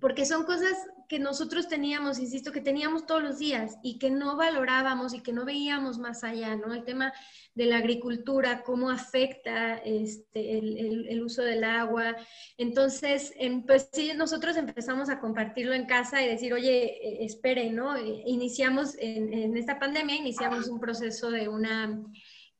porque 0.02 0.26
son 0.26 0.46
cosas 0.46 0.76
que 1.08 1.20
nosotros 1.20 1.68
teníamos, 1.68 2.18
insisto, 2.18 2.52
que 2.52 2.60
teníamos 2.60 3.06
todos 3.06 3.22
los 3.22 3.38
días 3.38 3.78
y 3.84 4.00
que 4.00 4.10
no 4.10 4.36
valorábamos 4.36 5.14
y 5.14 5.22
que 5.22 5.32
no 5.32 5.46
veíamos 5.46 6.00
más 6.00 6.24
allá, 6.24 6.56
¿no? 6.56 6.74
El 6.74 6.84
tema 6.84 7.14
de 7.54 7.66
la 7.66 7.78
agricultura, 7.78 8.64
cómo 8.64 8.90
afecta 8.90 9.76
este, 9.78 10.58
el, 10.58 11.22
uso 11.22 11.44
del 11.44 11.64
agua. 11.64 12.16
Entonces, 12.58 13.34
em, 13.38 13.64
pues 13.64 13.90
sí, 13.94 14.12
nosotros 14.16 14.58
empezamos 14.58 15.10
a 15.10 15.20
compartirlo 15.20 15.74
en 15.74 15.86
casa 15.86 16.24
y 16.24 16.28
decir, 16.28 16.54
oye, 16.54 16.86
eh, 16.86 17.26
espere, 17.26 17.70
¿no? 17.70 17.96
Eh, 17.96 18.24
iniciamos 18.26 18.96
en, 18.98 19.56
esta 19.56 19.78
pandemia, 19.78 20.16
iniciamos 20.16 20.68
un 20.68 20.80
proceso 20.80 21.30
de 21.30 21.48
una... 21.48 22.02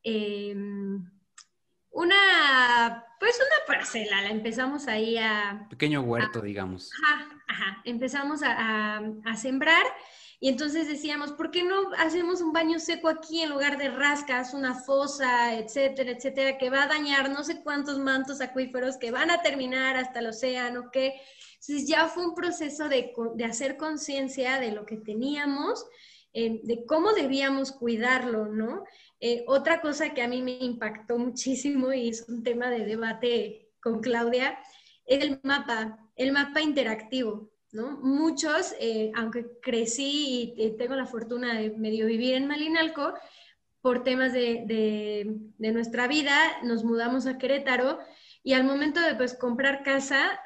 Em, 0.04 1.04
una, 1.92 3.04
pues 3.20 3.36
una 3.36 3.66
parcela, 3.66 4.22
la 4.22 4.30
empezamos 4.30 4.88
ahí 4.88 5.18
a... 5.18 5.66
Pequeño 5.68 6.00
huerto, 6.00 6.40
digamos. 6.40 6.90
Ajá, 7.04 7.28
ajá, 7.46 7.82
empezamos 7.84 8.42
a, 8.42 8.98
a, 9.24 9.36
sembrar 9.36 9.84
y 10.40 10.48
entonces 10.48 10.88
decíamos, 10.88 11.32
¿por 11.32 11.50
qué 11.50 11.62
no 11.62 11.92
hacemos 11.98 12.40
un 12.40 12.52
baño 12.52 12.80
seco 12.80 13.08
aquí 13.08 13.42
en 13.42 13.50
lugar 13.50 13.76
de 13.76 13.90
rascas, 13.90 14.54
una 14.54 14.74
fosa, 14.74 15.54
etcétera, 15.54 16.12
etcétera, 16.12 16.56
que 16.56 16.70
va 16.70 16.84
a 16.84 16.88
dañar 16.88 17.30
no 17.30 17.44
sé 17.44 17.62
cuántos 17.62 17.98
mantos 17.98 18.40
acuíferos 18.40 18.96
que 18.96 19.10
van 19.10 19.30
a 19.30 19.42
terminar 19.42 19.96
hasta 19.96 20.20
el 20.20 20.28
océano, 20.28 20.90
que... 20.90 21.20
Entonces 21.60 21.86
ya 21.86 22.08
fue 22.08 22.26
un 22.26 22.34
proceso 22.34 22.88
de, 22.88 23.12
de 23.36 23.44
hacer 23.44 23.76
conciencia 23.76 24.58
de 24.58 24.72
lo 24.72 24.84
que 24.84 24.96
teníamos, 24.96 25.86
eh, 26.32 26.60
de 26.62 26.84
cómo 26.86 27.12
debíamos 27.12 27.72
cuidarlo, 27.72 28.46
¿no? 28.46 28.84
Eh, 29.20 29.44
otra 29.46 29.80
cosa 29.80 30.14
que 30.14 30.22
a 30.22 30.28
mí 30.28 30.42
me 30.42 30.52
impactó 30.52 31.18
muchísimo 31.18 31.92
y 31.92 32.08
es 32.08 32.28
un 32.28 32.42
tema 32.42 32.70
de 32.70 32.84
debate 32.84 33.70
con 33.80 34.00
Claudia, 34.00 34.58
es 35.04 35.22
el 35.22 35.40
mapa, 35.42 35.98
el 36.16 36.32
mapa 36.32 36.60
interactivo. 36.60 37.50
¿no? 37.72 37.92
Muchos, 38.02 38.74
eh, 38.80 39.12
aunque 39.14 39.46
crecí 39.62 40.52
y 40.56 40.76
tengo 40.76 40.94
la 40.94 41.06
fortuna 41.06 41.58
de 41.58 41.70
medio 41.70 42.04
vivir 42.04 42.34
en 42.34 42.46
Malinalco, 42.46 43.14
por 43.82 44.04
temas 44.04 44.32
de, 44.32 45.40
nuestra 45.58 46.06
vida, 46.06 46.38
nos 46.62 46.84
mudamos 46.84 47.26
a 47.26 47.36
Querétaro 47.36 47.98
y 48.42 48.54
al 48.54 48.64
momento 48.64 49.00
de 49.00 49.16
pues, 49.16 49.34
comprar 49.34 49.82
casa, 49.82 50.38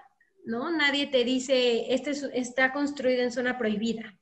¿no? 0.44 0.70
Nadie 0.70 1.06
te 1.06 1.22
dice, 1.22 1.92
este 1.94 2.12
está 2.32 2.72
construido 2.72 3.22
en 3.22 3.32
zona 3.32 3.58
prohibida. 3.58 4.15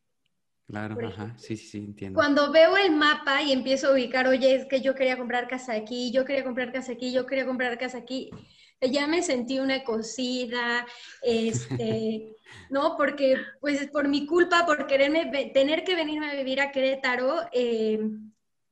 Claro, 0.67 0.97
ajá, 1.07 1.35
sí, 1.37 1.57
sí, 1.57 1.67
sí, 1.67 1.79
entiendo. 1.79 2.19
Cuando 2.19 2.51
veo 2.51 2.77
el 2.77 2.93
mapa 2.93 3.43
y 3.43 3.53
empiezo 3.53 3.89
a 3.89 3.93
ubicar, 3.93 4.27
oye, 4.27 4.55
es 4.55 4.65
que 4.67 4.81
yo 4.81 4.95
quería 4.95 5.19
comprar 5.19 5.47
casa 5.47 5.75
aquí, 5.75 6.11
yo 6.11 6.25
quería 6.25 6.45
comprar 6.45 6.73
casa 6.73 6.93
aquí, 6.93 7.13
yo 7.13 7.27
quería 7.27 7.45
comprar 7.45 7.79
casa 7.79 7.99
aquí, 7.99 8.31
ya 8.81 9.07
me 9.07 9.23
sentí 9.23 9.59
una 9.59 9.85
cosida, 9.85 10.87
este, 11.23 12.35
¿no? 12.71 12.97
Porque, 12.97 13.37
pues, 13.61 13.87
por 13.89 14.09
mi 14.09 14.27
culpa, 14.27 14.65
por 14.65 14.87
quererme, 14.87 15.51
tener 15.53 15.85
que 15.85 15.95
venirme 15.95 16.31
a 16.31 16.35
vivir 16.35 16.61
a 16.61 16.73
Querétaro, 16.73 17.43
eh, 17.53 18.01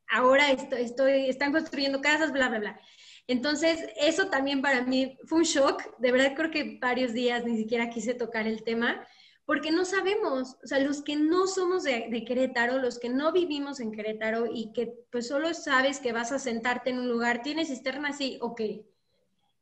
ahora 0.08 0.50
estoy, 0.50 0.82
estoy, 0.82 1.28
están 1.28 1.52
construyendo 1.52 2.00
casas, 2.00 2.32
bla, 2.32 2.48
bla, 2.48 2.58
bla. 2.58 2.80
Entonces, 3.26 3.86
eso 4.00 4.28
también 4.28 4.62
para 4.62 4.82
mí 4.82 5.18
fue 5.26 5.38
un 5.38 5.44
shock. 5.44 5.98
De 5.98 6.10
verdad, 6.10 6.32
creo 6.34 6.50
que 6.50 6.78
varios 6.80 7.12
días 7.12 7.44
ni 7.44 7.56
siquiera 7.56 7.88
quise 7.90 8.14
tocar 8.14 8.46
el 8.46 8.64
tema 8.64 9.06
porque 9.44 9.72
no 9.72 9.84
sabemos, 9.84 10.56
o 10.62 10.66
sea, 10.66 10.78
los 10.78 11.02
que 11.02 11.16
no 11.16 11.46
somos 11.46 11.82
de, 11.82 12.24
Querétaro, 12.26 12.78
los 12.78 12.98
que 12.98 13.08
no 13.08 13.32
vivimos 13.32 13.80
en 13.80 13.92
Querétaro 13.92 14.46
y 14.46 14.72
que 14.72 14.94
pues 15.10 15.28
solo 15.28 15.52
sabes 15.52 15.98
que 15.98 16.12
vas 16.12 16.32
a 16.32 16.38
sentarte 16.38 16.90
en 16.90 17.00
un 17.00 17.08
lugar, 17.08 17.42
tienes 17.42 17.68
cisterna 17.68 18.10
así, 18.10 18.38
ok, 18.40 18.60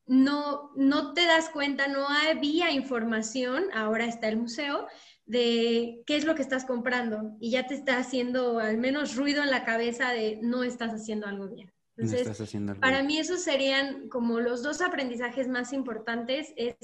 no, 0.06 0.72
no 0.76 1.14
te 1.14 1.24
das 1.24 1.48
cuenta, 1.48 1.88
no 1.88 2.06
había 2.08 2.70
información, 2.72 3.64
ahora 3.72 4.06
está 4.06 4.28
el 4.28 4.36
museo, 4.36 4.86
de 5.24 6.02
qué 6.06 6.16
es 6.16 6.24
lo 6.24 6.34
que 6.34 6.42
estás 6.42 6.64
comprando 6.64 7.36
y 7.38 7.52
ya 7.52 7.66
te 7.66 7.74
está 7.74 7.98
haciendo 7.98 8.58
al 8.58 8.78
menos 8.78 9.14
ruido 9.14 9.42
en 9.42 9.50
la 9.50 9.64
cabeza 9.64 10.10
de 10.10 10.40
no 10.42 10.64
estás 10.64 10.92
haciendo 10.92 11.26
algo 11.26 11.48
bien. 11.48 11.72
Entonces, 11.96 12.58
para 12.80 13.02
mí 13.02 13.18
esos 13.18 13.42
serían 13.42 14.08
como 14.08 14.40
los 14.40 14.62
dos 14.62 14.80
aprendizajes 14.80 15.48
más 15.48 15.72
importantes, 15.72 16.52
es 16.56 16.76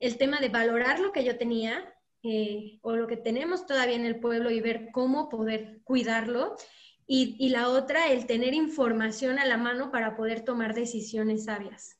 el 0.00 0.16
tema 0.16 0.40
de 0.40 0.48
valorar 0.48 0.98
lo 1.00 1.12
que 1.12 1.22
yo 1.22 1.36
tenía, 1.36 1.93
eh, 2.24 2.78
o 2.82 2.96
lo 2.96 3.06
que 3.06 3.16
tenemos 3.16 3.66
todavía 3.66 3.96
en 3.96 4.06
el 4.06 4.18
pueblo 4.18 4.50
y 4.50 4.60
ver 4.60 4.88
cómo 4.92 5.28
poder 5.28 5.80
cuidarlo. 5.84 6.56
Y, 7.06 7.36
y 7.38 7.50
la 7.50 7.68
otra, 7.68 8.10
el 8.10 8.26
tener 8.26 8.54
información 8.54 9.38
a 9.38 9.44
la 9.44 9.58
mano 9.58 9.90
para 9.90 10.16
poder 10.16 10.40
tomar 10.42 10.74
decisiones 10.74 11.44
sabias. 11.44 11.98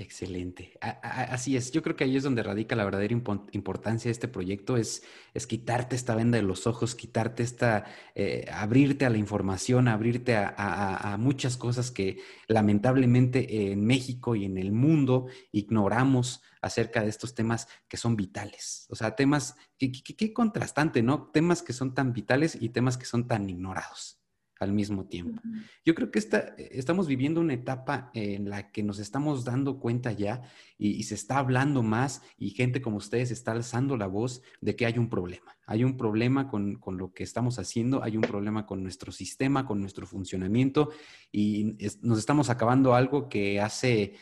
Excelente. 0.00 0.78
así 0.80 1.56
es. 1.56 1.72
Yo 1.72 1.82
creo 1.82 1.96
que 1.96 2.04
ahí 2.04 2.16
es 2.16 2.22
donde 2.22 2.44
radica 2.44 2.76
la 2.76 2.84
verdadera 2.84 3.12
importancia 3.12 4.08
de 4.08 4.12
este 4.12 4.28
proyecto, 4.28 4.76
es, 4.76 5.02
quitarte 5.48 5.96
esta 5.96 6.14
venda 6.14 6.36
de 6.36 6.44
los 6.44 6.68
ojos, 6.68 6.94
quitarte 6.94 7.42
esta, 7.42 7.84
eh, 8.14 8.46
abrirte 8.52 9.06
a 9.06 9.10
la 9.10 9.18
información, 9.18 9.88
abrirte 9.88 10.36
a, 10.36 11.16
muchas 11.18 11.56
cosas 11.56 11.90
que 11.90 12.18
lamentablemente 12.46 13.72
en 13.72 13.84
México 13.84 14.36
y 14.36 14.44
en 14.44 14.56
el 14.56 14.70
mundo 14.70 15.26
ignoramos 15.50 16.42
acerca 16.62 17.02
de 17.02 17.08
estos 17.08 17.34
temas 17.34 17.66
que 17.88 17.96
son 17.96 18.14
vitales. 18.14 18.86
O 18.90 18.94
sea, 18.94 19.16
temas, 19.16 19.56
qué 19.78 20.32
contrastante, 20.32 21.02
¿no? 21.02 21.28
Temas 21.32 21.60
que 21.60 21.72
son 21.72 21.92
tan 21.94 22.12
vitales 22.12 22.56
y 22.60 22.68
temas 22.68 22.98
que 22.98 23.04
son 23.04 23.26
tan 23.26 23.50
ignorados 23.50 24.17
al 24.58 24.72
mismo 24.72 25.06
tiempo. 25.06 25.40
Yo 25.84 25.94
creo 25.94 26.10
que 26.10 26.18
esta, 26.18 26.54
estamos 26.58 27.06
viviendo 27.06 27.40
una 27.40 27.54
etapa 27.54 28.10
en 28.14 28.50
la 28.50 28.70
que 28.70 28.82
nos 28.82 28.98
estamos 28.98 29.44
dando 29.44 29.78
cuenta 29.78 30.12
ya 30.12 30.42
y, 30.76 31.02
se 31.04 31.14
está 31.14 31.38
hablando 31.38 31.82
más 31.82 32.22
y 32.36 32.50
gente 32.50 32.80
como 32.80 32.96
ustedes 32.96 33.30
está 33.30 33.52
alzando 33.52 33.96
la 33.96 34.06
voz 34.06 34.42
de 34.60 34.76
que 34.76 34.86
hay 34.86 34.98
un 34.98 35.08
problema. 35.08 35.56
Hay 35.66 35.84
un 35.84 35.96
problema 35.96 36.48
con, 36.48 36.80
lo 36.86 37.12
que 37.12 37.22
estamos 37.22 37.58
haciendo, 37.58 38.02
hay 38.02 38.16
un 38.16 38.22
problema 38.22 38.66
con 38.66 38.82
nuestro 38.82 39.12
sistema, 39.12 39.66
con 39.66 39.80
nuestro 39.80 40.06
funcionamiento 40.06 40.90
y 41.30 41.76
nos 42.02 42.18
estamos 42.18 42.50
acabando 42.50 42.94
algo 42.94 43.28
que 43.28 43.60
hace 43.60 44.14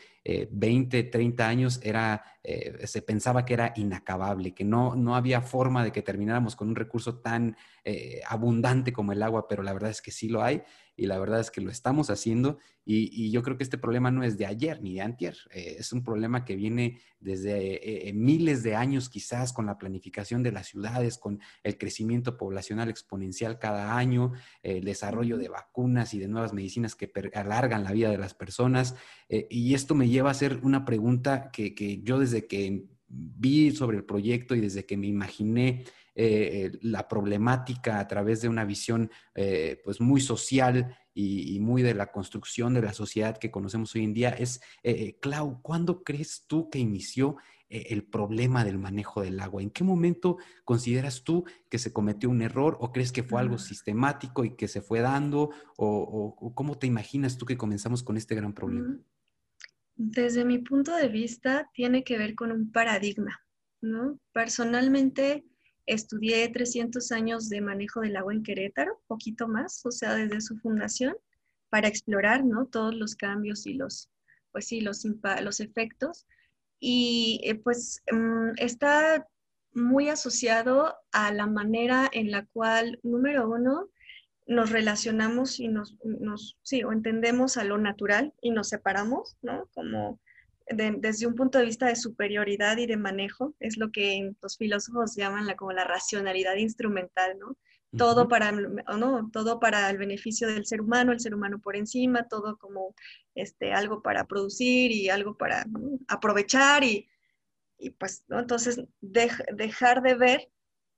20, 0.51 0.99
eh, 0.99 1.03
30 1.03 1.47
años 1.47 1.79
era, 1.83 2.23
eh, 2.43 2.85
se 2.85 3.01
pensaba 3.01 3.45
que 3.45 3.53
era 3.53 3.73
inacabable, 3.75 4.53
que 4.53 4.63
no, 4.63 4.95
no 4.95 5.15
había 5.15 5.41
forma 5.41 5.83
de 5.83 5.91
que 5.91 6.01
termináramos 6.01 6.55
con 6.55 6.69
un 6.69 6.75
recurso 6.75 7.19
tan 7.19 7.55
eh, 7.83 8.21
abundante 8.27 8.91
como 8.91 9.11
el 9.11 9.23
agua, 9.23 9.47
pero 9.47 9.63
la 9.63 9.73
verdad 9.73 9.91
es 9.91 10.01
que 10.01 10.11
sí 10.11 10.27
lo 10.29 10.43
hay 10.43 10.63
y 10.97 11.05
la 11.05 11.19
verdad 11.19 11.39
es 11.39 11.51
que 11.51 11.61
lo 11.61 11.69
estamos 11.69 12.09
haciendo 12.09 12.57
y, 12.83 13.31
yo 13.31 13.43
creo 13.43 13.57
que 13.57 13.63
este 13.63 13.77
problema 13.77 14.11
no 14.11 14.23
es 14.23 14.37
de 14.37 14.45
ayer 14.45 14.81
ni 14.81 14.95
de 14.95 15.01
antier, 15.01 15.37
es 15.51 15.93
un 15.93 16.03
problema 16.03 16.43
que 16.43 16.55
viene 16.55 16.99
desde 17.19 18.11
miles 18.13 18.63
de 18.63 18.75
años 18.75 19.09
quizás 19.09 19.53
con 19.53 19.65
la 19.65 19.77
planificación 19.77 20.41
de 20.41 20.53
las 20.53 20.67
ciudades, 20.67 21.17
con 21.17 21.39
el 21.63 21.77
crecimiento 21.77 22.37
poblacional 22.37 22.89
exponencial 22.89 23.59
cada 23.59 23.97
año, 23.97 24.31
el 24.63 24.85
desarrollo 24.85 25.37
de 25.37 25.49
vacunas 25.49 26.13
y 26.13 26.19
de 26.19 26.27
nuevas 26.27 26.53
medicinas 26.53 26.95
que 26.95 27.11
alargan 27.33 27.83
la 27.83 27.91
vida 27.91 28.09
de 28.09 28.17
las 28.17 28.33
personas 28.33 28.95
y 29.29 29.73
esto 29.73 29.93
me 29.93 30.09
lleva 30.09 30.29
a 30.29 30.31
hacer 30.31 30.61
una 30.63 30.85
pregunta 30.85 31.51
que, 31.51 31.75
que 31.75 32.01
yo 32.01 32.19
desde 32.19 32.47
que 32.47 32.87
vi 33.09 33.71
sobre 33.71 33.97
el 33.97 34.03
proyecto 34.03 34.55
y 34.55 34.61
desde 34.61 34.85
que 34.85 34.97
me 34.97 35.07
imaginé 35.07 35.85
eh, 36.19 36.71
la 36.81 37.07
problemática 37.07 37.99
a 37.99 38.07
través 38.07 38.41
de 38.41 38.49
una 38.49 38.65
visión 38.65 39.11
eh, 39.35 39.79
pues 39.83 40.01
muy 40.01 40.19
social 40.19 40.97
y, 41.13 41.59
muy 41.59 41.83
de 41.83 41.93
la 41.93 42.11
construcción 42.11 42.73
de 42.73 42.81
la 42.81 42.93
sociedad 42.93 43.37
que 43.37 43.51
conocemos 43.51 43.93
hoy 43.93 44.03
en 44.03 44.15
día 44.15 44.29
es, 44.29 44.59
eh, 44.81 45.19
Clau, 45.19 45.61
¿cuándo 45.61 46.03
crees 46.03 46.45
tú 46.47 46.71
que 46.71 46.79
inició 46.79 47.37
el 47.69 48.03
problema 48.03 48.65
del 48.65 48.79
manejo 48.79 49.21
del 49.21 49.39
agua? 49.39 49.61
¿En 49.61 49.69
qué 49.69 49.83
momento 49.83 50.37
consideras 50.65 51.23
tú 51.23 51.45
que 51.69 51.77
se 51.77 51.93
cometió 51.93 52.31
un 52.31 52.41
error 52.41 52.77
o 52.79 52.91
crees 52.91 53.11
que 53.11 53.21
fue 53.21 53.39
algo 53.39 53.59
sistemático 53.59 54.43
y 54.43 54.55
que 54.55 54.67
se 54.67 54.81
fue 54.81 55.01
dando? 55.01 55.51
¿O, 55.77 56.53
cómo 56.55 56.79
te 56.79 56.87
imaginas 56.87 57.37
tú 57.37 57.45
que 57.45 57.57
comenzamos 57.57 58.01
con 58.01 58.17
este 58.17 58.33
gran 58.33 58.53
problema? 58.53 58.97
Desde 59.95 60.45
mi 60.45 60.57
punto 60.57 60.95
de 60.95 61.09
vista, 61.09 61.69
tiene 61.73 62.03
que 62.03 62.17
ver 62.17 62.33
con 62.33 62.51
un 62.51 62.71
paradigma, 62.71 63.39
¿no? 63.81 64.19
Personalmente, 64.31 65.45
estudié 65.87 66.47
300 66.49 67.11
años 67.11 67.49
de 67.49 67.61
manejo 67.61 68.01
del 68.01 68.17
agua 68.17 68.33
en 68.33 68.43
Querétaro, 68.43 69.01
poquito 69.07 69.47
más, 69.47 69.83
o 69.85 69.91
sea, 69.91 70.13
desde 70.13 70.41
su 70.41 70.57
fundación, 70.57 71.15
para 71.69 71.87
explorar, 71.87 72.45
¿no? 72.45 72.67
Todos 72.67 72.93
los 72.93 73.15
cambios 73.15 73.65
y 73.65 73.73
los, 73.73 74.09
pues 74.51 74.67
sí, 74.67 74.81
los, 74.81 75.03
los 75.41 75.59
efectos. 75.59 76.27
Y 76.79 77.41
eh, 77.43 77.55
pues 77.55 78.03
mm, 78.11 78.51
está 78.57 79.27
muy 79.73 80.09
asociado 80.09 80.95
a 81.11 81.31
la 81.33 81.47
manera 81.47 82.09
en 82.11 82.31
la 82.31 82.45
cual, 82.45 82.99
número 83.03 83.49
uno, 83.49 83.89
nos 84.45 84.69
relacionamos 84.69 85.59
y 85.59 85.67
nos, 85.67 85.97
nos, 86.03 86.57
sí, 86.63 86.83
o 86.83 86.91
entendemos 86.91 87.57
a 87.57 87.63
lo 87.63 87.77
natural 87.77 88.33
y 88.41 88.51
nos 88.51 88.69
separamos, 88.69 89.37
¿no? 89.41 89.67
Como 89.73 90.19
desde 90.69 91.27
un 91.27 91.35
punto 91.35 91.57
de 91.57 91.65
vista 91.65 91.87
de 91.87 91.95
superioridad 91.95 92.77
y 92.77 92.85
de 92.87 92.97
manejo, 92.97 93.55
es 93.59 93.77
lo 93.77 93.91
que 93.91 94.33
los 94.41 94.57
filósofos 94.57 95.15
llaman 95.15 95.47
la, 95.47 95.55
como 95.55 95.71
la 95.71 95.83
racionalidad 95.83 96.55
instrumental, 96.55 97.37
¿no? 97.39 97.57
Todo 97.97 98.27
para, 98.27 98.51
¿no? 98.51 99.29
todo 99.31 99.61
para 99.61 99.89
el 99.89 99.97
beneficio 99.97 100.47
del 100.47 100.65
ser 100.65 100.81
humano, 100.81 101.13
el 101.13 101.21
ser 101.21 101.33
humano 101.33 101.59
por 101.59 101.77
encima, 101.77 102.27
todo 102.27 102.57
como 102.57 102.93
este, 103.33 103.71
algo 103.71 104.01
para 104.01 104.25
producir 104.25 104.91
y 104.91 105.09
algo 105.09 105.37
para 105.37 105.65
aprovechar 106.09 106.83
y, 106.83 107.07
y 107.77 107.91
pues, 107.91 108.23
¿no? 108.27 108.39
Entonces, 108.39 108.81
dejar 108.99 110.01
de 110.01 110.15
ver 110.15 110.49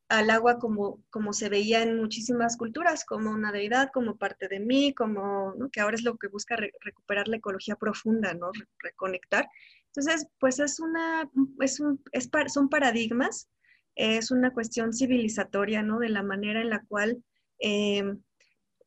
al 0.10 0.32
agua 0.32 0.58
como, 0.58 1.04
como 1.12 1.34
se 1.34 1.50
veía 1.50 1.84
en 1.84 1.98
muchísimas 1.98 2.58
culturas, 2.58 3.06
como 3.06 3.30
una 3.30 3.52
deidad, 3.52 3.91
como 3.93 4.17
parte 4.17 4.48
de 4.48 4.60
mí, 4.60 4.93
como, 4.93 5.54
que 5.72 5.82
ahora 5.82 5.95
es 5.95 6.04
lo 6.04 6.17
que 6.17 6.28
busca 6.28 6.56
recuperar 6.56 7.28
la 7.28 7.38
ecología 7.38 7.76
profunda, 7.76 8.34
¿no? 8.34 8.52
reconectar. 8.80 9.48
Entonces, 9.86 10.28
pues 10.39 10.60
es 10.60 10.80
una, 10.80 11.30
es 11.60 11.80
un, 11.80 12.04
es, 12.12 12.30
son 12.48 12.69
paradigmas, 12.69 13.50
es 13.95 14.32
una 14.32 14.52
cuestión 14.52 14.93
civilizatoria, 14.93 15.84
¿no? 15.84 16.00
De 16.00 16.10
la 16.10 16.24
manera 16.24 16.62
en 16.62 16.69
la 16.69 16.84
cual, 16.88 17.24
eh, 17.60 18.04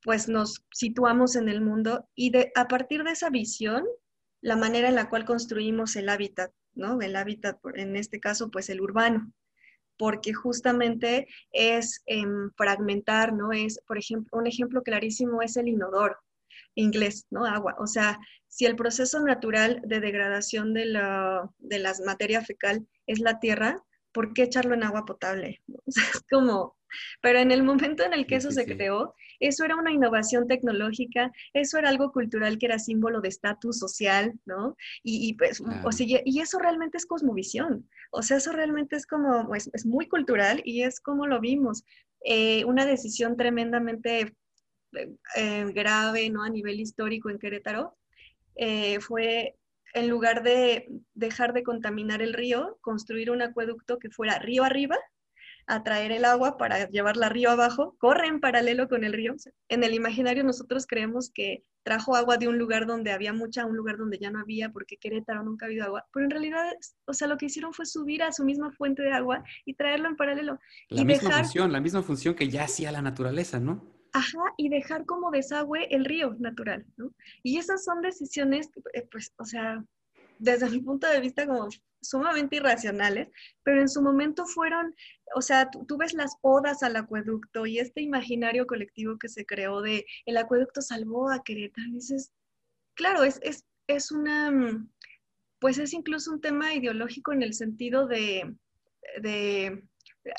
pues 0.02 0.28
nos 0.28 0.64
situamos 0.72 1.36
en 1.36 1.48
el 1.48 1.60
mundo 1.60 2.08
y 2.16 2.30
de, 2.30 2.50
a 2.56 2.66
partir 2.66 3.04
de 3.04 3.12
esa 3.12 3.30
visión, 3.30 3.84
la 4.40 4.56
manera 4.56 4.88
en 4.88 4.96
la 4.96 5.08
cual 5.08 5.24
construimos 5.24 5.94
el 5.94 6.08
hábitat, 6.08 6.52
¿no? 6.74 7.00
El 7.00 7.14
hábitat, 7.14 7.60
en 7.74 7.94
este 7.94 8.18
caso, 8.18 8.50
pues 8.50 8.68
el 8.70 8.80
urbano 8.80 9.32
porque 10.02 10.32
justamente 10.32 11.28
es 11.52 12.02
em, 12.06 12.50
fragmentar, 12.56 13.32
¿no? 13.32 13.52
Es, 13.52 13.78
por 13.86 13.98
ejemplo, 13.98 14.36
un 14.36 14.48
ejemplo 14.48 14.82
clarísimo 14.82 15.42
es 15.42 15.56
el 15.56 15.68
inodoro 15.68 16.16
inglés, 16.74 17.28
¿no? 17.30 17.44
Agua. 17.44 17.76
O 17.78 17.86
sea, 17.86 18.18
si 18.48 18.66
el 18.66 18.74
proceso 18.74 19.20
natural 19.20 19.80
de 19.84 20.00
degradación 20.00 20.74
de 20.74 20.86
la, 20.86 21.48
de 21.58 21.78
las 21.78 22.00
materia 22.00 22.42
fecal 22.42 22.84
es 23.06 23.20
la 23.20 23.38
tierra, 23.38 23.80
¿por 24.10 24.32
qué 24.32 24.42
echarlo 24.42 24.74
en 24.74 24.82
agua 24.82 25.04
potable? 25.04 25.62
O 25.86 25.92
sea, 25.92 26.02
es 26.02 26.24
como, 26.28 26.74
pero 27.20 27.38
en 27.38 27.50
el 27.50 27.62
momento 27.62 28.04
en 28.04 28.12
el 28.12 28.26
que 28.26 28.36
eso 28.36 28.50
se 28.50 28.66
creó, 28.66 29.14
eso 29.40 29.64
era 29.64 29.76
una 29.76 29.92
innovación 29.92 30.46
tecnológica, 30.46 31.32
eso 31.52 31.78
era 31.78 31.88
algo 31.88 32.12
cultural 32.12 32.58
que 32.58 32.66
era 32.66 32.78
símbolo 32.78 33.20
de 33.20 33.28
estatus 33.28 33.78
social, 33.78 34.34
¿no? 34.46 34.76
Y, 35.02 35.34
pues, 35.34 35.60
o 35.84 35.92
sea, 35.92 36.06
y 36.24 36.40
eso 36.40 36.58
realmente 36.58 36.96
es 36.96 37.06
cosmovisión, 37.06 37.88
o 38.10 38.22
sea, 38.22 38.36
eso 38.36 38.52
realmente 38.52 38.96
es 38.96 39.06
como, 39.06 39.46
pues, 39.46 39.70
es 39.72 39.86
muy 39.86 40.08
cultural 40.08 40.62
y 40.64 40.82
es 40.82 41.00
como 41.00 41.26
lo 41.26 41.40
vimos. 41.40 41.84
Eh, 42.24 42.64
una 42.64 42.86
decisión 42.86 43.36
tremendamente 43.36 44.36
eh, 45.36 45.64
grave, 45.72 46.30
¿no? 46.30 46.42
A 46.42 46.50
nivel 46.50 46.80
histórico 46.80 47.30
en 47.30 47.38
Querétaro, 47.38 47.96
eh, 48.56 49.00
fue 49.00 49.56
en 49.94 50.08
lugar 50.08 50.42
de 50.42 50.88
dejar 51.14 51.52
de 51.52 51.62
contaminar 51.62 52.22
el 52.22 52.32
río, 52.32 52.78
construir 52.80 53.30
un 53.30 53.42
acueducto 53.42 53.98
que 53.98 54.10
fuera 54.10 54.38
río 54.38 54.64
arriba 54.64 54.96
a 55.66 55.82
traer 55.82 56.12
el 56.12 56.24
agua 56.24 56.56
para 56.56 56.88
llevarla 56.88 57.28
río 57.28 57.50
abajo, 57.50 57.96
corre 57.98 58.26
en 58.26 58.40
paralelo 58.40 58.88
con 58.88 59.04
el 59.04 59.12
río. 59.12 59.34
En 59.68 59.84
el 59.84 59.94
imaginario 59.94 60.44
nosotros 60.44 60.86
creemos 60.86 61.30
que 61.30 61.64
trajo 61.82 62.14
agua 62.14 62.36
de 62.36 62.48
un 62.48 62.58
lugar 62.58 62.86
donde 62.86 63.12
había 63.12 63.32
mucha 63.32 63.62
a 63.62 63.66
un 63.66 63.76
lugar 63.76 63.96
donde 63.96 64.18
ya 64.18 64.30
no 64.30 64.40
había 64.40 64.70
porque 64.70 64.96
Querétaro 64.96 65.42
nunca 65.42 65.66
ha 65.66 65.68
habido 65.68 65.84
agua, 65.84 66.06
pero 66.12 66.24
en 66.24 66.30
realidad, 66.30 66.72
o 67.06 67.12
sea, 67.12 67.28
lo 67.28 67.36
que 67.36 67.46
hicieron 67.46 67.72
fue 67.72 67.86
subir 67.86 68.22
a 68.22 68.32
su 68.32 68.44
misma 68.44 68.70
fuente 68.72 69.02
de 69.02 69.12
agua 69.12 69.42
y 69.64 69.74
traerlo 69.74 70.08
en 70.08 70.16
paralelo. 70.16 70.58
La 70.88 71.04
misma 71.04 71.30
función, 71.30 71.72
la 71.72 71.80
misma 71.80 72.02
función 72.02 72.34
que 72.34 72.48
ya 72.48 72.64
hacía 72.64 72.92
la 72.92 73.02
naturaleza, 73.02 73.58
¿no? 73.58 73.92
Ajá, 74.12 74.40
y 74.58 74.68
dejar 74.68 75.06
como 75.06 75.30
desagüe 75.30 75.86
el 75.90 76.04
río 76.04 76.36
natural, 76.38 76.84
¿no? 76.96 77.12
Y 77.42 77.58
esas 77.58 77.82
son 77.82 78.02
decisiones, 78.02 78.70
eh, 78.92 79.08
pues, 79.10 79.32
o 79.38 79.44
sea, 79.44 79.82
desde 80.42 80.68
mi 80.68 80.80
punto 80.80 81.06
de 81.06 81.20
vista 81.20 81.46
como 81.46 81.68
sumamente 82.00 82.56
irracionales, 82.56 83.28
pero 83.62 83.80
en 83.80 83.88
su 83.88 84.02
momento 84.02 84.44
fueron, 84.44 84.94
o 85.36 85.40
sea, 85.40 85.70
tú, 85.70 85.96
ves 85.96 86.14
las 86.14 86.36
odas 86.40 86.82
al 86.82 86.96
acueducto 86.96 87.64
y 87.64 87.78
este 87.78 88.02
imaginario 88.02 88.66
colectivo 88.66 89.18
que 89.18 89.28
se 89.28 89.46
creó 89.46 89.80
de 89.82 90.04
el 90.26 90.36
acueducto 90.36 90.82
salvó 90.82 91.30
a 91.30 91.44
Querétaro, 91.44 91.92
claro, 92.94 93.22
es, 93.22 93.38
es, 93.42 93.64
es 93.86 94.10
una, 94.10 94.50
mm, 94.50 94.90
pues 95.60 95.78
es 95.78 95.92
incluso 95.92 96.32
un 96.32 96.40
tema 96.40 96.74
ideológico 96.74 97.32
en 97.32 97.42
el 97.42 97.54
sentido 97.54 98.08
de, 98.08 98.56
de 99.20 99.84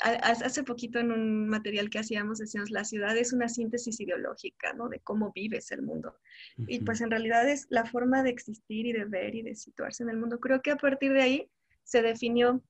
hace 0.00 0.62
poquito 0.62 0.98
en 0.98 1.12
un 1.12 1.48
material 1.48 1.90
que 1.90 1.98
hacíamos 1.98 2.38
decíamos, 2.38 2.70
la 2.70 2.84
ciudad 2.84 3.16
es 3.16 3.32
una 3.32 3.48
síntesis 3.48 4.00
ideológica, 4.00 4.72
¿no? 4.72 4.88
De 4.88 5.00
cómo 5.00 5.32
vives 5.34 5.70
el 5.72 5.82
mundo. 5.82 6.16
Y 6.56 6.80
pues 6.80 7.00
en 7.00 7.10
realidad 7.10 7.48
es 7.48 7.66
la 7.68 7.84
forma 7.84 8.22
de 8.22 8.30
existir 8.30 8.86
y 8.86 8.92
de 8.92 9.04
ver 9.04 9.34
y 9.34 9.42
de 9.42 9.54
situarse 9.54 10.02
en 10.02 10.10
el 10.10 10.16
mundo. 10.16 10.40
Creo 10.40 10.62
que 10.62 10.70
a 10.70 10.76
partir 10.76 11.12
de 11.12 11.22
ahí 11.22 11.50
se 11.82 12.02
definió 12.02 12.62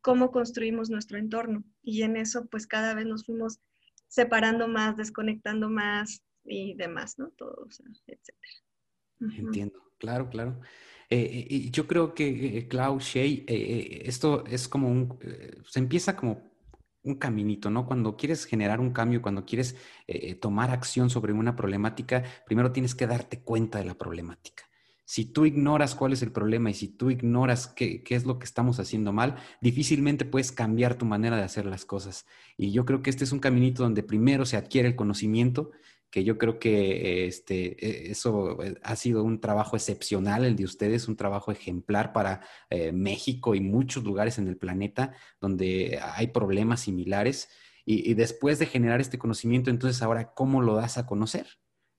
cómo 0.00 0.32
construimos 0.32 0.88
nuestro 0.88 1.18
entorno. 1.18 1.62
Y 1.82 2.02
en 2.02 2.16
eso 2.16 2.46
pues 2.46 2.66
cada 2.66 2.94
vez 2.94 3.06
nos 3.06 3.26
fuimos 3.26 3.60
separando 4.08 4.66
más, 4.68 4.96
desconectando 4.96 5.68
más 5.68 6.22
y 6.44 6.74
demás, 6.74 7.18
¿no? 7.18 7.30
Todo, 7.30 7.66
o 7.66 7.70
sea, 7.70 7.86
etcétera. 8.06 8.38
Entiendo, 9.20 9.80
claro, 9.98 10.28
claro. 10.28 10.60
Eh, 11.08 11.46
y 11.48 11.70
yo 11.70 11.86
creo 11.86 12.14
que, 12.14 12.58
eh, 12.58 12.68
Clau, 12.68 12.98
Shay, 12.98 13.44
eh, 13.46 14.02
esto 14.06 14.44
es 14.46 14.66
como 14.66 14.88
un, 14.88 15.18
se 15.68 15.78
empieza 15.78 16.16
como 16.16 16.51
un 17.04 17.16
caminito, 17.16 17.70
¿no? 17.70 17.86
Cuando 17.86 18.16
quieres 18.16 18.44
generar 18.44 18.80
un 18.80 18.92
cambio, 18.92 19.22
cuando 19.22 19.44
quieres 19.44 19.76
eh, 20.06 20.34
tomar 20.34 20.70
acción 20.70 21.10
sobre 21.10 21.32
una 21.32 21.56
problemática, 21.56 22.22
primero 22.46 22.72
tienes 22.72 22.94
que 22.94 23.06
darte 23.06 23.40
cuenta 23.40 23.78
de 23.78 23.84
la 23.84 23.94
problemática. 23.94 24.64
Si 25.04 25.26
tú 25.26 25.44
ignoras 25.44 25.94
cuál 25.94 26.12
es 26.12 26.22
el 26.22 26.32
problema 26.32 26.70
y 26.70 26.74
si 26.74 26.88
tú 26.88 27.10
ignoras 27.10 27.66
qué, 27.66 28.02
qué, 28.02 28.14
es 28.14 28.24
lo 28.24 28.38
que 28.38 28.44
estamos 28.44 28.78
haciendo 28.78 29.12
mal, 29.12 29.36
difícilmente 29.60 30.24
puedes 30.24 30.52
cambiar 30.52 30.94
tu 30.94 31.04
manera 31.04 31.36
de 31.36 31.42
hacer 31.42 31.66
las 31.66 31.84
cosas. 31.84 32.24
Y 32.56 32.72
yo 32.72 32.86
creo 32.86 33.02
que 33.02 33.10
este 33.10 33.24
es 33.24 33.32
un 33.32 33.40
caminito 33.40 33.82
donde 33.82 34.02
primero 34.02 34.46
se 34.46 34.56
adquiere 34.56 34.88
el 34.88 34.96
conocimiento 34.96 35.72
que 36.12 36.24
yo 36.24 36.36
creo 36.36 36.58
que 36.58 37.26
este, 37.26 37.84
e, 37.84 38.10
eso 38.10 38.62
eh, 38.62 38.78
ha 38.82 38.94
sido 38.96 39.24
un 39.24 39.40
trabajo 39.40 39.76
excepcional, 39.76 40.44
el 40.44 40.56
de 40.56 40.64
ustedes, 40.64 41.08
un 41.08 41.16
trabajo 41.16 41.50
ejemplar 41.50 42.12
para 42.12 42.42
eh, 42.68 42.92
México 42.92 43.54
y 43.54 43.60
muchos 43.60 44.04
lugares 44.04 44.38
en 44.38 44.46
el 44.46 44.58
planeta 44.58 45.14
donde 45.40 45.98
hay 46.00 46.28
problemas 46.28 46.80
similares. 46.80 47.48
Y, 47.84 48.14
después 48.14 48.60
de 48.60 48.66
generar 48.66 49.00
este 49.00 49.18
conocimiento, 49.18 49.70
entonces 49.70 50.02
ahora, 50.02 50.34
¿cómo 50.34 50.60
lo 50.60 50.76
das 50.76 50.98
a 50.98 51.06
conocer? 51.06 51.46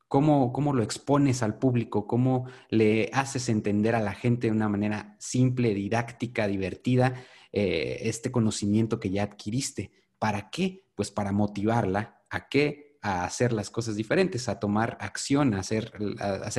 ¿Cómo, 0.07 0.53
¿Cómo 0.53 0.73
lo 0.73 0.83
expones 0.83 1.43
al 1.43 1.57
público? 1.57 2.07
¿Cómo 2.07 2.47
le 2.69 3.09
haces 3.11 3.49
entender 3.49 3.93
a 3.95 3.99
la 3.99 4.13
gente 4.13 4.47
de 4.47 4.53
una 4.53 4.69
manera 4.69 5.17
simple, 5.19 5.73
didáctica, 5.73 6.47
divertida, 6.47 7.15
eh, 7.51 7.97
este 8.03 8.31
conocimiento 8.31 8.99
que 8.99 9.09
ya 9.09 9.23
adquiriste? 9.23 9.91
¿Para 10.19 10.49
qué? 10.51 10.85
Pues 10.95 11.11
para 11.11 11.33
motivarla 11.33 12.21
a 12.29 12.47
que 12.47 12.92
a 13.03 13.25
hacer 13.25 13.51
las 13.51 13.69
cosas 13.69 13.97
diferentes, 13.97 14.47
a 14.47 14.59
tomar 14.59 14.97
acción, 15.01 15.53
a 15.53 15.59
hacer, 15.59 15.91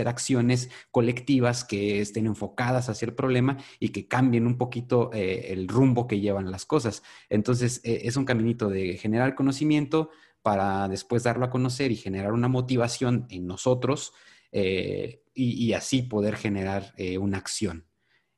acciones 0.07 0.69
colectivas 0.91 1.65
que 1.65 2.03
estén 2.03 2.27
enfocadas 2.27 2.91
hacia 2.91 3.07
el 3.07 3.15
problema 3.15 3.57
y 3.81 3.89
que 3.89 4.07
cambien 4.07 4.47
un 4.47 4.59
poquito 4.59 5.11
eh, 5.15 5.47
el 5.49 5.67
rumbo 5.69 6.07
que 6.07 6.21
llevan 6.21 6.51
las 6.51 6.67
cosas. 6.67 7.03
Entonces, 7.31 7.81
eh, 7.83 8.03
es 8.05 8.19
un 8.19 8.27
caminito 8.27 8.69
de 8.69 8.99
generar 8.99 9.35
conocimiento 9.35 10.11
para 10.43 10.87
después 10.89 11.23
darlo 11.23 11.47
a 11.47 11.51
conocer 11.51 11.91
y 11.91 11.97
generar 11.97 12.35
una 12.35 12.49
motivación 12.49 13.27
en 13.31 13.47
nosotros 13.47 14.13
eh, 14.53 15.23
y, 15.33 15.73
así 15.73 16.03
poder 16.03 16.37
generar 16.37 16.95
una 17.19 17.39
acción. 17.39 17.87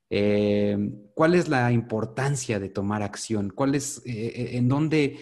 ¿Cuál 0.08 1.34
es 1.34 1.48
la 1.48 1.72
importancia 1.72 2.60
de 2.60 2.68
tomar 2.68 3.02
acción? 3.02 3.50
¿Cuál 3.50 3.74
es, 3.74 4.02
en 4.04 4.68
dónde 4.68 5.18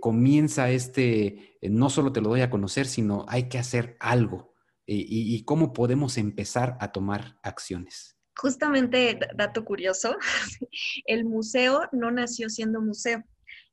comienza 0.00 0.70
este 0.70 1.48
eh, 1.60 1.68
no 1.68 1.90
solo 1.90 2.12
te 2.12 2.20
lo 2.20 2.30
doy 2.30 2.42
a 2.42 2.50
conocer, 2.50 2.86
sino 2.86 3.24
hay 3.28 3.48
que 3.48 3.58
hacer 3.58 3.96
algo. 4.00 4.54
Y, 4.90 5.44
cómo 5.44 5.74
podemos 5.74 6.16
empezar 6.16 6.78
a 6.80 6.92
tomar 6.92 7.36
acciones. 7.42 8.16
Justamente, 8.38 9.18
dato 9.36 9.62
curioso, 9.62 10.16
el 11.04 11.26
museo 11.26 11.82
no 11.92 12.10
nació 12.10 12.48
siendo 12.48 12.80
museo. 12.80 13.22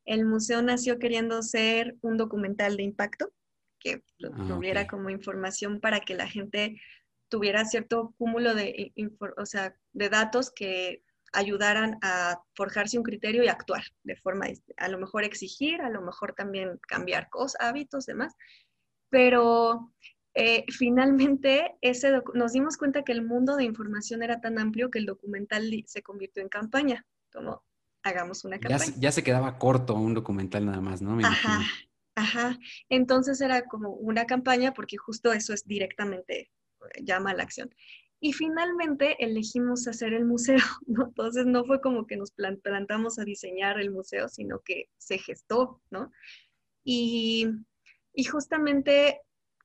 El 0.04 0.26
museo 0.26 0.60
nació 0.60 0.98
queriendo 0.98 1.42
ser 1.42 1.96
un 2.02 2.18
documental 2.18 2.76
de 2.76 2.82
impacto 2.82 3.32
que 3.80 4.02
ah, 4.24 4.44
tuviera 4.46 4.86
como 4.86 5.08
información 5.08 5.80
para 5.80 6.00
que 6.00 6.14
la 6.14 6.28
gente 6.28 6.78
tuviera 7.28 7.64
cierto 7.64 8.14
cúmulo 8.18 8.54
de, 8.54 8.92
o 9.36 9.46
sea, 9.46 9.74
de 9.92 10.08
datos 10.08 10.50
que 10.50 11.02
ayudaran 11.32 11.98
a 12.02 12.40
forjarse 12.54 12.98
un 12.98 13.04
criterio 13.04 13.44
y 13.44 13.48
actuar 13.48 13.82
de 14.04 14.16
forma, 14.16 14.46
a 14.76 14.88
lo 14.88 14.98
mejor 14.98 15.24
exigir, 15.24 15.82
a 15.82 15.90
lo 15.90 16.00
mejor 16.00 16.34
también 16.34 16.78
cambiar 16.88 17.28
cosas, 17.28 17.60
hábitos, 17.60 18.06
demás. 18.06 18.34
Pero 19.10 19.92
eh, 20.34 20.64
finalmente 20.68 21.76
ese 21.80 22.22
nos 22.34 22.52
dimos 22.52 22.76
cuenta 22.76 23.02
que 23.02 23.12
el 23.12 23.24
mundo 23.24 23.56
de 23.56 23.64
información 23.64 24.22
era 24.22 24.40
tan 24.40 24.58
amplio 24.58 24.90
que 24.90 24.98
el 24.98 25.06
documental 25.06 25.70
se 25.86 26.02
convirtió 26.02 26.42
en 26.42 26.48
campaña, 26.48 27.04
como 27.32 27.62
hagamos 28.02 28.44
una 28.44 28.58
campaña. 28.58 28.94
Ya, 28.98 29.12
se 29.12 29.24
quedaba 29.24 29.58
corto 29.58 29.94
un 29.94 30.14
documental 30.14 30.64
nada 30.64 30.80
más, 30.80 31.02
¿no? 31.02 31.18
ajá, 31.26 31.60
ajá. 32.14 32.58
Entonces 32.88 33.40
era 33.40 33.66
como 33.66 33.90
una 33.90 34.26
campaña 34.26 34.72
porque 34.72 34.96
justo 34.96 35.32
eso 35.32 35.52
es 35.52 35.66
directamente 35.66 36.50
llama 37.02 37.30
a 37.30 37.34
la 37.34 37.42
acción. 37.42 37.74
Y 38.20 38.32
finalmente 38.32 39.16
elegimos 39.22 39.86
hacer 39.88 40.14
el 40.14 40.24
museo, 40.24 40.58
¿no? 40.86 41.06
Entonces 41.08 41.46
no 41.46 41.64
fue 41.64 41.80
como 41.80 42.06
que 42.06 42.16
nos 42.16 42.32
plantamos 42.32 43.18
a 43.18 43.24
diseñar 43.24 43.78
el 43.80 43.90
museo, 43.90 44.28
sino 44.28 44.60
que 44.60 44.88
se 44.98 45.18
gestó, 45.18 45.80
¿no? 45.90 46.10
Y, 46.84 47.48
y 48.14 48.24
justamente 48.24 49.20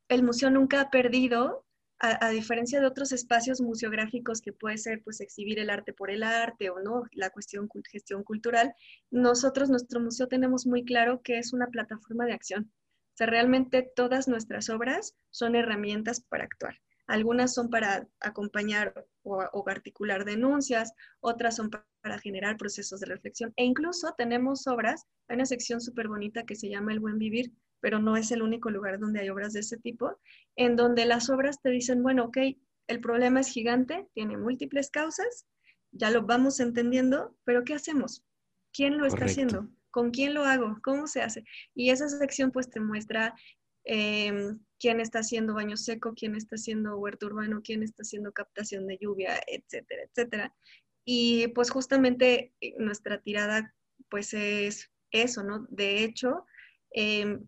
el 0.10 0.23
museo 0.23 0.49
nunca 0.49 0.81
ha 0.81 0.89
perdido, 0.89 1.65
a, 2.01 2.29
diferencia 2.29 2.79
de 2.79 2.88
otros 2.88 3.12
espacios 3.12 3.62
museográficos 3.62 4.41
que 4.41 4.53
puede 4.53 4.79
ser 4.79 5.03
pues 5.03 5.21
exhibir 5.21 5.60
el 5.60 5.69
arte 5.69 5.93
por 5.93 6.10
el 6.10 6.23
arte 6.23 6.71
o 6.71 6.79
no, 6.79 7.03
la 7.12 7.29
cuestión 7.29 7.69
gestión 7.91 8.23
cultural, 8.23 8.73
nosotros, 9.12 9.69
nuestro 9.69 9.99
museo 9.99 10.27
tenemos 10.27 10.65
muy 10.65 10.84
claro 10.84 11.21
que 11.21 11.38
es 11.38 11.53
una 11.53 11.67
plataforma 11.67 12.25
de 12.25 12.34
acción. 12.34 12.71
O 13.13 13.17
sea, 13.17 13.27
realmente 13.27 13.88
todas 13.95 14.27
nuestras 14.27 14.69
obras 14.69 15.15
son 15.29 15.55
herramientas 15.55 16.21
para 16.21 16.45
actuar. 16.45 16.79
Algunas 17.12 17.54
son 17.54 17.69
para 17.69 18.08
acompañar 18.21 19.06
o, 19.24 19.67
articular 19.67 20.24
denuncias, 20.24 20.93
otras 21.19 21.58
son 21.58 21.69
para 21.69 22.19
generar 22.19 22.56
procesos 22.56 23.02
de 23.02 23.06
reflexión 23.08 23.52
e 23.58 23.65
incluso 23.65 24.13
tenemos 24.17 24.65
obras, 24.65 25.06
hay 25.28 25.36
una 25.36 25.45
sección 25.45 25.82
súper 25.82 26.08
bonita 26.08 26.45
que 26.45 26.56
se 26.56 26.69
llama 26.69 26.93
El 26.93 27.02
Buen 27.02 27.17
Vivir, 27.17 27.52
pero 27.82 28.00
no 28.00 28.15
es 28.15 28.32
el 28.32 28.41
único 28.41 28.69
lugar 28.69 28.97
donde 28.97 29.19
hay 29.19 29.30
obras 29.30 29.52
de 29.52 29.60
ese 29.60 29.76
tipo, 29.76 30.21
en 30.56 30.78
donde 30.78 31.06
las 31.06 31.30
obras 31.30 31.62
te 31.62 31.69
dicen, 31.69 32.02
bueno, 32.02 32.24
ok, 32.24 32.38
el 32.88 33.02
problema 33.02 33.41
es 33.41 33.50
gigante, 33.50 34.08
tiene 34.13 34.38
múltiples 34.38 34.89
causas, 34.89 35.45
ya 35.91 36.12
lo 36.12 36.21
vamos 36.21 36.62
entendiendo, 36.62 37.36
pero 37.43 37.65
¿qué 37.65 37.74
hacemos? 37.74 38.24
¿Quién 38.71 38.97
lo 38.97 39.06
está 39.06 39.26
haciendo? 39.26 39.67
¿Con 39.89 40.12
quién 40.12 40.34
lo 40.34 40.45
hago? 40.45 40.78
¿Cómo 40.82 41.08
se 41.08 41.21
hace? 41.21 41.43
Y 41.76 41.89
esa 41.89 42.08
sección 42.08 42.52
pues 42.52 42.69
te 42.69 42.80
muestra 42.80 43.36
Em, 43.84 44.60
quién 44.80 45.00
está 45.00 45.20
haciendo 45.20 45.54
baño 45.54 45.78
seco, 45.78 46.13
quién 46.15 46.36
está 46.36 46.56
haciendo 46.56 46.98
huerto 46.98 47.28
urbano, 47.28 47.62
quién 47.63 47.84
está 47.84 48.04
haciendo 48.04 48.32
captación 48.32 48.88
de 48.88 48.98
lluvia, 49.00 49.39
etcétera, 49.48 50.04
etcétera. 50.04 50.54
Y 51.06 51.48
pues 51.50 51.70
justamente 51.72 52.54
eh, 52.62 52.76
nuestra 52.78 53.22
tirada 53.22 53.74
pues 54.10 54.34
es 54.34 54.91
eso, 55.12 55.44
¿no? 55.44 55.65
De 55.70 56.04
hecho, 56.04 56.46
em, 56.91 57.46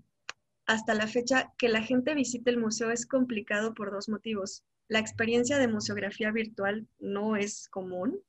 hasta 0.66 0.94
la 0.94 1.08
fecha 1.08 1.54
que 1.58 1.70
la 1.70 1.82
gente 1.82 2.16
visite 2.16 2.50
el 2.50 2.58
museo 2.58 2.92
es 2.92 3.06
complicado 3.06 3.74
por 3.74 3.92
dos 3.92 4.10
motivos. 4.10 4.64
La 4.88 5.00
experiencia 5.00 5.58
de 5.58 5.68
museografía 5.68 6.32
virtual 6.32 6.88
no 7.00 7.36
es 7.36 7.68
común, 7.70 8.22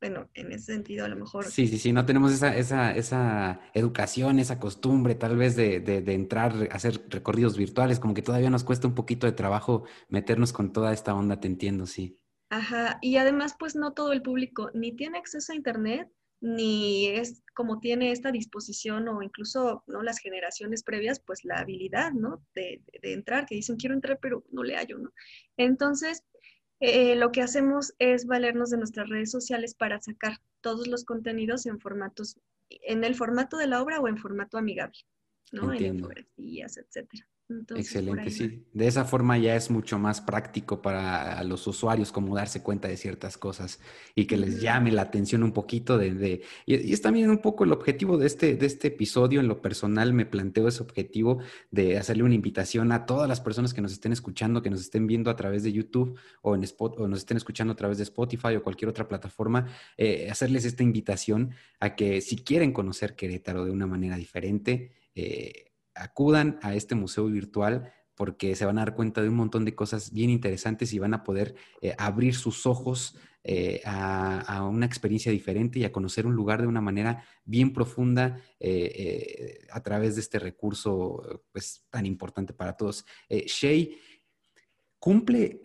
bueno, 0.00 0.30
en 0.34 0.52
ese 0.52 0.72
sentido 0.72 1.04
a 1.04 1.08
lo 1.08 1.16
mejor... 1.16 1.44
Sí, 1.44 1.66
sí, 1.68 1.78
sí, 1.78 1.92
no 1.92 2.06
tenemos 2.06 2.32
esa, 2.32 2.56
esa, 2.56 2.92
esa 2.92 3.60
educación, 3.74 4.38
esa 4.38 4.58
costumbre 4.58 5.14
tal 5.14 5.36
vez 5.36 5.56
de, 5.56 5.80
de, 5.80 6.00
de, 6.00 6.14
entrar, 6.14 6.68
hacer 6.72 7.02
recorridos 7.08 7.58
virtuales, 7.58 8.00
como 8.00 8.14
que 8.14 8.22
todavía 8.22 8.48
nos 8.48 8.64
cuesta 8.64 8.88
un 8.88 8.94
poquito 8.94 9.26
de 9.26 9.32
trabajo 9.32 9.84
meternos 10.08 10.52
con 10.52 10.72
toda 10.72 10.92
esta 10.94 11.14
onda, 11.14 11.38
te 11.38 11.48
entiendo, 11.48 11.86
sí. 11.86 12.18
Ajá, 12.48 12.98
y 13.02 13.16
además 13.16 13.54
pues 13.58 13.76
no 13.76 13.92
todo 13.92 14.12
el 14.12 14.22
público 14.22 14.70
ni 14.74 14.96
tiene 14.96 15.18
acceso 15.18 15.52
a 15.52 15.56
Internet, 15.56 16.08
ni 16.40 17.06
es 17.06 17.42
como 17.54 17.78
tiene 17.78 18.10
esta 18.10 18.32
disposición 18.32 19.06
o 19.08 19.22
incluso 19.22 19.84
no 19.86 20.02
las 20.02 20.18
generaciones 20.18 20.82
previas, 20.82 21.20
pues 21.20 21.44
la 21.44 21.58
habilidad, 21.58 22.12
¿no? 22.12 22.42
De, 22.54 22.82
de 23.02 23.12
entrar, 23.12 23.44
que 23.44 23.56
dicen 23.56 23.76
quiero 23.76 23.94
entrar 23.94 24.18
pero 24.20 24.44
no 24.50 24.62
le 24.62 24.76
hallo, 24.76 24.98
¿no? 24.98 25.12
Entonces, 25.58 26.24
eh, 26.80 27.14
lo 27.16 27.30
que 27.30 27.42
hacemos 27.42 27.94
es 27.98 28.26
valernos 28.26 28.70
de 28.70 28.78
nuestras 28.78 29.08
redes 29.08 29.30
sociales 29.30 29.74
para 29.74 30.00
sacar 30.00 30.38
todos 30.60 30.88
los 30.88 31.04
contenidos 31.04 31.66
en 31.66 31.78
formatos, 31.78 32.38
en 32.68 33.04
el 33.04 33.14
formato 33.14 33.58
de 33.58 33.66
la 33.66 33.82
obra 33.82 34.00
o 34.00 34.08
en 34.08 34.16
formato 34.16 34.56
amigable, 34.56 34.98
¿no? 35.52 35.72
En 35.72 35.96
infografías, 35.96 36.78
etcétera. 36.78 37.28
Excelente, 37.74 38.30
sí. 38.30 38.64
De 38.72 38.86
esa 38.86 39.04
forma 39.04 39.38
ya 39.38 39.56
es 39.56 39.70
mucho 39.70 39.98
más 39.98 40.20
práctico 40.20 40.82
para 40.82 41.42
los 41.44 41.66
usuarios 41.66 42.12
como 42.12 42.34
darse 42.34 42.62
cuenta 42.62 42.88
de 42.88 42.96
ciertas 42.96 43.36
cosas 43.36 43.80
y 44.14 44.26
que 44.26 44.36
les 44.36 44.60
llame 44.60 44.92
la 44.92 45.02
atención 45.02 45.42
un 45.42 45.52
poquito 45.52 45.98
de... 45.98 46.42
y, 46.66 46.92
es 46.92 47.02
también 47.02 47.30
un 47.30 47.38
poco 47.38 47.64
el 47.64 47.72
objetivo 47.72 48.18
de 48.18 48.26
este, 48.26 48.54
de 48.54 48.66
este 48.66 48.88
episodio. 48.88 49.40
En 49.40 49.48
lo 49.48 49.60
personal 49.60 50.12
me 50.12 50.26
planteo 50.26 50.68
ese 50.68 50.82
objetivo 50.82 51.40
de 51.70 51.98
hacerle 51.98 52.22
una 52.22 52.34
invitación 52.34 52.92
a 52.92 53.06
todas 53.06 53.28
las 53.28 53.40
personas 53.40 53.74
que 53.74 53.80
nos 53.80 53.92
estén 53.92 54.12
escuchando, 54.12 54.62
que 54.62 54.70
nos 54.70 54.80
estén 54.80 55.06
viendo 55.06 55.30
a 55.30 55.36
través 55.36 55.62
de 55.62 55.72
YouTube 55.72 56.18
o, 56.42 56.54
en 56.54 56.62
Spot, 56.64 56.98
o 56.98 57.08
nos 57.08 57.20
estén 57.20 57.36
escuchando 57.36 57.72
a 57.72 57.76
través 57.76 57.98
de 57.98 58.04
Spotify 58.04 58.56
o 58.56 58.62
cualquier 58.62 58.88
otra 58.88 59.08
plataforma, 59.08 59.66
eh, 59.96 60.28
hacerles 60.30 60.64
esta 60.64 60.82
invitación 60.82 61.50
a 61.80 61.96
que 61.96 62.20
si 62.20 62.36
quieren 62.36 62.72
conocer 62.72 63.16
Querétaro 63.16 63.64
de 63.64 63.70
una 63.70 63.86
manera 63.86 64.16
diferente, 64.16 64.92
eh, 65.14 65.69
acudan 66.00 66.58
a 66.62 66.74
este 66.74 66.94
museo 66.94 67.26
virtual 67.26 67.92
porque 68.14 68.54
se 68.54 68.66
van 68.66 68.78
a 68.78 68.82
dar 68.82 68.94
cuenta 68.94 69.22
de 69.22 69.28
un 69.28 69.36
montón 69.36 69.64
de 69.64 69.74
cosas 69.74 70.12
bien 70.12 70.28
interesantes 70.28 70.92
y 70.92 70.98
van 70.98 71.14
a 71.14 71.24
poder 71.24 71.54
eh, 71.80 71.94
abrir 71.96 72.34
sus 72.34 72.66
ojos 72.66 73.16
eh, 73.44 73.80
a, 73.86 74.68
una 74.70 74.84
experiencia 74.84 75.32
diferente 75.32 75.78
y 75.78 75.84
a 75.84 75.92
conocer 75.92 76.26
un 76.26 76.34
lugar 76.34 76.60
de 76.60 76.66
una 76.66 76.82
manera 76.82 77.24
bien 77.44 77.72
profunda 77.72 78.38
eh, 78.58 79.60
a 79.70 79.82
través 79.82 80.16
de 80.16 80.20
este 80.20 80.38
recurso 80.38 81.44
pues, 81.50 81.86
tan 81.88 82.04
importante 82.04 82.52
para 82.52 82.76
todos. 82.76 83.06
Shay, 83.30 83.96
¿cumple 84.98 85.60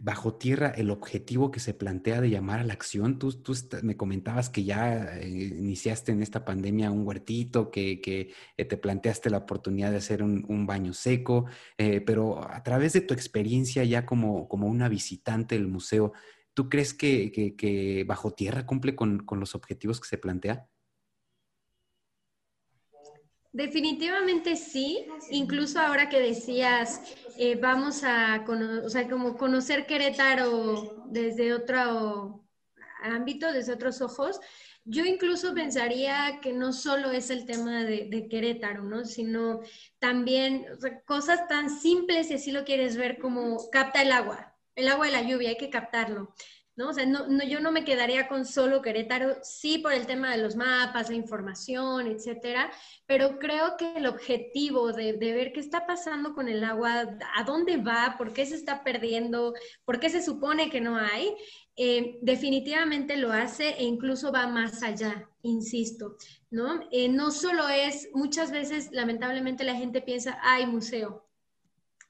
bajo 0.00 0.34
tierra 0.34 0.70
el 0.70 0.90
objetivo 0.90 1.50
que 1.50 1.60
se 1.60 1.74
plantea 1.74 2.20
de 2.20 2.30
llamar 2.30 2.60
a 2.60 2.64
la 2.64 2.72
acción? 2.72 3.18
Tú, 3.18 3.32
tú 3.32 3.54
me 3.82 3.96
comentabas 3.96 4.50
que 4.50 4.64
ya 4.64 5.18
eh, 5.18 5.28
iniciaste 5.28 6.12
en 6.12 6.22
esta 6.22 6.44
pandemia 6.44 6.90
un 6.90 7.06
huertito, 7.06 7.70
que, 7.70 8.00
que 8.00 8.32
eh, 8.56 8.64
te 8.64 8.76
planteaste 8.76 9.30
la 9.30 9.38
oportunidad 9.38 9.90
de 9.90 9.98
hacer 9.98 10.22
un, 10.22 10.66
baño 10.66 10.92
seco, 10.92 11.46
eh, 11.78 12.00
pero 12.00 12.42
a 12.48 12.62
través 12.62 12.92
de 12.92 13.00
tu 13.00 13.14
experiencia 13.14 13.84
ya 13.84 14.06
como, 14.06 14.48
como 14.48 14.66
una 14.66 14.88
visitante 14.88 15.54
del 15.56 15.68
museo, 15.68 16.12
¿tú 16.54 16.68
crees 16.68 16.94
que, 16.94 17.32
que, 17.56 18.04
bajo 18.06 18.32
tierra 18.32 18.66
cumple 18.66 18.94
con, 18.94 19.20
con 19.20 19.40
los 19.40 19.54
objetivos 19.54 20.00
que 20.00 20.08
se 20.08 20.18
plantea? 20.18 20.68
Definitivamente 23.52 24.54
sí, 24.54 25.06
incluso 25.30 25.80
ahora 25.80 26.08
que 26.08 26.20
decías, 26.20 27.02
eh, 27.36 27.56
vamos 27.56 28.04
a 28.04 28.44
o 28.84 28.88
sea, 28.88 29.08
como 29.08 29.36
conocer 29.36 29.86
Querétaro 29.86 31.04
desde 31.06 31.52
otro 31.52 32.46
ámbito, 33.02 33.52
desde 33.52 33.72
otros 33.72 34.02
ojos, 34.02 34.38
yo 34.84 35.04
incluso 35.04 35.52
pensaría 35.52 36.38
que 36.40 36.52
no 36.52 36.72
solo 36.72 37.10
es 37.10 37.30
el 37.30 37.44
tema 37.44 37.84
de, 37.84 38.28
Querétaro, 38.28 38.84
¿no? 38.84 39.04
Sino 39.04 39.60
también 39.98 40.66
cosas 41.04 41.48
tan 41.48 41.70
simples, 41.70 42.30
y 42.30 42.34
así 42.34 42.52
lo 42.52 42.64
quieres 42.64 42.96
ver, 42.96 43.18
como 43.18 43.68
capta 43.70 44.02
el 44.02 44.12
agua, 44.12 44.56
el 44.76 44.88
agua 44.88 45.06
de 45.06 45.12
la 45.12 45.22
lluvia, 45.22 45.50
hay 45.50 45.56
que 45.56 45.70
captarlo. 45.70 46.34
¿No? 46.76 46.90
O 46.90 46.92
sea, 46.92 47.06
no, 47.06 47.26
yo 47.44 47.60
no 47.60 47.72
me 47.72 47.84
quedaría 47.84 48.28
con 48.28 48.44
solo 48.44 48.82
Querétaro, 48.82 49.36
sí 49.42 49.78
por 49.78 49.92
el 49.92 50.06
tema 50.06 50.30
de 50.30 50.42
los 50.42 50.56
mapas, 50.56 51.10
la 51.10 51.16
información, 51.16 52.06
etcétera, 52.06 52.70
pero 53.06 53.38
creo 53.38 53.76
que 53.76 53.96
el 53.96 54.06
objetivo 54.06 54.92
de, 54.92 55.12
ver 55.12 55.52
qué 55.52 55.60
está 55.60 55.86
pasando 55.86 56.34
con 56.34 56.48
el 56.48 56.64
agua, 56.64 57.18
a 57.36 57.44
dónde 57.44 57.76
va, 57.76 58.14
por 58.16 58.32
qué 58.32 58.46
se 58.46 58.54
está 58.54 58.82
perdiendo, 58.82 59.54
por 59.84 60.00
qué 60.00 60.08
se 60.10 60.22
supone 60.22 60.70
que 60.70 60.80
no 60.80 60.96
hay, 60.96 61.34
eh, 61.76 62.18
definitivamente 62.22 63.16
lo 63.16 63.32
hace 63.32 63.70
e 63.70 63.84
incluso 63.84 64.32
va 64.32 64.46
más 64.46 64.82
allá, 64.82 65.28
insisto, 65.42 66.16
¿no? 66.50 66.80
Eh, 66.90 67.08
no 67.08 67.30
solo 67.30 67.68
es, 67.68 68.08
muchas 68.12 68.50
veces 68.50 68.90
lamentablemente 68.92 69.64
la 69.64 69.74
gente 69.74 70.02
piensa, 70.02 70.38
hay 70.42 70.66
museo, 70.66 71.29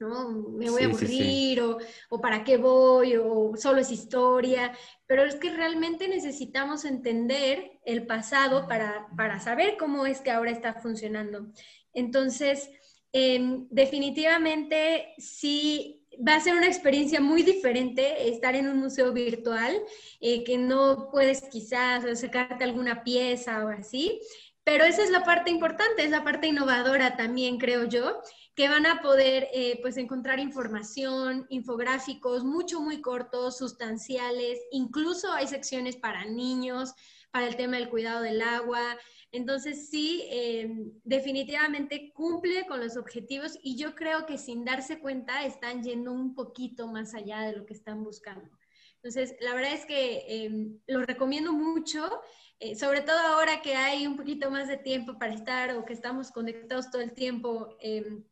¿no? 0.01 0.31
Me 0.31 0.71
voy 0.71 0.83
a 0.83 0.87
aburrir 0.87 1.63
O, 2.09 2.21
para 2.21 2.43
qué 2.43 2.57
voy 2.57 3.17
o 3.17 3.53
solo 3.57 3.81
es 3.81 3.91
historia, 3.91 4.73
pero 5.07 5.25
es 5.25 5.37
que 5.37 5.51
realmente 5.51 6.09
necesitamos 6.09 6.85
entender 6.85 7.79
el 7.85 8.07
pasado 8.07 8.67
para, 8.67 9.41
saber 9.41 9.77
cómo 9.79 10.07
es 10.07 10.21
que 10.21 10.31
ahora 10.31 10.51
está 10.51 10.75
funcionando. 10.75 11.53
Entonces, 11.93 12.71
em, 13.13 13.67
definitivamente 13.71 15.14
sí 15.18 16.07
va 16.27 16.35
a 16.35 16.41
ser 16.41 16.55
una 16.55 16.66
experiencia 16.66 17.20
muy 17.20 17.43
diferente 17.43 18.29
estar 18.29 18.55
en 18.55 18.68
un 18.68 18.79
museo 18.79 19.12
virtual, 19.12 19.81
eh, 20.20 20.45
que 20.45 20.59
no 20.59 21.09
puedes 21.11 21.43
quizás 21.43 22.18
sacarte 22.18 22.64
alguna 22.64 23.05
pieza 23.05 23.64
o 23.64 23.68
así, 23.68 24.20
pero 24.64 24.85
esa 24.85 25.03
es 25.03 25.11
la 25.11 25.24
parte 25.24 25.51
importante, 25.51 26.05
es 26.05 26.11
la 26.11 26.24
parte 26.24 26.47
innovadora 26.47 27.16
también, 27.16 27.59
creo 27.59 27.85
yo, 27.85 28.20
que 28.61 28.69
van 28.69 28.85
a 28.85 29.01
poder 29.01 29.49
eh, 29.55 29.79
pues 29.81 29.97
encontrar 29.97 30.39
información, 30.39 31.47
infográficos, 31.49 32.45
mucho, 32.45 32.83
muy 32.83 33.01
cortos, 33.01 33.57
sustanciales, 33.57 34.59
incluso 34.71 35.33
hay 35.33 35.47
secciones 35.47 35.97
para 35.97 36.27
niños, 36.27 36.93
para 37.31 37.47
el 37.47 37.57
tema 37.57 37.79
del 37.79 37.89
cuidado 37.89 38.21
del 38.21 38.43
agua. 38.43 38.99
Entonces 39.33 39.89
sí, 39.89 40.27
eh, 40.29 40.69
definitivamente 41.05 42.13
cumple 42.13 42.67
con 42.67 42.81
los 42.81 42.99
objetivos 42.99 43.59
y 43.63 43.79
yo 43.79 43.95
creo 43.95 44.27
que 44.27 44.37
sin 44.37 44.67
darse 44.67 44.99
cuenta 44.99 45.47
están 45.47 45.83
yendo 45.83 46.13
un 46.13 46.35
poquito 46.35 46.87
más 46.87 47.15
allá 47.15 47.41
de 47.41 47.57
lo 47.57 47.65
que 47.65 47.73
están 47.73 48.05
buscando. 48.05 48.51
Entonces, 48.97 49.37
la 49.41 49.55
verdad 49.55 49.73
es 49.73 49.87
que 49.87 50.45
em, 50.45 50.79
lo 50.87 51.01
recomiendo 51.07 51.55
mucho, 51.55 52.21
eh, 52.59 52.77
sobre 52.77 53.01
todo 53.01 53.17
ahora 53.21 53.63
que 53.63 53.75
hay 53.75 54.07
un 54.07 54.19
poquito 54.19 54.51
más 54.51 54.69
de 54.69 54.77
tiempo 54.77 55.19
para 55.19 55.33
estar 55.33 55.75
o 55.79 55.87
que 55.87 55.95
estamos 55.95 56.31
conectados 56.31 56.91
todo 56.91 57.01
el 57.01 57.13
tiempo. 57.15 57.79
Em, 57.81 58.23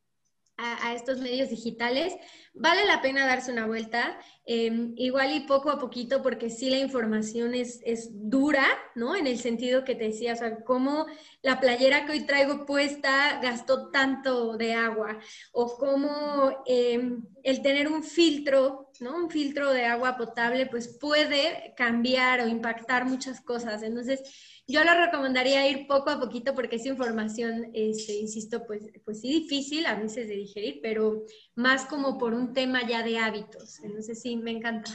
a, 0.59 0.93
estos 0.93 1.21
medios 1.21 1.51
digitales, 1.51 2.15
vale 2.53 2.85
la 2.85 3.01
pena 3.01 3.27
darse 3.27 3.53
una 3.53 3.67
vuelta, 3.67 4.19
em, 4.45 4.93
igual 4.97 5.33
y 5.33 5.41
poco 5.41 5.71
a 5.71 5.79
poquito, 5.79 6.21
porque 6.21 6.51
sí 6.51 6.69
la 6.69 6.79
información 6.79 7.55
es, 7.55 7.81
es, 7.85 8.09
dura, 8.13 8.67
¿no? 8.97 9.15
En 9.15 9.29
el 9.29 9.39
sentido 9.39 9.85
que 9.85 9.95
te 9.95 10.05
decía, 10.09 10.33
o 10.33 10.37
sea, 10.37 10.65
cómo 10.65 11.07
la 11.43 11.61
playera 11.61 12.05
que 12.05 12.13
hoy 12.13 12.27
traigo 12.27 12.67
puesta 12.67 13.41
gastó 13.41 13.91
tanto 13.91 14.57
de 14.57 14.75
agua, 14.75 15.19
o 15.53 15.77
cómo 15.79 16.65
em, 16.67 17.23
el 17.45 17.63
tener 17.63 17.87
un 17.89 18.03
filtro, 18.03 18.91
¿no? 18.99 19.15
Un 19.17 19.31
filtro 19.31 19.73
de 19.73 19.85
agua 19.85 20.17
potable, 20.17 20.67
pues 20.67 20.99
puede 21.01 21.73
cambiar 21.77 22.41
o 22.41 22.49
impactar 22.49 23.05
muchas 23.05 23.41
cosas. 23.41 23.83
Entonces, 23.85 24.23
yo 24.69 24.85
lo 24.85 24.95
recomendaría 24.95 25.67
ir 25.69 25.87
poco 25.87 26.11
a 26.11 26.21
poquito 26.21 26.55
porque 26.55 26.77
es 26.77 26.85
información, 26.85 27.71
este, 27.73 28.15
insisto, 28.17 28.67
pues, 28.67 28.85
pues 29.03 29.23
sí 29.23 29.41
difícil 29.41 29.87
a 29.87 29.95
veces 29.99 30.29
de 30.29 30.37
digerir, 30.37 30.81
pero 30.83 31.25
más 31.55 31.87
como 31.87 32.19
por 32.19 32.35
un 32.35 32.53
tema 32.53 32.87
ya 32.87 33.03
de 33.03 33.19
hábitos. 33.19 33.81
Entonces 33.83 34.21
sí, 34.21 34.37
me 34.37 34.51
encanta. 34.51 34.91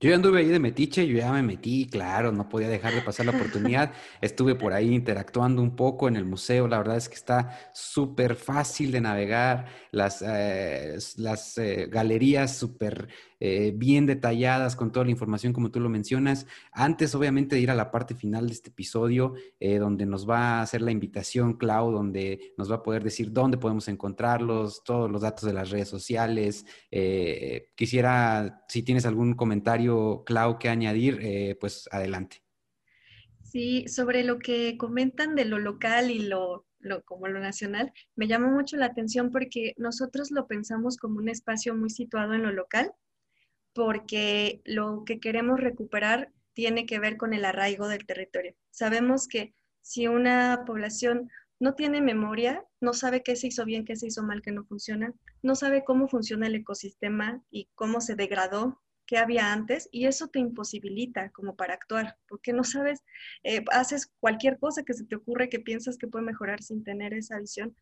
Yo 0.00 0.10
ya 0.10 0.16
anduve 0.16 0.40
ahí 0.40 0.48
de 0.48 0.58
metiche, 0.58 1.06
yo 1.06 1.18
ya 1.18 1.32
me 1.32 1.42
metí, 1.42 1.86
claro, 1.86 2.32
no 2.32 2.48
podía 2.48 2.68
dejar 2.68 2.94
de 2.94 3.02
pasar 3.02 3.26
la 3.26 3.32
oportunidad. 3.32 3.92
Estuve 4.22 4.54
por 4.54 4.72
ahí 4.72 4.94
interactuando 4.94 5.60
un 5.60 5.76
poco 5.76 6.08
en 6.08 6.16
el 6.16 6.24
museo, 6.24 6.66
la 6.68 6.78
verdad 6.78 6.96
es 6.96 7.08
que 7.08 7.14
está 7.14 7.70
súper 7.74 8.34
fácil 8.36 8.90
de 8.90 9.02
navegar, 9.02 9.66
las, 9.90 10.22
eh, 10.26 10.96
las 11.16 11.58
eh, 11.58 11.88
galerías 11.90 12.56
súper 12.56 13.08
eh, 13.40 13.72
bien 13.74 14.06
detalladas 14.06 14.76
con 14.76 14.92
toda 14.92 15.04
la 15.04 15.10
información 15.10 15.52
como 15.52 15.70
tú 15.70 15.80
lo 15.80 15.88
mencionas. 15.88 16.46
Antes, 16.72 17.14
obviamente, 17.14 17.56
de 17.56 17.62
ir 17.62 17.70
a 17.70 17.74
la 17.74 17.90
parte 17.90 18.14
final 18.14 18.46
de 18.46 18.52
este 18.52 18.70
episodio, 18.70 19.34
donde 19.60 20.06
nos 20.06 20.28
va 20.28 20.58
a 20.58 20.62
hacer 20.62 20.82
la 20.82 20.90
invitación, 20.90 21.54
Clau, 21.54 21.90
donde 21.90 22.54
nos 22.58 22.70
va 22.70 22.76
a 22.76 22.82
poder 22.82 23.02
decir 23.02 23.32
dónde 23.32 23.58
podemos 23.58 23.88
encontrarlos, 23.88 24.82
todos 24.84 25.10
los 25.10 25.22
datos 25.22 25.44
de 25.44 25.52
las 25.52 25.70
redes 25.70 25.88
sociales. 25.88 26.66
quisiera, 27.74 28.64
si 28.68 28.82
tienes 28.82 29.06
algún 29.06 29.34
comentario, 29.34 30.22
Clau, 30.24 30.58
que 30.58 30.68
añadir, 30.68 31.18
eh, 31.20 31.56
pues 31.60 31.88
adelante. 31.90 32.42
Sí, 33.42 33.86
sobre 33.88 34.24
lo 34.24 34.38
que 34.38 34.76
comentan 34.76 35.34
de 35.34 35.44
lo 35.44 35.58
local 35.58 36.10
y 36.10 36.20
lo, 36.26 36.66
como 37.04 37.28
lo 37.28 37.40
nacional, 37.40 37.92
me 38.16 38.26
llama 38.26 38.50
mucho 38.50 38.76
la 38.76 38.86
atención 38.86 39.30
porque 39.30 39.74
nosotros 39.76 40.30
lo 40.30 40.46
pensamos 40.46 40.96
como 40.96 41.18
un 41.18 41.28
espacio 41.28 41.74
muy 41.74 41.90
situado 41.90 42.34
en 42.34 42.42
lo 42.42 42.52
local, 42.52 42.92
porque 43.74 44.62
lo 44.64 45.04
que 45.04 45.20
queremos 45.20 45.60
recuperar 45.60 46.32
tiene 46.54 46.86
que 46.86 47.00
ver 47.00 47.16
con 47.16 47.34
el 47.34 47.44
arraigo 47.44 47.88
del 47.88 48.06
territorio. 48.06 48.54
Sabemos 48.70 49.28
que 49.28 49.54
si 49.82 50.06
una 50.06 50.62
población 50.64 51.30
no 51.60 51.74
tiene 51.74 52.00
memoria, 52.00 52.64
no 52.80 52.92
sabe 52.92 53.22
qué 53.22 53.36
se 53.36 53.48
hizo 53.48 53.64
bien, 53.64 53.84
qué 53.84 53.96
se 53.96 54.06
hizo 54.06 54.22
mal, 54.22 54.42
qué 54.42 54.52
no 54.52 54.64
funciona, 54.64 55.12
no 55.42 55.54
sabe 55.54 55.84
cómo 55.84 56.08
funciona 56.08 56.46
el 56.46 56.54
ecosistema 56.54 57.42
y 57.50 57.68
cómo 57.74 58.00
se 58.00 58.14
degradó 58.14 58.80
que 59.06 59.18
había 59.18 59.52
antes 59.52 59.88
y 59.92 60.06
eso 60.06 60.28
te 60.28 60.38
imposibilita 60.38 61.30
como 61.30 61.56
para 61.56 61.74
actuar, 61.74 62.16
porque 62.28 62.52
no 62.52 62.64
sabes, 62.64 63.04
eh, 63.42 63.64
haces 63.70 64.10
cualquier 64.20 64.58
cosa 64.58 64.82
que 64.82 64.94
se 64.94 65.04
te 65.04 65.16
ocurre 65.16 65.48
que 65.48 65.60
piensas 65.60 65.98
que 65.98 66.08
puede 66.08 66.24
mejorar 66.24 66.62
sin 66.62 66.84
tener 66.84 67.12
esa 67.12 67.38
visión, 67.38 67.76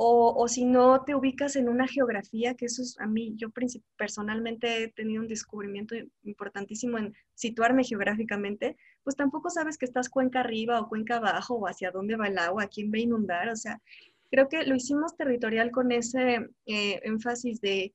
o, 0.00 0.32
o, 0.36 0.46
si 0.46 0.64
no 0.64 1.02
te 1.04 1.16
ubicas 1.16 1.56
en 1.56 1.68
una 1.68 1.88
geografía, 1.88 2.54
que 2.54 2.66
eso 2.66 2.82
es 2.82 2.96
a 3.00 3.08
mí, 3.08 3.34
yo 3.34 3.48
personalmente 3.96 4.84
he 4.84 4.88
tenido 4.92 5.22
un 5.22 5.26
descubrimiento 5.26 5.96
importantísimo 6.22 6.98
en 6.98 7.16
situarme 7.34 7.82
geográficamente, 7.82 8.76
pues 9.02 9.16
tampoco 9.16 9.50
sabes 9.50 9.76
que 9.76 9.86
estás 9.86 10.08
cuenca 10.08 10.38
arriba 10.38 10.80
o 10.80 10.88
cuenca 10.88 11.16
abajo 11.16 11.56
o 11.56 11.66
hacia 11.66 11.90
dónde 11.90 12.14
va 12.14 12.28
el 12.28 12.38
agua, 12.38 12.68
quién 12.68 12.92
va 12.92 12.98
a 12.98 13.00
inundar, 13.00 13.48
o 13.48 13.56
sea, 13.56 13.82
creo 14.30 14.48
que 14.48 14.64
lo 14.66 14.76
hicimos 14.76 15.16
territorial 15.16 15.72
con 15.72 15.90
ese 15.90 16.48
eh, 16.66 17.00
énfasis 17.02 17.60
de 17.60 17.92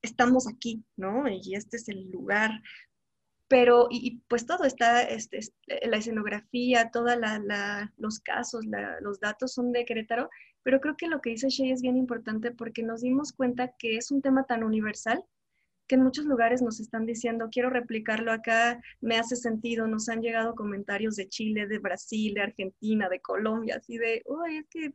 estamos 0.00 0.48
aquí, 0.48 0.82
¿no? 0.96 1.24
Y 1.28 1.54
este 1.54 1.76
es 1.76 1.86
el 1.90 2.10
lugar. 2.10 2.62
Pero, 3.46 3.88
y, 3.90 4.22
pues 4.26 4.46
todo 4.46 4.64
está, 4.64 5.02
este, 5.02 5.40
la 5.82 5.98
escenografía, 5.98 6.90
todos 6.90 7.12
los 7.98 8.20
casos, 8.20 8.64
los 9.02 9.20
datos 9.20 9.52
son 9.52 9.72
de 9.72 9.84
Querétaro, 9.84 10.30
pero 10.62 10.80
creo 10.80 10.96
que 10.96 11.08
lo 11.08 11.20
que 11.20 11.30
dice 11.30 11.48
Shea 11.48 11.72
es 11.72 11.82
bien 11.82 11.96
importante 11.96 12.50
porque 12.50 12.82
nos 12.82 13.02
dimos 13.02 13.32
cuenta 13.32 13.74
que 13.78 13.96
es 13.96 14.10
un 14.10 14.22
tema 14.22 14.44
tan 14.44 14.64
universal 14.64 15.24
que 15.86 15.96
en 15.96 16.02
muchos 16.02 16.24
lugares 16.24 16.62
nos 16.62 16.80
están 16.80 17.06
diciendo, 17.06 17.48
quiero 17.50 17.68
replicarlo 17.68 18.32
acá, 18.32 18.80
me 19.00 19.18
hace 19.18 19.36
sentido, 19.36 19.86
nos 19.86 20.08
han 20.08 20.22
llegado 20.22 20.54
comentarios 20.54 21.16
de 21.16 21.28
Chile, 21.28 21.66
de 21.66 21.78
Brasil, 21.78 22.34
de 22.34 22.42
Argentina, 22.42 23.08
de 23.08 23.20
Colombia, 23.20 23.76
así 23.76 23.98
de, 23.98 24.22
uy, 24.26 24.58
es 24.58 24.66
que 24.70 24.92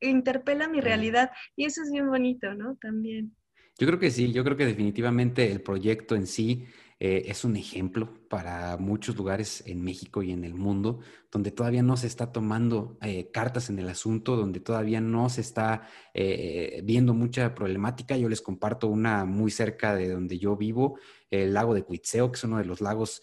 interpela 0.00 0.68
mi 0.68 0.80
realidad 0.80 1.30
y 1.56 1.64
eso 1.64 1.82
es 1.82 1.90
bien 1.90 2.08
bonito, 2.08 2.54
¿no? 2.54 2.76
También. 2.76 3.34
Yo 3.78 3.86
creo 3.86 3.98
que 3.98 4.10
sí, 4.10 4.32
yo 4.32 4.42
creo 4.44 4.56
que 4.56 4.66
definitivamente 4.66 5.50
el 5.50 5.62
proyecto 5.62 6.16
en 6.16 6.26
sí 6.26 6.66
eh, 7.00 7.24
es 7.26 7.44
un 7.44 7.56
ejemplo 7.56 8.12
para 8.28 8.76
muchos 8.76 9.16
lugares 9.16 9.62
en 9.66 9.82
México 9.82 10.20
y 10.24 10.32
en 10.32 10.42
el 10.42 10.54
mundo, 10.54 10.98
donde 11.30 11.52
todavía 11.52 11.82
no 11.82 11.96
se 11.96 12.08
está 12.08 12.32
tomando 12.32 12.98
eh, 13.02 13.30
cartas 13.30 13.70
en 13.70 13.78
el 13.78 13.88
asunto, 13.88 14.34
donde 14.34 14.58
todavía 14.58 15.00
no 15.00 15.28
se 15.28 15.42
está 15.42 15.82
eh, 16.12 16.80
viendo 16.84 17.14
mucha 17.14 17.54
problemática. 17.54 18.16
Yo 18.16 18.28
les 18.28 18.42
comparto 18.42 18.88
una 18.88 19.24
muy 19.24 19.52
cerca 19.52 19.94
de 19.94 20.08
donde 20.08 20.38
yo 20.38 20.56
vivo, 20.56 20.98
el 21.30 21.54
lago 21.54 21.72
de 21.72 21.84
Cuitzeo, 21.84 22.32
que 22.32 22.36
es 22.36 22.44
uno 22.44 22.58
de 22.58 22.64
los 22.64 22.80
lagos 22.80 23.22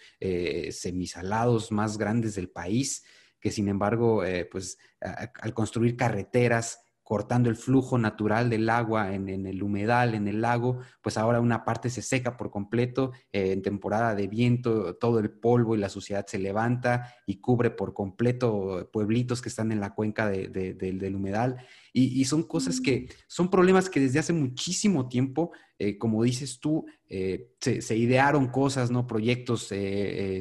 semisalados 0.70 1.72
más 1.72 1.98
grandes 1.98 2.36
del 2.36 2.50
país, 2.50 3.04
que 3.40 3.52
sin 3.52 3.68
embargo, 3.68 4.24
pues 4.52 4.78
al 5.02 5.54
construir 5.56 5.98
carreteras, 5.98 6.85
cortando 7.06 7.52
el 7.52 7.56
flujo 7.56 8.00
natural 8.00 8.50
del 8.50 8.68
agua 8.68 9.14
en, 9.14 9.30
el 9.30 9.62
humedal, 9.62 10.16
en 10.16 10.28
el 10.28 10.42
lago, 10.42 10.80
pues 11.04 11.20
ahora 11.20 11.40
una 11.40 11.64
parte 11.64 11.92
se 11.92 12.02
seca 12.02 12.36
por 12.36 12.50
completo, 12.50 13.12
eh, 13.32 13.52
en 13.52 13.62
temporada 13.62 14.16
de 14.16 14.28
viento 14.28 14.96
todo 14.96 15.20
el 15.20 15.30
polvo 15.30 15.76
y 15.76 15.78
la 15.78 15.90
suciedad 15.90 16.26
se 16.26 16.40
levanta 16.40 17.14
y 17.28 17.36
cubre 17.42 17.70
por 17.70 17.94
completo 17.94 18.90
pueblitos 18.92 19.44
que 19.44 19.50
están 19.50 19.72
en 19.72 19.82
la 19.82 19.94
cuenca 19.94 20.28
del 20.28 21.16
humedal. 21.16 21.58
Y, 21.94 22.26
son 22.26 22.42
cosas 22.44 22.82
que 22.82 23.02
mm. 23.02 23.14
son 23.28 23.52
problemas 23.52 23.88
que 23.88 24.00
desde 24.00 24.18
hace 24.18 24.34
muchísimo 24.34 25.08
tiempo, 25.08 25.52
eh, 25.78 26.00
como 26.00 26.24
dices 26.24 26.60
tú, 26.60 26.88
eh, 27.08 27.52
se, 27.62 27.96
idearon 27.96 28.48
cosas, 28.48 28.90
¿no? 28.90 29.06
Proyectos 29.06 29.72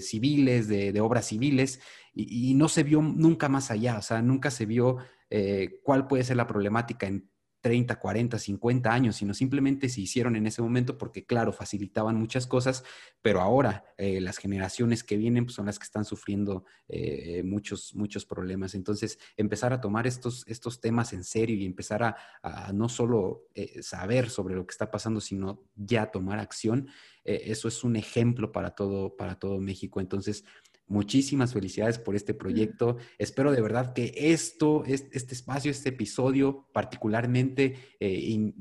civiles, 0.00 0.66
de, 0.66 0.98
obras 1.02 1.26
civiles, 1.26 1.78
y, 2.14 2.52
y 2.52 2.54
no 2.54 2.70
se 2.70 2.84
vio 2.84 3.02
nunca 3.02 3.50
más 3.50 3.70
allá, 3.70 3.98
o 3.98 4.02
sea, 4.02 4.22
nunca 4.22 4.50
se 4.50 4.64
vio 4.64 4.96
eh, 5.36 5.80
cuál 5.82 6.06
puede 6.06 6.22
ser 6.22 6.36
la 6.36 6.46
problemática 6.46 7.08
en 7.08 7.28
30, 7.60 7.98
40, 7.98 8.38
50 8.38 8.92
años, 8.92 9.16
sino 9.16 9.34
simplemente 9.34 9.88
se 9.88 10.00
hicieron 10.00 10.36
en 10.36 10.46
ese 10.46 10.62
momento 10.62 10.96
porque, 10.96 11.26
claro, 11.26 11.52
facilitaban 11.52 12.14
muchas 12.14 12.46
cosas, 12.46 12.84
pero 13.20 13.40
ahora 13.40 13.84
eh, 13.98 14.20
las 14.20 14.38
generaciones 14.38 15.02
que 15.02 15.16
vienen 15.16 15.46
pues, 15.46 15.56
son 15.56 15.66
las 15.66 15.80
que 15.80 15.86
están 15.86 16.04
sufriendo 16.04 16.66
eh, 16.86 17.42
muchos, 17.42 17.96
muchos 17.96 18.24
problemas. 18.24 18.76
Entonces, 18.76 19.18
empezar 19.36 19.72
a 19.72 19.80
tomar 19.80 20.06
estos, 20.06 20.46
estos 20.46 20.80
temas 20.80 21.12
en 21.12 21.24
serio 21.24 21.56
y 21.56 21.66
empezar 21.66 22.04
a, 22.04 22.72
no 22.72 22.88
solo 22.88 23.48
saber 23.80 24.30
sobre 24.30 24.54
lo 24.54 24.64
que 24.64 24.72
está 24.72 24.92
pasando, 24.92 25.20
sino 25.20 25.64
ya 25.74 26.12
tomar 26.12 26.38
acción, 26.38 26.86
eso 27.24 27.66
es 27.66 27.82
un 27.82 27.96
ejemplo 27.96 28.52
para 28.52 28.76
todo, 28.76 29.16
para 29.16 29.36
todo 29.40 29.58
México. 29.58 30.00
Entonces, 30.00 30.44
Muchísimas 30.86 31.54
felicidades 31.54 31.98
por 31.98 32.14
este 32.14 32.34
proyecto. 32.34 32.98
Espero 33.18 33.52
de 33.52 33.62
verdad 33.62 33.94
que 33.94 34.12
esto, 34.16 34.84
este 34.84 35.16
espacio, 35.16 35.70
este 35.70 35.88
episodio 35.88 36.68
particularmente 36.74 37.76
eh, 38.00 38.52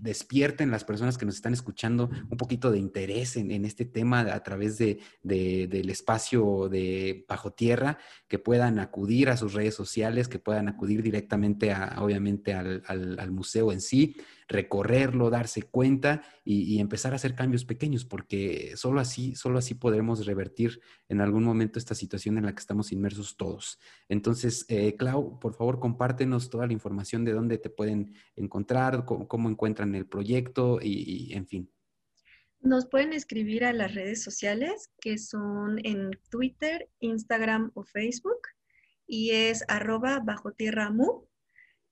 despierten 0.00 0.70
las 0.70 0.84
personas 0.84 1.18
que 1.18 1.26
nos 1.26 1.34
están 1.34 1.54
escuchando 1.54 2.08
un 2.30 2.36
poquito 2.36 2.70
de 2.70 2.78
interés 2.78 3.36
en, 3.36 3.64
este 3.64 3.84
tema 3.84 4.20
a 4.20 4.42
través 4.44 4.78
de, 4.78 5.00
del 5.24 5.90
espacio 5.90 6.68
de 6.68 7.24
Bajo 7.28 7.52
Tierra, 7.52 7.98
que 8.28 8.38
puedan 8.38 8.78
acudir 8.78 9.28
a 9.28 9.36
sus 9.36 9.52
redes 9.52 9.74
sociales, 9.74 10.28
que 10.28 10.38
puedan 10.38 10.68
acudir 10.68 11.02
directamente, 11.02 11.72
a, 11.72 11.96
obviamente, 12.00 12.54
al, 12.54 12.84
al 12.86 13.30
museo 13.32 13.72
en 13.72 13.80
sí 13.80 14.14
recorrerlo, 14.52 15.30
darse 15.30 15.62
cuenta 15.62 16.22
y, 16.44 16.78
empezar 16.78 17.12
a 17.12 17.16
hacer 17.16 17.34
cambios 17.34 17.64
pequeños, 17.64 18.04
porque 18.04 18.72
solo 18.76 19.00
así, 19.00 19.34
solo 19.34 19.58
así 19.58 19.74
podremos 19.74 20.26
revertir 20.26 20.80
en 21.08 21.20
algún 21.20 21.44
momento 21.44 21.78
esta 21.78 21.94
situación 21.94 22.38
en 22.38 22.46
la 22.46 22.54
que 22.54 22.60
estamos 22.60 22.92
inmersos 22.92 23.36
todos. 23.36 23.78
Entonces, 24.08 24.64
eh, 24.68 24.96
Clau, 24.96 25.38
por 25.40 25.54
favor, 25.54 25.80
compártenos 25.80 26.50
toda 26.50 26.66
la 26.66 26.72
información 26.72 27.24
de 27.24 27.32
dónde 27.32 27.58
te 27.58 27.70
pueden 27.70 28.14
encontrar, 28.36 29.04
cómo, 29.04 29.48
encuentran 29.48 29.94
el 29.94 30.06
proyecto 30.06 30.78
y, 30.80 31.32
en 31.34 31.46
fin. 31.46 31.70
Nos 32.60 32.86
pueden 32.86 33.12
escribir 33.12 33.64
a 33.64 33.72
las 33.72 33.94
redes 33.94 34.22
sociales 34.22 34.90
que 35.00 35.18
son 35.18 35.84
en 35.84 36.10
Twitter, 36.30 36.88
Instagram 37.00 37.72
o 37.74 37.82
Facebook 37.82 38.40
y 39.06 39.32
es 39.32 39.64
arroba 39.66 40.20
bajo 40.20 40.52
tierra 40.52 40.90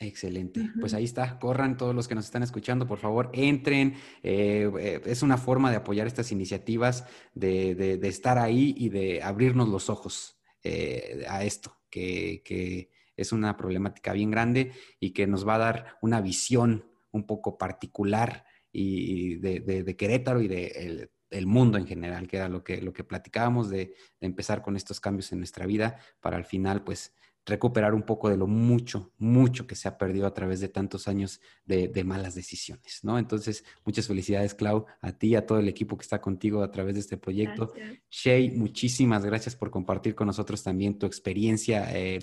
Excelente. 0.03 0.69
Pues 0.81 0.95
ahí 0.95 1.05
está. 1.05 1.39
Corran 1.39 1.77
todos 1.77 1.95
los 1.95 2.09
que 2.09 2.15
nos 2.15 2.25
están 2.25 2.43
escuchando, 2.43 2.87
por 2.87 2.99
favor, 2.99 3.31
entren. 3.33 3.95
Eh, 4.23 4.71
eh, 4.79 5.01
es 5.07 5.23
una 5.23 5.39
forma 5.39 5.71
de 5.71 5.77
apoyar 5.77 6.07
estas 6.07 6.33
iniciativas, 6.33 7.07
de, 7.35 7.99
estar 8.03 8.39
ahí 8.39 8.75
y 8.77 8.89
de 8.89 9.23
abrirnos 9.23 9.69
los 9.69 9.89
ojos 9.89 10.39
eh, 10.65 11.25
a 11.29 11.45
esto, 11.45 11.79
que, 11.89 12.91
es 13.15 13.31
una 13.31 13.57
problemática 13.57 14.13
bien 14.15 14.31
grande 14.31 14.73
y 14.99 15.11
que 15.11 15.27
nos 15.27 15.47
va 15.47 15.57
a 15.57 15.59
dar 15.59 15.99
una 16.01 16.21
visión 16.21 16.87
un 17.13 17.27
poco 17.27 17.59
particular 17.59 18.47
y 18.73 19.37
de, 19.37 19.97
Querétaro 19.97 20.41
y 20.41 20.49
de 20.49 21.11
el 21.33 21.47
mundo 21.47 21.79
en 21.79 21.87
general, 21.87 22.29
que 22.29 22.37
era 22.37 22.49
lo 22.49 22.63
que, 22.63 22.81
lo 22.81 22.93
que 22.93 23.05
platicábamos 23.05 23.71
de, 23.71 23.95
empezar 24.21 24.63
con 24.63 24.77
estos 24.77 25.01
cambios 25.01 25.33
en 25.33 25.39
nuestra 25.39 25.67
vida 25.67 25.99
para 26.21 26.37
al 26.37 26.45
final, 26.45 26.83
pues, 26.85 27.15
recuperar 27.45 27.95
un 27.95 28.03
poco 28.03 28.29
de 28.29 28.37
lo 28.37 28.47
mucho, 28.47 29.13
mucho 29.19 29.67
que 29.67 29.75
se 29.75 29.89
ha 29.89 29.99
perdido 29.99 30.27
a 30.27 30.35
través 30.35 30.61
de 30.61 30.69
tantos 30.69 31.09
años 31.09 31.41
de, 31.65 32.05
malas 32.05 32.35
decisiones, 32.35 33.01
¿no? 33.03 33.19
Entonces, 33.19 33.65
muchas 33.85 34.07
felicidades, 34.07 34.55
Clau, 34.55 34.87
a 35.01 35.13
ti, 35.13 35.35
a 35.35 35.47
todo 35.47 35.59
el 35.59 35.69
equipo 35.69 35.97
que 35.97 36.03
está 36.03 36.21
contigo 36.21 36.63
a 36.63 36.71
través 36.71 36.95
de 36.95 37.01
este 37.01 37.17
proyecto. 37.17 37.73
Shay, 38.11 38.51
muchísimas 38.51 39.25
gracias 39.25 39.57
por 39.57 39.71
compartir 39.71 40.15
con 40.15 40.27
nosotros 40.27 40.63
también 40.63 40.99
tu 40.99 41.07
experiencia. 41.07 41.89
Eh, 41.97 42.21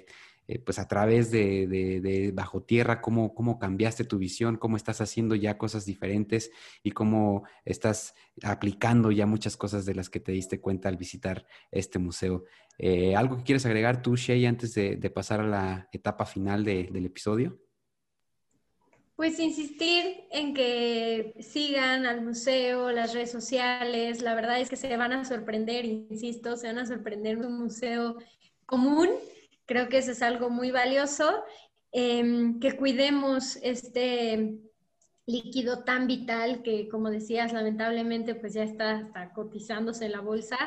eh, 0.50 0.58
pues 0.58 0.80
a 0.80 0.88
través 0.88 1.30
de, 1.30 2.32
Bajo 2.34 2.64
Tierra, 2.64 3.02
cómo, 3.02 3.36
cómo 3.36 3.60
cambiaste 3.60 4.04
tu 4.04 4.18
visión, 4.18 4.58
cómo 4.58 4.78
estás 4.78 5.00
haciendo 5.00 5.36
ya 5.36 5.60
cosas 5.60 5.86
diferentes 5.86 6.50
y 6.82 6.90
cómo 6.90 7.44
estás 7.66 8.16
aplicando 8.42 9.12
ya 9.12 9.28
muchas 9.28 9.56
cosas 9.56 9.86
de 9.86 9.94
las 9.94 10.10
que 10.10 10.20
te 10.20 10.32
diste 10.32 10.60
cuenta 10.60 10.90
al 10.90 10.98
visitar 10.98 11.46
este 11.70 12.00
museo. 12.00 12.46
Eh, 12.80 13.16
¿Algo 13.16 13.38
que 13.38 13.44
quieres 13.44 13.68
agregar 13.68 14.02
tú, 14.02 14.16
Shay, 14.16 14.48
antes 14.48 14.74
de, 14.74 14.98
pasar 15.14 15.42
a 15.42 15.48
la 15.48 15.90
etapa 15.92 16.26
final 16.26 16.64
del 16.64 17.06
episodio? 17.06 17.60
Pues 19.16 19.38
insistir 19.40 20.24
en 20.32 20.56
que 20.56 21.36
sigan 21.42 22.08
al 22.08 22.24
museo, 22.24 22.92
las 22.92 23.14
redes 23.14 23.30
sociales. 23.30 24.24
La 24.24 24.34
verdad 24.34 24.60
es 24.60 24.68
que 24.68 24.78
se 24.78 24.98
van 24.98 25.14
a 25.14 25.26
sorprender, 25.26 25.86
insisto, 25.86 26.58
se 26.58 26.66
van 26.66 26.80
a 26.80 26.88
sorprender 26.88 27.38
un 27.38 27.60
museo 27.60 28.18
común 28.66 29.10
Creo 29.70 29.88
que 29.88 30.00
eso 30.00 30.14
es 30.14 30.24
algo 30.24 30.50
muy 30.50 30.72
valioso, 30.72 31.44
em, 31.92 32.60
que 32.60 32.76
cuidemos 32.76 33.56
este 33.58 34.58
líquido 35.28 35.84
tan 35.84 36.08
vital 36.08 36.64
que, 36.64 36.90
como 36.90 37.12
decías, 37.12 37.54
lamentablemente 37.54 38.34
pues 38.34 38.56
ya 38.56 38.64
está, 38.64 39.12
cotizándose 39.36 40.06
en 40.06 40.14
la 40.14 40.22
bolsa. 40.22 40.58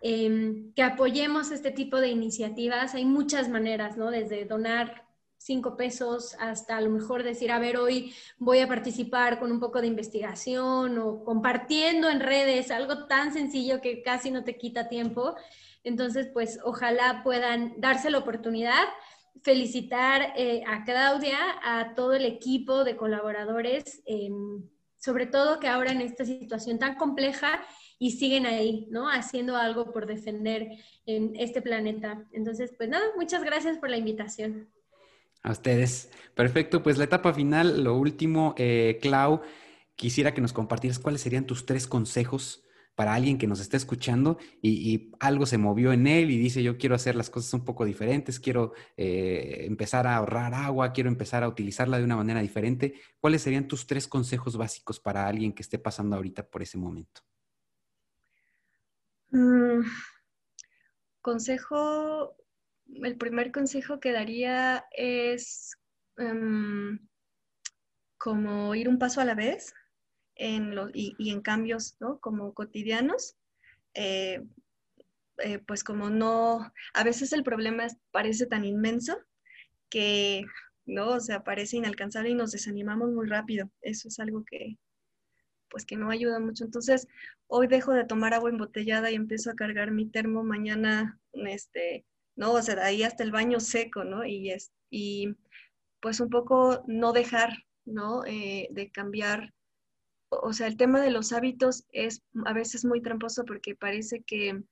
Em, 0.00 0.72
que 0.74 0.82
apoyemos 0.82 1.52
este 1.52 1.70
tipo 1.70 2.00
de 2.00 2.08
iniciativas. 2.08 2.96
Hay 2.96 3.04
muchas 3.04 3.48
maneras, 3.48 3.96
¿no? 3.96 4.10
Desde 4.10 4.44
donar 4.44 5.06
cinco 5.38 5.76
pesos 5.76 6.34
hasta 6.40 6.76
a 6.78 6.80
lo 6.80 6.90
mejor 6.90 7.22
decir, 7.22 7.52
a 7.52 7.60
ver, 7.60 7.76
hoy 7.76 8.12
voy 8.38 8.58
a 8.58 8.66
participar 8.66 9.38
con 9.38 9.52
un 9.52 9.60
poco 9.60 9.80
de 9.80 9.86
investigación 9.86 10.98
o 10.98 11.22
compartiendo 11.22 12.10
en 12.10 12.18
redes, 12.18 12.72
algo 12.72 13.06
tan 13.06 13.32
sencillo 13.32 13.80
que 13.80 14.02
casi 14.02 14.32
no 14.32 14.42
te 14.42 14.58
quita 14.58 14.88
tiempo. 14.88 15.36
Entonces, 15.84 16.28
pues 16.32 16.58
ojalá 16.64 17.22
puedan 17.24 17.74
darse 17.80 18.10
la 18.10 18.18
oportunidad, 18.18 18.84
felicitar 19.42 20.32
eh, 20.36 20.62
a 20.66 20.84
Claudia, 20.84 21.38
a 21.62 21.94
todo 21.94 22.12
el 22.12 22.24
equipo 22.24 22.84
de 22.84 22.96
colaboradores, 22.96 24.02
em, 24.06 24.62
sobre 24.96 25.26
todo 25.26 25.58
que 25.58 25.68
ahora 25.68 25.90
en 25.90 26.00
esta 26.00 26.24
situación 26.24 26.78
tan 26.78 26.94
compleja 26.94 27.60
y 27.98 28.12
siguen 28.12 28.46
ahí, 28.46 28.86
¿no? 28.90 29.08
Haciendo 29.08 29.56
algo 29.56 29.92
por 29.92 30.06
defender 30.06 30.68
en 31.06 31.34
este 31.36 31.60
planeta. 31.60 32.24
Entonces, 32.32 32.72
pues 32.76 32.88
nada, 32.88 33.04
muchas 33.16 33.42
gracias 33.42 33.78
por 33.78 33.90
la 33.90 33.96
invitación. 33.96 34.68
A 35.42 35.50
ustedes. 35.50 36.10
Perfecto, 36.34 36.82
pues 36.84 36.98
la 36.98 37.04
etapa 37.04 37.34
final, 37.34 37.82
lo 37.82 37.96
último, 37.96 38.54
eh, 38.56 38.98
Clau, 39.02 39.42
quisiera 39.96 40.34
que 40.34 40.40
nos 40.40 40.52
compartieras 40.52 41.00
cuáles 41.00 41.20
serían 41.20 41.46
tus 41.46 41.66
tres 41.66 41.88
consejos 41.88 42.62
para 42.94 43.14
alguien 43.14 43.38
que 43.38 43.46
nos 43.46 43.60
está 43.60 43.76
escuchando 43.76 44.38
y, 44.60 45.10
algo 45.20 45.46
se 45.46 45.58
movió 45.58 45.92
en 45.92 46.06
él 46.06 46.30
y 46.30 46.38
dice, 46.38 46.62
yo 46.62 46.76
quiero 46.76 46.94
hacer 46.94 47.14
las 47.14 47.30
cosas 47.30 47.52
un 47.54 47.64
poco 47.64 47.84
diferentes, 47.84 48.40
quiero 48.40 48.74
eh, 48.96 49.64
empezar 49.66 50.06
a 50.06 50.16
ahorrar 50.16 50.54
agua, 50.54 50.92
quiero 50.92 51.08
empezar 51.08 51.42
a 51.42 51.48
utilizarla 51.48 51.98
de 51.98 52.04
una 52.04 52.16
manera 52.16 52.40
diferente, 52.40 52.94
¿cuáles 53.20 53.42
serían 53.42 53.68
tus 53.68 53.86
tres 53.86 54.08
consejos 54.08 54.56
básicos 54.56 55.00
para 55.00 55.26
alguien 55.26 55.52
que 55.52 55.62
esté 55.62 55.78
pasando 55.78 56.16
ahorita 56.16 56.48
por 56.48 56.62
ese 56.62 56.76
momento? 56.76 57.22
Mm, 59.30 59.80
consejo, 61.22 62.36
el 62.86 63.16
primer 63.16 63.52
consejo 63.52 64.00
que 64.00 64.12
daría 64.12 64.84
es 64.90 65.74
em, 66.18 66.98
como 68.18 68.74
ir 68.74 68.88
un 68.88 68.98
paso 68.98 69.20
a 69.20 69.24
la 69.24 69.34
vez 69.34 69.72
en 70.36 70.74
y, 70.94 71.30
en 71.30 71.40
cambios, 71.40 71.96
¿no? 72.00 72.18
Como 72.20 72.54
cotidianos, 72.54 73.36
eh, 73.94 74.42
eh, 75.38 75.58
pues 75.58 75.84
como 75.84 76.10
no, 76.10 76.72
a 76.94 77.04
veces 77.04 77.32
el 77.32 77.42
problema 77.42 77.86
parece 78.10 78.46
tan 78.46 78.64
inmenso 78.64 79.18
que, 79.88 80.44
¿no? 80.86 81.10
O 81.10 81.20
sea, 81.20 81.44
parece 81.44 81.76
inalcanzable 81.76 82.30
y 82.30 82.34
nos 82.34 82.52
desanimamos 82.52 83.10
muy 83.10 83.28
rápido. 83.28 83.70
Eso 83.82 84.08
es 84.08 84.18
algo 84.20 84.44
que, 84.44 84.78
pues 85.68 85.86
que 85.86 85.96
no 85.96 86.10
ayuda 86.10 86.38
mucho. 86.38 86.64
Entonces, 86.64 87.08
hoy 87.46 87.66
dejo 87.66 87.92
de 87.92 88.04
tomar 88.04 88.34
agua 88.34 88.50
embotellada 88.50 89.10
y 89.10 89.14
empiezo 89.14 89.50
a 89.50 89.54
cargar 89.54 89.90
mi 89.90 90.06
termo 90.06 90.44
mañana, 90.44 91.20
este, 91.32 92.04
¿no? 92.36 92.52
O 92.52 92.62
sea, 92.62 92.76
de 92.76 92.82
ahí 92.82 93.02
hasta 93.02 93.22
el 93.22 93.32
baño 93.32 93.60
seco, 93.60 94.04
¿no? 94.04 94.24
Y, 94.24 94.50
es, 94.50 94.72
y 94.90 95.36
pues 96.00 96.20
un 96.20 96.30
poco 96.30 96.84
no 96.86 97.12
dejar, 97.12 97.50
¿no? 97.84 98.24
Eh, 98.26 98.68
de 98.70 98.90
cambiar 98.90 99.52
o 100.40 100.52
sea, 100.52 100.66
el 100.66 100.76
tema 100.76 101.00
de 101.00 101.10
los 101.10 101.32
hábitos 101.32 101.84
es 101.92 102.22
a 102.46 102.52
veces 102.52 102.84
muy 102.84 103.02
tramposo 103.02 103.44
porque 103.44 103.74
parece 103.74 104.22
que 104.22 104.62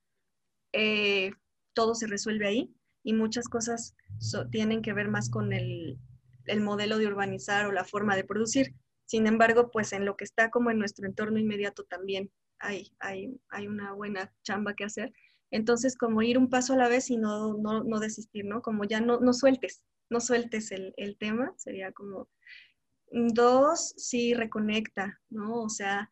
eh, 0.72 1.32
todo 1.74 1.94
se 1.94 2.06
resuelve 2.06 2.46
ahí 2.46 2.74
y 3.02 3.12
muchas 3.12 3.48
cosas 3.48 3.94
tienen 4.50 4.82
que 4.82 4.92
ver 4.92 5.08
más 5.08 5.30
con 5.30 5.52
el, 5.52 5.98
modelo 6.61 6.98
de 6.98 7.06
urbanizar 7.06 7.66
o 7.66 7.72
la 7.72 7.84
forma 7.84 8.16
de 8.16 8.24
producir. 8.24 8.74
Sin 9.04 9.26
embargo, 9.26 9.70
pues 9.70 9.92
en 9.92 10.04
lo 10.04 10.16
que 10.16 10.24
está 10.24 10.50
como 10.50 10.70
en 10.70 10.78
nuestro 10.78 11.06
entorno 11.06 11.38
inmediato 11.38 11.84
también 11.84 12.30
hay, 12.58 12.92
hay, 12.98 13.38
hay 13.50 13.68
una 13.68 13.92
buena 13.92 14.32
chamba 14.42 14.74
que 14.74 14.84
hacer. 14.84 15.12
Entonces, 15.52 15.96
como 15.96 16.22
ir 16.22 16.38
un 16.38 16.50
paso 16.50 16.72
a 16.72 16.76
la 16.76 16.88
vez 16.88 17.11
y 17.11 17.16
no, 17.16 17.56
no, 17.58 18.00
desistir, 18.00 18.44
¿no? 18.44 18.62
Como 18.62 18.84
ya 18.84 19.00
no, 19.00 19.20
no 19.20 19.32
sueltes, 19.32 19.84
no 20.08 20.20
sueltes 20.20 20.72
el, 20.72 20.92
el 20.96 21.16
tema, 21.18 21.52
sería 21.56 21.92
como 21.92 22.28
Dos, 23.11 23.92
sí 23.96 24.34
reconecta, 24.34 25.20
¿no? 25.30 25.62
O 25.62 25.68
sea, 25.68 26.11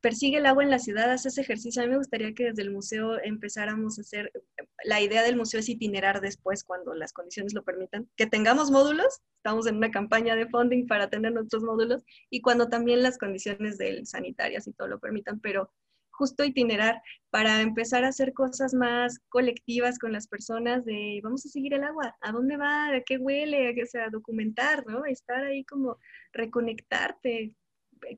persigue 0.00 0.38
el 0.38 0.46
agua 0.46 0.62
en 0.62 0.70
la 0.70 0.78
ciudad, 0.78 1.10
hace 1.10 1.28
ese 1.28 1.40
ejercicio. 1.40 1.82
A 1.82 1.84
mí 1.84 1.90
me 1.90 1.98
gustaría 1.98 2.34
que 2.34 2.44
desde 2.44 2.62
el 2.62 2.70
museo 2.70 3.20
empezáramos 3.22 3.98
a 3.98 4.02
hacer, 4.02 4.32
la 4.84 5.00
idea 5.00 5.22
del 5.22 5.36
museo 5.36 5.60
es 5.60 5.68
itinerar 5.68 6.20
después 6.20 6.64
cuando 6.64 6.94
las 6.94 7.12
condiciones 7.12 7.54
lo 7.54 7.64
permitan, 7.64 8.08
que 8.16 8.26
tengamos 8.26 8.70
módulos, 8.70 9.20
estamos 9.36 9.66
en 9.66 9.76
una 9.76 9.90
campaña 9.90 10.36
de 10.36 10.48
funding 10.48 10.86
para 10.86 11.10
tener 11.10 11.32
nuestros 11.32 11.64
módulos 11.64 12.04
y 12.30 12.40
cuando 12.40 12.68
también 12.68 13.02
las 13.02 13.18
condiciones 13.18 13.78
del 13.78 14.06
sanitarias 14.06 14.66
y 14.68 14.72
todo 14.72 14.88
lo 14.88 15.00
permitan, 15.00 15.40
pero 15.40 15.72
justo 16.18 16.44
itinerar 16.44 17.00
para 17.30 17.60
empezar 17.62 18.04
a 18.04 18.08
hacer 18.08 18.32
cosas 18.32 18.74
más 18.74 19.20
colectivas 19.28 19.98
con 19.98 20.12
las 20.12 20.26
personas 20.26 20.84
de 20.84 21.20
vamos 21.22 21.46
a 21.46 21.48
seguir 21.48 21.74
el 21.74 21.84
agua, 21.84 22.16
a 22.20 22.32
dónde 22.32 22.56
va, 22.56 22.88
a 22.88 23.00
qué 23.02 23.18
huele, 23.18 23.80
o 23.82 23.86
sea, 23.86 24.10
documentar, 24.10 24.84
¿no? 24.86 25.04
Estar 25.04 25.44
ahí 25.44 25.64
como 25.64 25.98
reconectarte, 26.32 27.54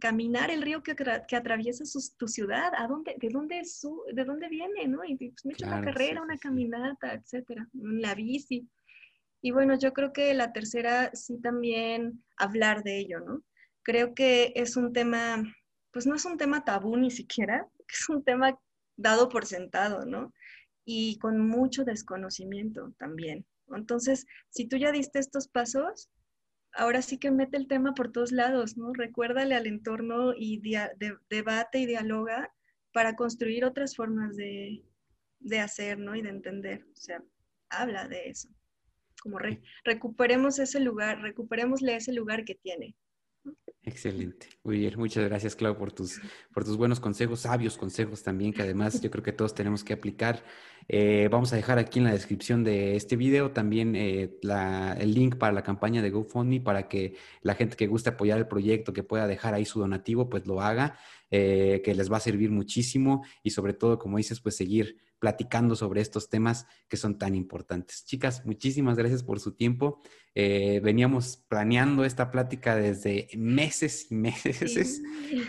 caminar 0.00 0.50
el 0.50 0.62
río 0.62 0.82
que, 0.82 0.94
que 0.94 1.36
atraviesa 1.36 1.84
tu 2.16 2.28
ciudad, 2.28 2.72
¿a 2.76 2.86
dónde, 2.86 3.16
de, 3.18 3.28
dónde 3.28 3.64
su, 3.64 4.02
¿de 4.12 4.24
dónde 4.24 4.48
viene? 4.48 4.86
¿no? 4.86 5.04
Y 5.04 5.16
pues 5.16 5.44
me 5.44 5.52
he 5.52 5.54
hecho 5.54 5.66
una 5.66 5.82
carrera, 5.82 6.22
una 6.22 6.38
caminata, 6.38 7.14
etcétera, 7.14 7.68
la 7.72 8.14
bici. 8.14 8.68
Y 9.42 9.52
bueno, 9.52 9.78
yo 9.78 9.92
creo 9.92 10.12
que 10.12 10.34
la 10.34 10.52
tercera 10.52 11.10
sí 11.14 11.40
también 11.40 12.22
hablar 12.36 12.82
de 12.82 12.98
ello, 12.98 13.20
¿no? 13.20 13.42
Creo 13.82 14.14
que 14.14 14.52
es 14.54 14.76
un 14.76 14.92
tema, 14.92 15.42
pues 15.92 16.06
no 16.06 16.14
es 16.14 16.24
un 16.26 16.36
tema 16.36 16.64
tabú 16.64 16.96
ni 16.96 17.10
siquiera, 17.10 17.66
es 17.92 18.08
un 18.08 18.24
tema 18.24 18.58
dado 18.96 19.28
por 19.28 19.46
sentado, 19.46 20.04
¿no? 20.04 20.32
Y 20.84 21.18
con 21.18 21.46
mucho 21.46 21.84
desconocimiento 21.84 22.92
también. 22.98 23.46
Entonces, 23.68 24.26
si 24.50 24.66
tú 24.66 24.76
ya 24.76 24.92
diste 24.92 25.18
estos 25.18 25.48
pasos, 25.48 26.10
ahora 26.72 27.02
sí 27.02 27.18
que 27.18 27.30
mete 27.30 27.56
el 27.56 27.68
tema 27.68 27.94
por 27.94 28.12
todos 28.12 28.32
lados, 28.32 28.76
¿no? 28.76 28.92
Recuérdale 28.92 29.54
al 29.54 29.66
entorno 29.66 30.32
y 30.36 30.62
debate 31.28 31.78
y 31.78 31.86
dialoga 31.86 32.52
para 32.92 33.16
construir 33.16 33.64
otras 33.64 33.96
formas 33.96 34.36
de, 34.36 34.84
hacer, 35.60 35.98
¿no? 35.98 36.14
Y 36.16 36.22
de 36.22 36.30
entender. 36.30 36.84
O 36.92 36.96
sea, 36.96 37.22
habla 37.68 38.08
de 38.08 38.28
eso. 38.28 38.48
Como 39.22 39.38
recuperemos 39.84 40.58
ese 40.58 40.80
lugar, 40.80 41.20
recuperémosle 41.20 41.94
ese 41.94 42.12
lugar 42.12 42.44
que 42.44 42.54
tiene. 42.54 42.96
Excelente. 43.82 44.46
Muy 44.62 44.78
bien, 44.78 44.92
muchas 44.98 45.24
gracias, 45.24 45.56
Clau, 45.56 45.74
por 45.76 45.90
tus, 45.90 46.20
por 46.52 46.64
tus 46.64 46.76
buenos 46.76 47.00
consejos, 47.00 47.40
sabios 47.40 47.78
consejos 47.78 48.22
también, 48.22 48.52
que 48.52 48.60
además 48.60 49.00
yo 49.00 49.10
creo 49.10 49.24
que 49.24 49.32
todos 49.32 49.54
tenemos 49.54 49.84
que 49.84 49.94
aplicar. 49.94 50.44
Eh, 50.86 51.28
vamos 51.30 51.52
a 51.54 51.56
dejar 51.56 51.78
aquí 51.78 51.98
en 51.98 52.04
la 52.04 52.12
descripción 52.12 52.62
de 52.62 52.96
este 52.96 53.16
video 53.16 53.52
también 53.52 53.96
eh, 53.96 54.38
el 54.98 55.14
link 55.14 55.36
para 55.36 55.52
la 55.54 55.62
campaña 55.62 56.02
de 56.02 56.10
GoFundMe 56.10 56.60
para 56.60 56.88
que 56.88 57.14
la 57.40 57.54
gente 57.54 57.76
que 57.76 57.86
guste 57.86 58.10
apoyar 58.10 58.36
el 58.38 58.48
proyecto, 58.48 58.92
que 58.92 59.02
pueda 59.02 59.26
dejar 59.26 59.54
ahí 59.54 59.64
su 59.64 59.80
donativo, 59.80 60.28
pues 60.28 60.46
lo 60.46 60.60
haga, 60.60 60.98
eh, 61.30 61.80
que 61.82 61.94
les 61.94 62.12
va 62.12 62.18
a 62.18 62.20
servir 62.20 62.50
muchísimo 62.50 63.24
y 63.42 63.50
sobre 63.50 63.72
todo, 63.72 63.98
como 63.98 64.18
dices, 64.18 64.40
pues 64.40 64.56
seguir 64.56 64.98
platicando 65.20 65.76
sobre 65.76 66.00
estos 66.00 66.28
temas 66.28 66.66
que 66.88 66.96
son 66.96 67.18
tan 67.18 67.34
importantes. 67.34 68.04
Chicas, 68.04 68.44
muchísimas 68.44 68.96
gracias 68.96 69.22
por 69.22 69.38
su 69.38 69.52
tiempo. 69.52 70.02
Eh, 70.36 70.80
veníamos 70.80 71.38
planeando 71.48 72.04
esta 72.04 72.30
plática 72.30 72.76
desde 72.76 73.28
meses 73.36 74.06
y 74.10 74.14
meses, 74.14 75.02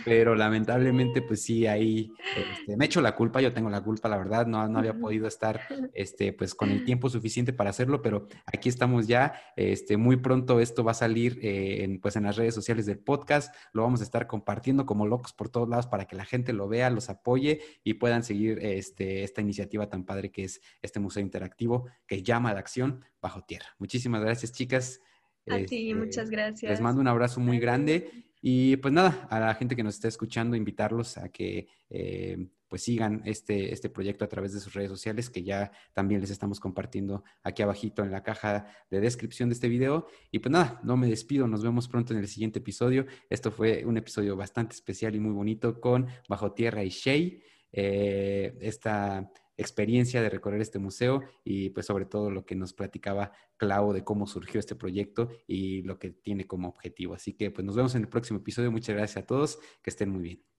pero 0.04 0.34
lamentablemente, 0.34 1.22
pues 1.22 1.42
sí, 1.42 1.68
ahí 1.68 2.12
este, 2.36 2.76
me 2.76 2.86
echo 2.86 3.00
la 3.00 3.14
culpa, 3.14 3.40
yo 3.40 3.52
tengo 3.52 3.70
la 3.70 3.80
culpa, 3.80 4.08
la 4.08 4.16
verdad, 4.18 4.46
no, 4.46 4.66
no 4.68 4.80
había 4.80 4.98
podido 4.98 5.28
estar 5.28 5.60
este, 5.94 6.32
pues, 6.32 6.56
con 6.56 6.70
el 6.70 6.84
tiempo 6.84 7.08
suficiente 7.08 7.52
para 7.52 7.70
hacerlo, 7.70 8.02
pero 8.02 8.26
aquí 8.44 8.68
estamos 8.68 9.06
ya. 9.06 9.34
Este, 9.56 9.96
muy 9.96 10.16
pronto 10.16 10.58
esto 10.58 10.82
va 10.82 10.92
a 10.92 10.94
salir 10.94 11.38
eh, 11.42 11.84
en, 11.84 12.00
pues, 12.00 12.16
en 12.16 12.24
las 12.24 12.36
redes 12.36 12.54
sociales 12.54 12.84
del 12.84 12.98
podcast, 12.98 13.54
lo 13.72 13.82
vamos 13.82 14.00
a 14.00 14.04
estar 14.04 14.26
compartiendo 14.26 14.84
como 14.84 15.06
locos 15.06 15.32
por 15.32 15.48
todos 15.48 15.68
lados 15.68 15.86
para 15.86 16.06
que 16.06 16.16
la 16.16 16.24
gente 16.24 16.52
lo 16.52 16.66
vea, 16.68 16.90
los 16.90 17.08
apoye 17.08 17.60
y 17.84 17.94
puedan 17.94 18.24
seguir 18.24 18.58
este, 18.62 19.22
esta 19.22 19.40
iniciativa 19.40 19.88
tan 19.88 20.04
padre 20.04 20.32
que 20.32 20.44
es 20.44 20.60
este 20.82 20.98
museo 20.98 21.22
interactivo 21.22 21.88
que 22.06 22.22
llama 22.22 22.50
a 22.50 22.54
la 22.54 22.60
acción 22.60 23.04
bajo 23.22 23.42
tierra. 23.42 23.68
Muchísimas 23.78 24.20
gracias, 24.20 24.52
chicas. 24.52 25.00
A 25.48 25.56
ti, 25.56 25.90
este, 25.90 25.94
muchas 25.94 26.28
gracias. 26.28 26.70
Les 26.70 26.80
mando 26.80 27.00
un 27.00 27.08
abrazo 27.08 27.40
muy 27.40 27.58
grande. 27.58 28.26
Y 28.44 28.76
pues 28.78 28.92
nada, 28.92 29.28
a 29.30 29.38
la 29.38 29.54
gente 29.54 29.76
que 29.76 29.84
nos 29.84 29.94
está 29.94 30.08
escuchando, 30.08 30.56
invitarlos 30.56 31.16
a 31.16 31.28
que 31.28 31.68
eh, 31.88 32.48
pues 32.66 32.82
sigan 32.82 33.22
este, 33.24 33.72
este 33.72 33.88
proyecto 33.88 34.24
a 34.24 34.28
través 34.28 34.52
de 34.52 34.58
sus 34.58 34.74
redes 34.74 34.90
sociales, 34.90 35.30
que 35.30 35.44
ya 35.44 35.70
también 35.92 36.20
les 36.20 36.30
estamos 36.30 36.58
compartiendo 36.58 37.22
aquí 37.44 37.62
abajito 37.62 38.02
en 38.02 38.10
la 38.10 38.24
caja 38.24 38.66
de 38.90 39.00
descripción 39.00 39.48
de 39.48 39.52
este 39.52 39.68
video. 39.68 40.08
Y 40.32 40.40
pues 40.40 40.50
nada, 40.50 40.80
no 40.82 40.96
me 40.96 41.06
despido, 41.06 41.46
nos 41.46 41.62
vemos 41.62 41.86
pronto 41.86 42.14
en 42.14 42.18
el 42.18 42.26
siguiente 42.26 42.58
episodio. 42.58 43.06
Esto 43.30 43.52
fue 43.52 43.84
un 43.84 43.96
episodio 43.96 44.36
bastante 44.36 44.74
especial 44.74 45.14
y 45.14 45.20
muy 45.20 45.32
bonito 45.32 45.80
con 45.80 46.08
Bajo 46.28 46.52
Tierra 46.52 46.82
y 46.82 46.88
Shay. 46.88 47.42
Eh, 47.70 48.58
esta 48.60 49.30
experiencia 49.56 50.22
de 50.22 50.30
recorrer 50.30 50.60
este 50.60 50.78
museo 50.78 51.22
y 51.44 51.70
pues 51.70 51.86
sobre 51.86 52.06
todo 52.06 52.30
lo 52.30 52.44
que 52.44 52.54
nos 52.54 52.72
platicaba 52.72 53.32
Clau 53.56 53.92
de 53.92 54.04
cómo 54.04 54.26
surgió 54.26 54.60
este 54.60 54.74
proyecto 54.74 55.28
y 55.46 55.82
lo 55.82 55.98
que 55.98 56.10
tiene 56.10 56.46
como 56.46 56.68
objetivo. 56.68 57.14
Así 57.14 57.34
que 57.34 57.50
pues 57.50 57.64
nos 57.64 57.76
vemos 57.76 57.94
en 57.94 58.02
el 58.02 58.08
próximo 58.08 58.40
episodio. 58.40 58.70
Muchas 58.70 58.96
gracias 58.96 59.24
a 59.24 59.26
todos. 59.26 59.58
Que 59.82 59.90
estén 59.90 60.10
muy 60.10 60.22
bien. 60.22 60.51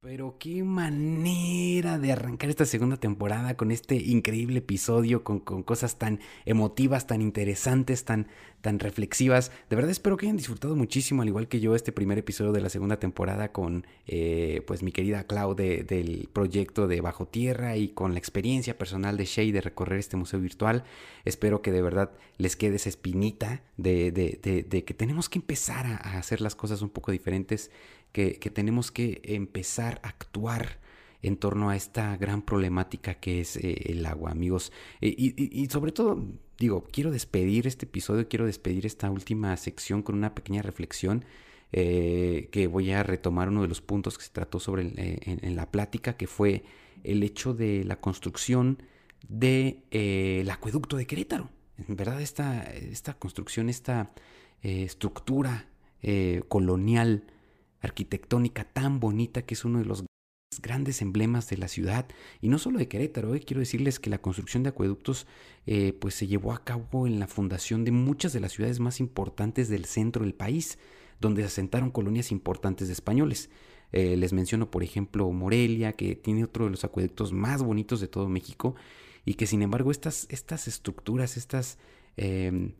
Pero 0.00 0.36
qué 0.38 0.62
manera 0.62 1.98
de 1.98 2.12
arrancar 2.12 2.50
esta 2.50 2.64
segunda 2.66 2.98
temporada 2.98 3.56
con 3.56 3.72
este 3.72 3.96
increíble 3.96 4.60
episodio, 4.60 5.24
con, 5.24 5.40
cosas 5.40 5.98
tan 5.98 6.20
emotivas, 6.44 7.08
tan 7.08 7.20
interesantes, 7.20 8.04
tan, 8.04 8.28
tan 8.60 8.78
reflexivas. 8.78 9.50
De 9.68 9.74
verdad 9.74 9.90
espero 9.90 10.16
que 10.16 10.26
hayan 10.26 10.36
disfrutado 10.36 10.76
muchísimo, 10.76 11.22
al 11.22 11.28
igual 11.28 11.48
que 11.48 11.58
yo, 11.58 11.74
este 11.74 11.90
primer 11.90 12.16
episodio 12.16 12.52
de 12.52 12.60
la 12.60 12.68
segunda 12.68 13.00
temporada 13.00 13.50
con 13.50 13.88
eh, 14.06 14.62
pues 14.68 14.84
mi 14.84 14.92
querida 14.92 15.24
Clau 15.24 15.56
del 15.56 16.28
proyecto 16.32 16.86
de 16.86 17.00
Bajo 17.00 17.26
Tierra 17.26 17.76
y 17.76 17.88
con 17.88 18.12
la 18.12 18.20
experiencia 18.20 18.78
personal 18.78 19.16
de 19.16 19.24
Shay 19.24 19.50
de 19.50 19.62
recorrer 19.62 19.98
este 19.98 20.16
museo 20.16 20.38
virtual. 20.38 20.84
Espero 21.24 21.60
que 21.60 21.72
de 21.72 21.82
verdad 21.82 22.12
les 22.36 22.54
quede 22.54 22.76
esa 22.76 22.88
espinita 22.88 23.62
de, 23.76 24.12
de 24.12 24.84
que 24.84 24.94
tenemos 24.94 25.28
que 25.28 25.40
empezar 25.40 25.86
a 25.86 26.18
hacer 26.18 26.40
las 26.40 26.54
cosas 26.54 26.82
un 26.82 26.90
poco 26.90 27.10
diferentes 27.10 27.72
que, 28.12 28.50
tenemos 28.50 28.90
que 28.90 29.20
empezar 29.24 30.00
a 30.02 30.08
actuar 30.08 30.80
en 31.22 31.36
torno 31.36 31.70
a 31.70 31.76
esta 31.76 32.16
gran 32.16 32.42
problemática 32.42 33.14
que 33.14 33.40
es 33.40 33.56
eh, 33.56 33.92
el 33.92 34.06
agua, 34.06 34.30
amigos. 34.30 34.72
Eh, 35.00 35.14
y, 35.16 35.66
sobre 35.66 35.92
todo, 35.92 36.24
digo, 36.58 36.84
quiero 36.92 37.10
despedir 37.10 37.66
este 37.66 37.86
episodio, 37.86 38.28
quiero 38.28 38.46
despedir 38.46 38.86
esta 38.86 39.10
última 39.10 39.56
sección 39.56 40.02
con 40.02 40.16
una 40.16 40.34
pequeña 40.34 40.62
reflexión. 40.62 41.24
Eh, 41.70 42.48
que 42.50 42.66
voy 42.66 42.92
a 42.92 43.02
retomar 43.02 43.50
uno 43.50 43.60
de 43.60 43.68
los 43.68 43.82
puntos 43.82 44.16
que 44.16 44.24
se 44.24 44.30
trató 44.30 44.58
sobre 44.58 44.90
en, 44.96 45.54
la 45.54 45.70
plática, 45.70 46.16
que 46.16 46.26
fue 46.26 46.62
el 47.04 47.22
hecho 47.22 47.52
de 47.52 47.84
la 47.84 48.00
construcción 48.00 48.82
del 49.28 49.82
de, 49.90 50.48
acueducto 50.50 50.96
de 50.96 51.06
Querétaro. 51.06 51.50
En 51.86 51.94
verdad, 51.94 52.22
esta, 52.22 52.62
esta 52.62 53.12
construcción, 53.18 53.68
esta 53.68 54.10
estructura 54.62 55.68
colonial, 56.48 57.24
arquitectónica 57.80 58.64
tan 58.64 59.00
bonita 59.00 59.42
que 59.42 59.54
es 59.54 59.64
uno 59.64 59.78
de 59.78 59.84
los 59.84 60.04
grandes 60.60 61.02
emblemas 61.02 61.48
de 61.48 61.58
la 61.58 61.68
ciudad 61.68 62.06
y 62.40 62.48
no 62.48 62.58
solo 62.58 62.78
de 62.78 62.88
Querétaro, 62.88 63.34
eh, 63.34 63.40
quiero 63.40 63.60
decirles 63.60 64.00
que 64.00 64.10
la 64.10 64.20
construcción 64.20 64.62
de 64.62 64.70
acueductos 64.70 65.26
eh, 65.66 65.92
pues 65.92 66.14
se 66.14 66.26
llevó 66.26 66.52
a 66.52 66.64
cabo 66.64 67.06
en 67.06 67.20
la 67.20 67.26
fundación 67.26 67.84
de 67.84 67.92
muchas 67.92 68.32
de 68.32 68.40
las 68.40 68.52
ciudades 68.52 68.80
más 68.80 69.00
importantes 69.00 69.68
del 69.68 69.84
centro 69.84 70.24
del 70.24 70.34
país, 70.34 70.78
donde 71.20 71.42
se 71.42 71.48
asentaron 71.48 71.90
colonias 71.90 72.32
importantes 72.32 72.88
de 72.88 72.94
españoles. 72.94 73.50
Eh, 73.92 74.16
les 74.16 74.32
menciono 74.32 74.70
por 74.70 74.82
ejemplo 74.82 75.30
Morelia, 75.30 75.94
que 75.94 76.14
tiene 76.16 76.44
otro 76.44 76.64
de 76.64 76.70
los 76.72 76.84
acueductos 76.84 77.32
más 77.32 77.62
bonitos 77.62 78.00
de 78.00 78.08
todo 78.08 78.28
México 78.28 78.74
y 79.24 79.34
que 79.34 79.46
sin 79.46 79.62
embargo 79.62 79.90
estas, 79.90 80.26
estas 80.30 80.68
estructuras, 80.68 81.36
estas 81.36 81.78
em, 82.16 82.72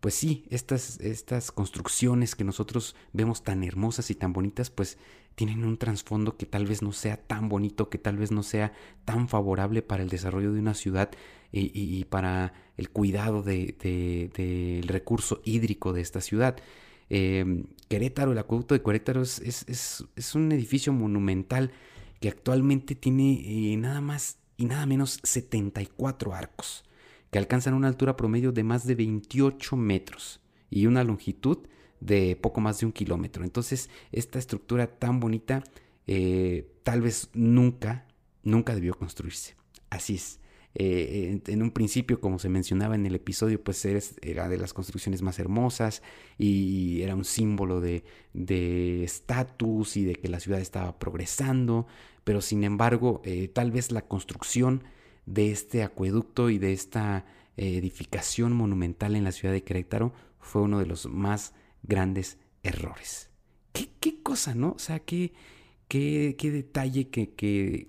pues 0.00 0.14
sí, 0.14 0.44
estas, 0.50 1.00
estas 1.00 1.50
construcciones 1.50 2.34
que 2.34 2.44
nosotros 2.44 2.94
vemos 3.12 3.42
tan 3.42 3.64
hermosas 3.64 4.10
y 4.10 4.14
tan 4.14 4.32
bonitas, 4.32 4.70
pues 4.70 4.98
tienen 5.34 5.64
un 5.64 5.76
trasfondo 5.76 6.36
que 6.36 6.46
tal 6.46 6.66
vez 6.66 6.82
no 6.82 6.92
sea 6.92 7.16
tan 7.16 7.48
bonito, 7.48 7.88
que 7.88 7.98
tal 7.98 8.16
vez 8.16 8.30
no 8.30 8.42
sea 8.42 8.72
tan 9.04 9.28
favorable 9.28 9.82
para 9.82 10.02
el 10.02 10.08
desarrollo 10.08 10.52
de 10.52 10.60
una 10.60 10.74
ciudad 10.74 11.10
y, 11.50 12.04
para 12.04 12.52
el 12.76 12.90
cuidado 12.90 13.42
del 13.42 13.76
de, 13.78 14.82
recurso 14.86 15.40
hídrico 15.44 15.92
de 15.92 16.00
esta 16.00 16.20
ciudad. 16.20 16.56
Em, 17.08 17.64
Querétaro, 17.88 18.32
el 18.32 18.38
acueducto 18.38 18.74
de 18.74 18.82
Querétaro 18.82 19.22
es, 19.22 19.38
es, 19.40 20.34
un 20.34 20.52
edificio 20.52 20.92
monumental 20.92 21.72
que 22.20 22.28
actualmente 22.28 22.94
tiene 22.94 23.72
eh, 23.72 23.76
nada 23.76 24.00
más 24.00 24.38
y 24.56 24.66
nada 24.66 24.86
menos 24.86 25.20
74 25.22 26.34
arcos 26.34 26.84
que 27.30 27.38
alcanzan 27.38 27.74
una 27.74 27.88
altura 27.88 28.16
promedio 28.16 28.52
de 28.52 28.64
más 28.64 28.86
de 28.86 28.94
28 28.94 29.76
metros 29.76 30.40
y 30.70 30.86
una 30.86 31.04
longitud 31.04 31.58
de 32.00 32.36
poco 32.36 32.60
más 32.60 32.80
de 32.80 32.86
un 32.86 32.92
kilómetro. 32.92 33.44
Entonces, 33.44 33.90
esta 34.12 34.38
estructura 34.38 34.86
tan 34.86 35.20
bonita 35.20 35.64
eh, 36.06 36.70
tal 36.82 37.02
vez 37.02 37.30
nunca, 37.34 38.06
nunca 38.42 38.74
debió 38.74 38.94
construirse. 38.94 39.56
Así 39.90 40.14
es. 40.14 40.40
eh, 40.74 41.40
en, 41.46 41.62
un 41.62 41.70
principio, 41.70 42.20
como 42.20 42.38
se 42.38 42.48
mencionaba 42.48 42.94
en 42.94 43.04
el 43.06 43.14
episodio, 43.14 43.62
pues 43.62 43.84
era 43.84 44.48
de 44.48 44.58
las 44.58 44.72
construcciones 44.72 45.22
más 45.22 45.38
hermosas 45.38 46.02
y 46.38 47.02
era 47.02 47.14
un 47.16 47.24
símbolo 47.24 47.80
de 47.80 48.04
estatus 49.02 49.96
y 49.96 50.04
de 50.04 50.14
que 50.14 50.28
la 50.28 50.40
ciudad 50.40 50.60
estaba 50.60 50.98
progresando, 50.98 51.86
pero 52.28 52.42
sin 52.42 52.62
embargo, 52.62 53.22
eh, 53.24 53.48
tal 53.48 53.70
vez 53.70 53.90
la 53.90 54.02
construcción 54.02 54.84
de 55.28 55.50
este 55.50 55.82
acueducto 55.82 56.50
y 56.50 56.58
de 56.58 56.72
esta 56.72 57.26
eh, 57.56 57.76
edificación 57.76 58.52
monumental 58.52 59.16
en 59.16 59.24
la 59.24 59.32
ciudad 59.32 59.54
de 59.54 59.62
Querétaro 59.62 60.12
fue 60.40 60.62
uno 60.62 60.78
de 60.78 60.86
los 60.86 61.06
más 61.06 61.54
grandes 61.82 62.38
errores. 62.62 63.30
¿Qué, 63.72 63.90
qué 64.00 64.22
cosa, 64.22 64.54
no? 64.54 64.72
O 64.72 64.78
sea, 64.78 65.00
qué, 65.00 65.32
qué, 65.88 66.36
qué 66.38 66.50
detalle 66.50 67.08
que, 67.08 67.34
que 67.34 67.88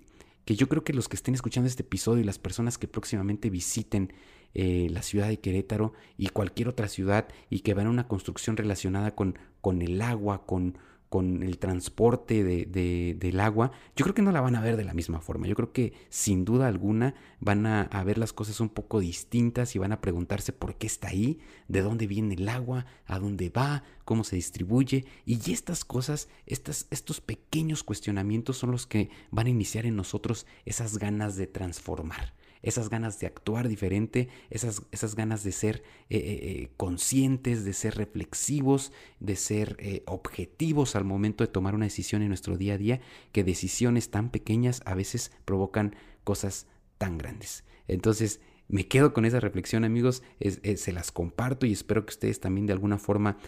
que 0.50 0.56
yo 0.56 0.68
creo 0.68 0.82
que 0.82 0.92
los 0.92 1.08
que 1.08 1.14
estén 1.14 1.34
escuchando 1.34 1.68
este 1.68 1.84
episodio 1.84 2.22
y 2.22 2.24
las 2.24 2.40
personas 2.40 2.76
que 2.76 2.88
próximamente 2.88 3.50
visiten 3.50 4.12
eh, 4.52 4.88
la 4.90 5.02
ciudad 5.02 5.28
de 5.28 5.38
Querétaro 5.38 5.92
y 6.16 6.26
cualquier 6.30 6.66
otra 6.66 6.88
ciudad 6.88 7.28
y 7.50 7.60
que 7.60 7.72
vean 7.72 7.86
una 7.86 8.08
construcción 8.08 8.56
relacionada 8.56 9.14
con, 9.14 9.38
con 9.60 9.80
el 9.80 10.02
agua, 10.02 10.44
con, 10.46 10.76
con 11.10 11.42
el 11.42 11.58
transporte 11.58 12.44
de, 12.44 13.16
del 13.18 13.40
agua, 13.40 13.72
yo 13.96 14.04
creo 14.04 14.14
que 14.14 14.22
no 14.22 14.30
la 14.30 14.40
van 14.40 14.54
a 14.54 14.60
ver 14.60 14.76
de 14.76 14.84
la 14.84 14.94
misma 14.94 15.20
forma. 15.20 15.48
Yo 15.48 15.56
creo 15.56 15.72
que 15.72 15.92
sin 16.08 16.44
duda 16.44 16.68
alguna 16.68 17.14
van 17.40 17.66
a, 17.66 18.04
ver 18.04 18.16
las 18.16 18.32
cosas 18.32 18.60
un 18.60 18.68
poco 18.68 19.00
distintas 19.00 19.74
y 19.74 19.80
van 19.80 19.90
a 19.90 20.00
preguntarse 20.00 20.52
por 20.52 20.76
qué 20.76 20.86
está 20.86 21.08
ahí, 21.08 21.40
de 21.66 21.82
dónde 21.82 22.06
viene 22.06 22.36
el 22.36 22.48
agua, 22.48 22.86
a 23.06 23.18
dónde 23.18 23.50
va, 23.50 23.82
cómo 24.04 24.22
se 24.22 24.36
distribuye. 24.36 25.04
Y 25.26 25.50
estas 25.50 25.84
cosas, 25.84 26.28
estas, 26.46 26.86
estos 26.90 27.20
pequeños 27.20 27.82
cuestionamientos 27.82 28.58
son 28.58 28.70
los 28.70 28.86
que 28.86 29.10
van 29.32 29.48
a 29.48 29.50
iniciar 29.50 29.86
en 29.86 29.96
nosotros 29.96 30.46
esas 30.64 30.96
ganas 30.98 31.34
de 31.34 31.48
transformar 31.48 32.34
esas 32.62 32.90
ganas 32.90 33.18
de 33.18 33.26
actuar 33.26 33.68
diferente, 33.68 34.28
esas, 34.50 34.82
esas 34.90 35.14
ganas 35.14 35.42
de 35.44 35.52
ser 35.52 35.82
eh, 36.08 36.18
eh, 36.18 36.38
eh, 36.42 36.70
conscientes, 36.76 37.64
de 37.64 37.72
ser 37.72 37.96
reflexivos, 37.96 38.92
de 39.18 39.36
ser 39.36 40.02
objetivos 40.06 40.96
al 40.96 41.04
momento 41.04 41.44
de 41.44 41.48
tomar 41.48 41.74
una 41.74 41.86
decisión 41.86 42.22
en 42.22 42.28
nuestro 42.28 42.56
día 42.56 42.74
a 42.74 42.78
día, 42.78 43.00
que 43.32 43.44
decisiones 43.44 44.10
tan 44.10 44.30
pequeñas 44.30 44.82
a 44.84 44.94
veces 44.94 45.32
provocan 45.44 45.96
cosas 46.24 46.66
tan 46.98 47.18
grandes. 47.18 47.64
Entonces, 47.88 48.40
me 48.68 48.86
quedo 48.86 49.12
con 49.12 49.24
esa 49.24 49.40
reflexión, 49.40 49.84
amigos, 49.84 50.22
se 50.40 50.92
las 50.92 51.10
comparto 51.10 51.66
y 51.66 51.72
espero 51.72 52.04
que 52.04 52.10
ustedes 52.10 52.40
también 52.40 52.66
de 52.66 52.72
alguna 52.72 52.98
forma 52.98 53.38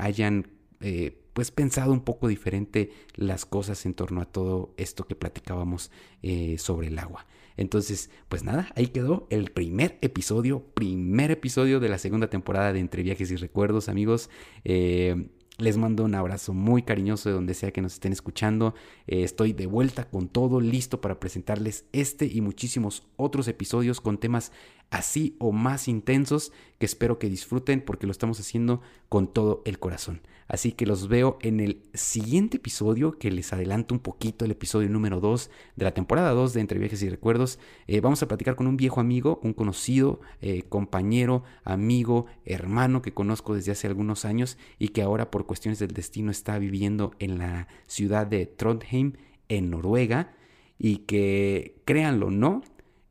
hayan 0.00 0.50
pues 1.32 1.50
pensado 1.50 1.92
un 1.92 2.00
poco 2.00 2.26
diferente 2.28 2.90
las 3.14 3.46
cosas 3.46 3.86
en 3.86 3.94
torno 3.94 4.20
a 4.20 4.24
todo 4.24 4.74
esto 4.78 5.06
que 5.06 5.14
platicábamos 5.14 5.92
sobre 6.56 6.88
el 6.88 6.98
agua. 6.98 7.26
Entonces, 7.56 8.10
pues 8.28 8.44
nada, 8.44 8.70
ahí 8.76 8.88
quedó 8.88 9.26
el 9.30 9.50
primer 9.50 9.98
episodio, 10.00 10.64
primer 10.74 11.30
episodio 11.30 11.80
de 11.80 11.88
la 11.88 11.98
segunda 11.98 12.28
temporada 12.28 12.72
de 12.72 12.80
Entre 12.80 13.02
Viajes 13.02 13.30
y 13.30 13.36
Recuerdos, 13.36 13.88
amigos. 13.88 14.30
Eh, 14.64 15.28
les 15.58 15.76
mando 15.76 16.04
un 16.04 16.14
abrazo 16.14 16.54
muy 16.54 16.82
cariñoso 16.82 17.28
de 17.28 17.34
donde 17.34 17.54
sea 17.54 17.72
que 17.72 17.82
nos 17.82 17.94
estén 17.94 18.12
escuchando. 18.12 18.74
Eh, 19.06 19.22
estoy 19.22 19.52
de 19.52 19.66
vuelta 19.66 20.08
con 20.08 20.28
todo 20.28 20.60
listo 20.60 21.00
para 21.00 21.20
presentarles 21.20 21.84
este 21.92 22.26
y 22.26 22.40
muchísimos 22.40 23.06
otros 23.16 23.48
episodios 23.48 24.00
con 24.00 24.18
temas 24.18 24.50
así 24.92 25.36
o 25.38 25.52
más 25.52 25.88
intensos 25.88 26.52
que 26.78 26.86
espero 26.86 27.18
que 27.18 27.30
disfruten 27.30 27.80
porque 27.80 28.06
lo 28.06 28.12
estamos 28.12 28.38
haciendo 28.38 28.82
con 29.08 29.26
todo 29.26 29.62
el 29.64 29.78
corazón. 29.78 30.20
Así 30.48 30.72
que 30.72 30.84
los 30.84 31.08
veo 31.08 31.38
en 31.40 31.60
el 31.60 31.82
siguiente 31.94 32.58
episodio 32.58 33.18
que 33.18 33.30
les 33.30 33.54
adelanto 33.54 33.94
un 33.94 34.00
poquito, 34.00 34.44
el 34.44 34.50
episodio 34.50 34.90
número 34.90 35.18
2 35.18 35.50
de 35.76 35.84
la 35.84 35.94
temporada 35.94 36.32
2 36.32 36.52
de 36.52 36.60
Entre 36.60 36.78
Viajes 36.78 37.02
y 37.02 37.08
Recuerdos. 37.08 37.58
Eh, 37.86 38.00
vamos 38.00 38.22
a 38.22 38.28
platicar 38.28 38.54
con 38.54 38.66
un 38.66 38.76
viejo 38.76 39.00
amigo, 39.00 39.40
un 39.42 39.54
conocido, 39.54 40.20
eh, 40.42 40.64
compañero, 40.68 41.42
amigo, 41.64 42.26
hermano 42.44 43.00
que 43.00 43.14
conozco 43.14 43.54
desde 43.54 43.72
hace 43.72 43.86
algunos 43.86 44.26
años 44.26 44.58
y 44.78 44.88
que 44.88 45.00
ahora 45.00 45.30
por 45.30 45.46
cuestiones 45.46 45.78
del 45.78 45.94
destino 45.94 46.30
está 46.30 46.58
viviendo 46.58 47.12
en 47.18 47.38
la 47.38 47.66
ciudad 47.86 48.26
de 48.26 48.44
Trondheim, 48.44 49.14
en 49.48 49.70
Noruega, 49.70 50.34
y 50.78 50.98
que, 50.98 51.80
créanlo 51.86 52.30
no, 52.30 52.60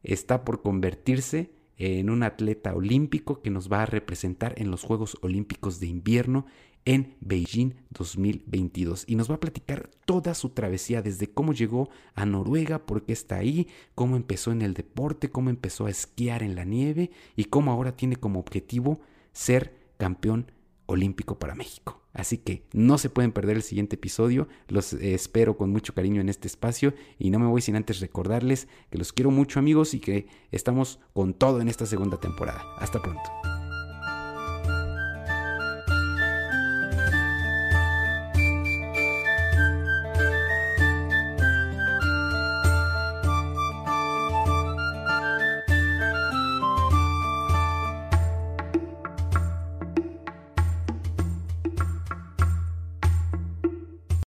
está 0.04 0.46
por 0.46 0.62
convertirse 0.62 1.50
en 1.82 2.12
un 2.12 2.22
atleta 2.22 2.76
olímpico 2.76 3.42
que 3.42 3.50
nos 3.50 3.72
va 3.72 3.82
a 3.82 3.88
representar 3.88 4.54
en 4.58 4.70
los 4.70 4.84
Juegos 4.84 5.18
Olímpicos 5.22 5.80
de 5.80 5.88
Invierno 5.88 6.46
en 6.86 7.16
Beijing 7.22 7.74
2022 7.90 9.06
y 9.08 9.16
nos 9.16 9.32
va 9.32 9.36
a 9.36 9.40
platicar 9.40 9.90
toda 10.06 10.36
su 10.36 10.50
travesía 10.50 11.02
desde 11.02 11.32
cómo 11.32 11.54
llegó 11.54 11.90
a 12.14 12.28
Noruega, 12.28 12.86
por 12.86 13.04
qué 13.04 13.14
está 13.14 13.38
ahí, 13.38 13.68
cómo 13.96 14.16
empezó 14.16 14.52
en 14.52 14.62
el 14.62 14.76
deporte, 14.76 15.32
cómo 15.32 15.50
empezó 15.50 15.88
a 15.88 15.90
esquiar 15.90 16.44
en 16.44 16.56
la 16.56 16.66
nieve 16.66 17.10
y 17.36 17.46
cómo 17.46 17.72
ahora 17.72 17.96
tiene 17.96 18.16
como 18.16 18.40
objetivo 18.40 19.00
ser 19.32 19.94
campeón 19.98 20.52
olímpico 20.86 21.40
para 21.40 21.56
México. 21.56 22.01
Así 22.14 22.38
que 22.38 22.64
no 22.74 22.97
se 22.97 23.09
pueden 23.09 23.32
perder 23.32 23.57
el 23.57 23.64
siguiente 23.64 23.95
episodio, 23.95 24.47
los 24.68 24.93
espero 24.93 25.55
con 25.57 25.70
mucho 25.70 25.93
cariño 25.93 26.22
en 26.22 26.30
este 26.30 26.47
espacio 26.47 26.93
y 27.18 27.30
no 27.30 27.39
me 27.39 27.47
voy 27.47 27.62
sin 27.62 27.76
antes 27.76 27.99
recordarles 27.99 28.68
que 28.89 28.97
los 28.97 29.14
quiero 29.14 29.32
mucho 29.32 29.59
amigos 29.59 29.93
y 29.93 29.99
que 29.99 30.28
estamos 30.51 30.99
con 31.14 31.34
todo 31.34 31.62
en 31.62 31.70
esta 31.70 31.86
segunda 31.86 32.20
temporada. 32.20 32.64
Hasta 32.78 33.01
pronto. 33.01 33.71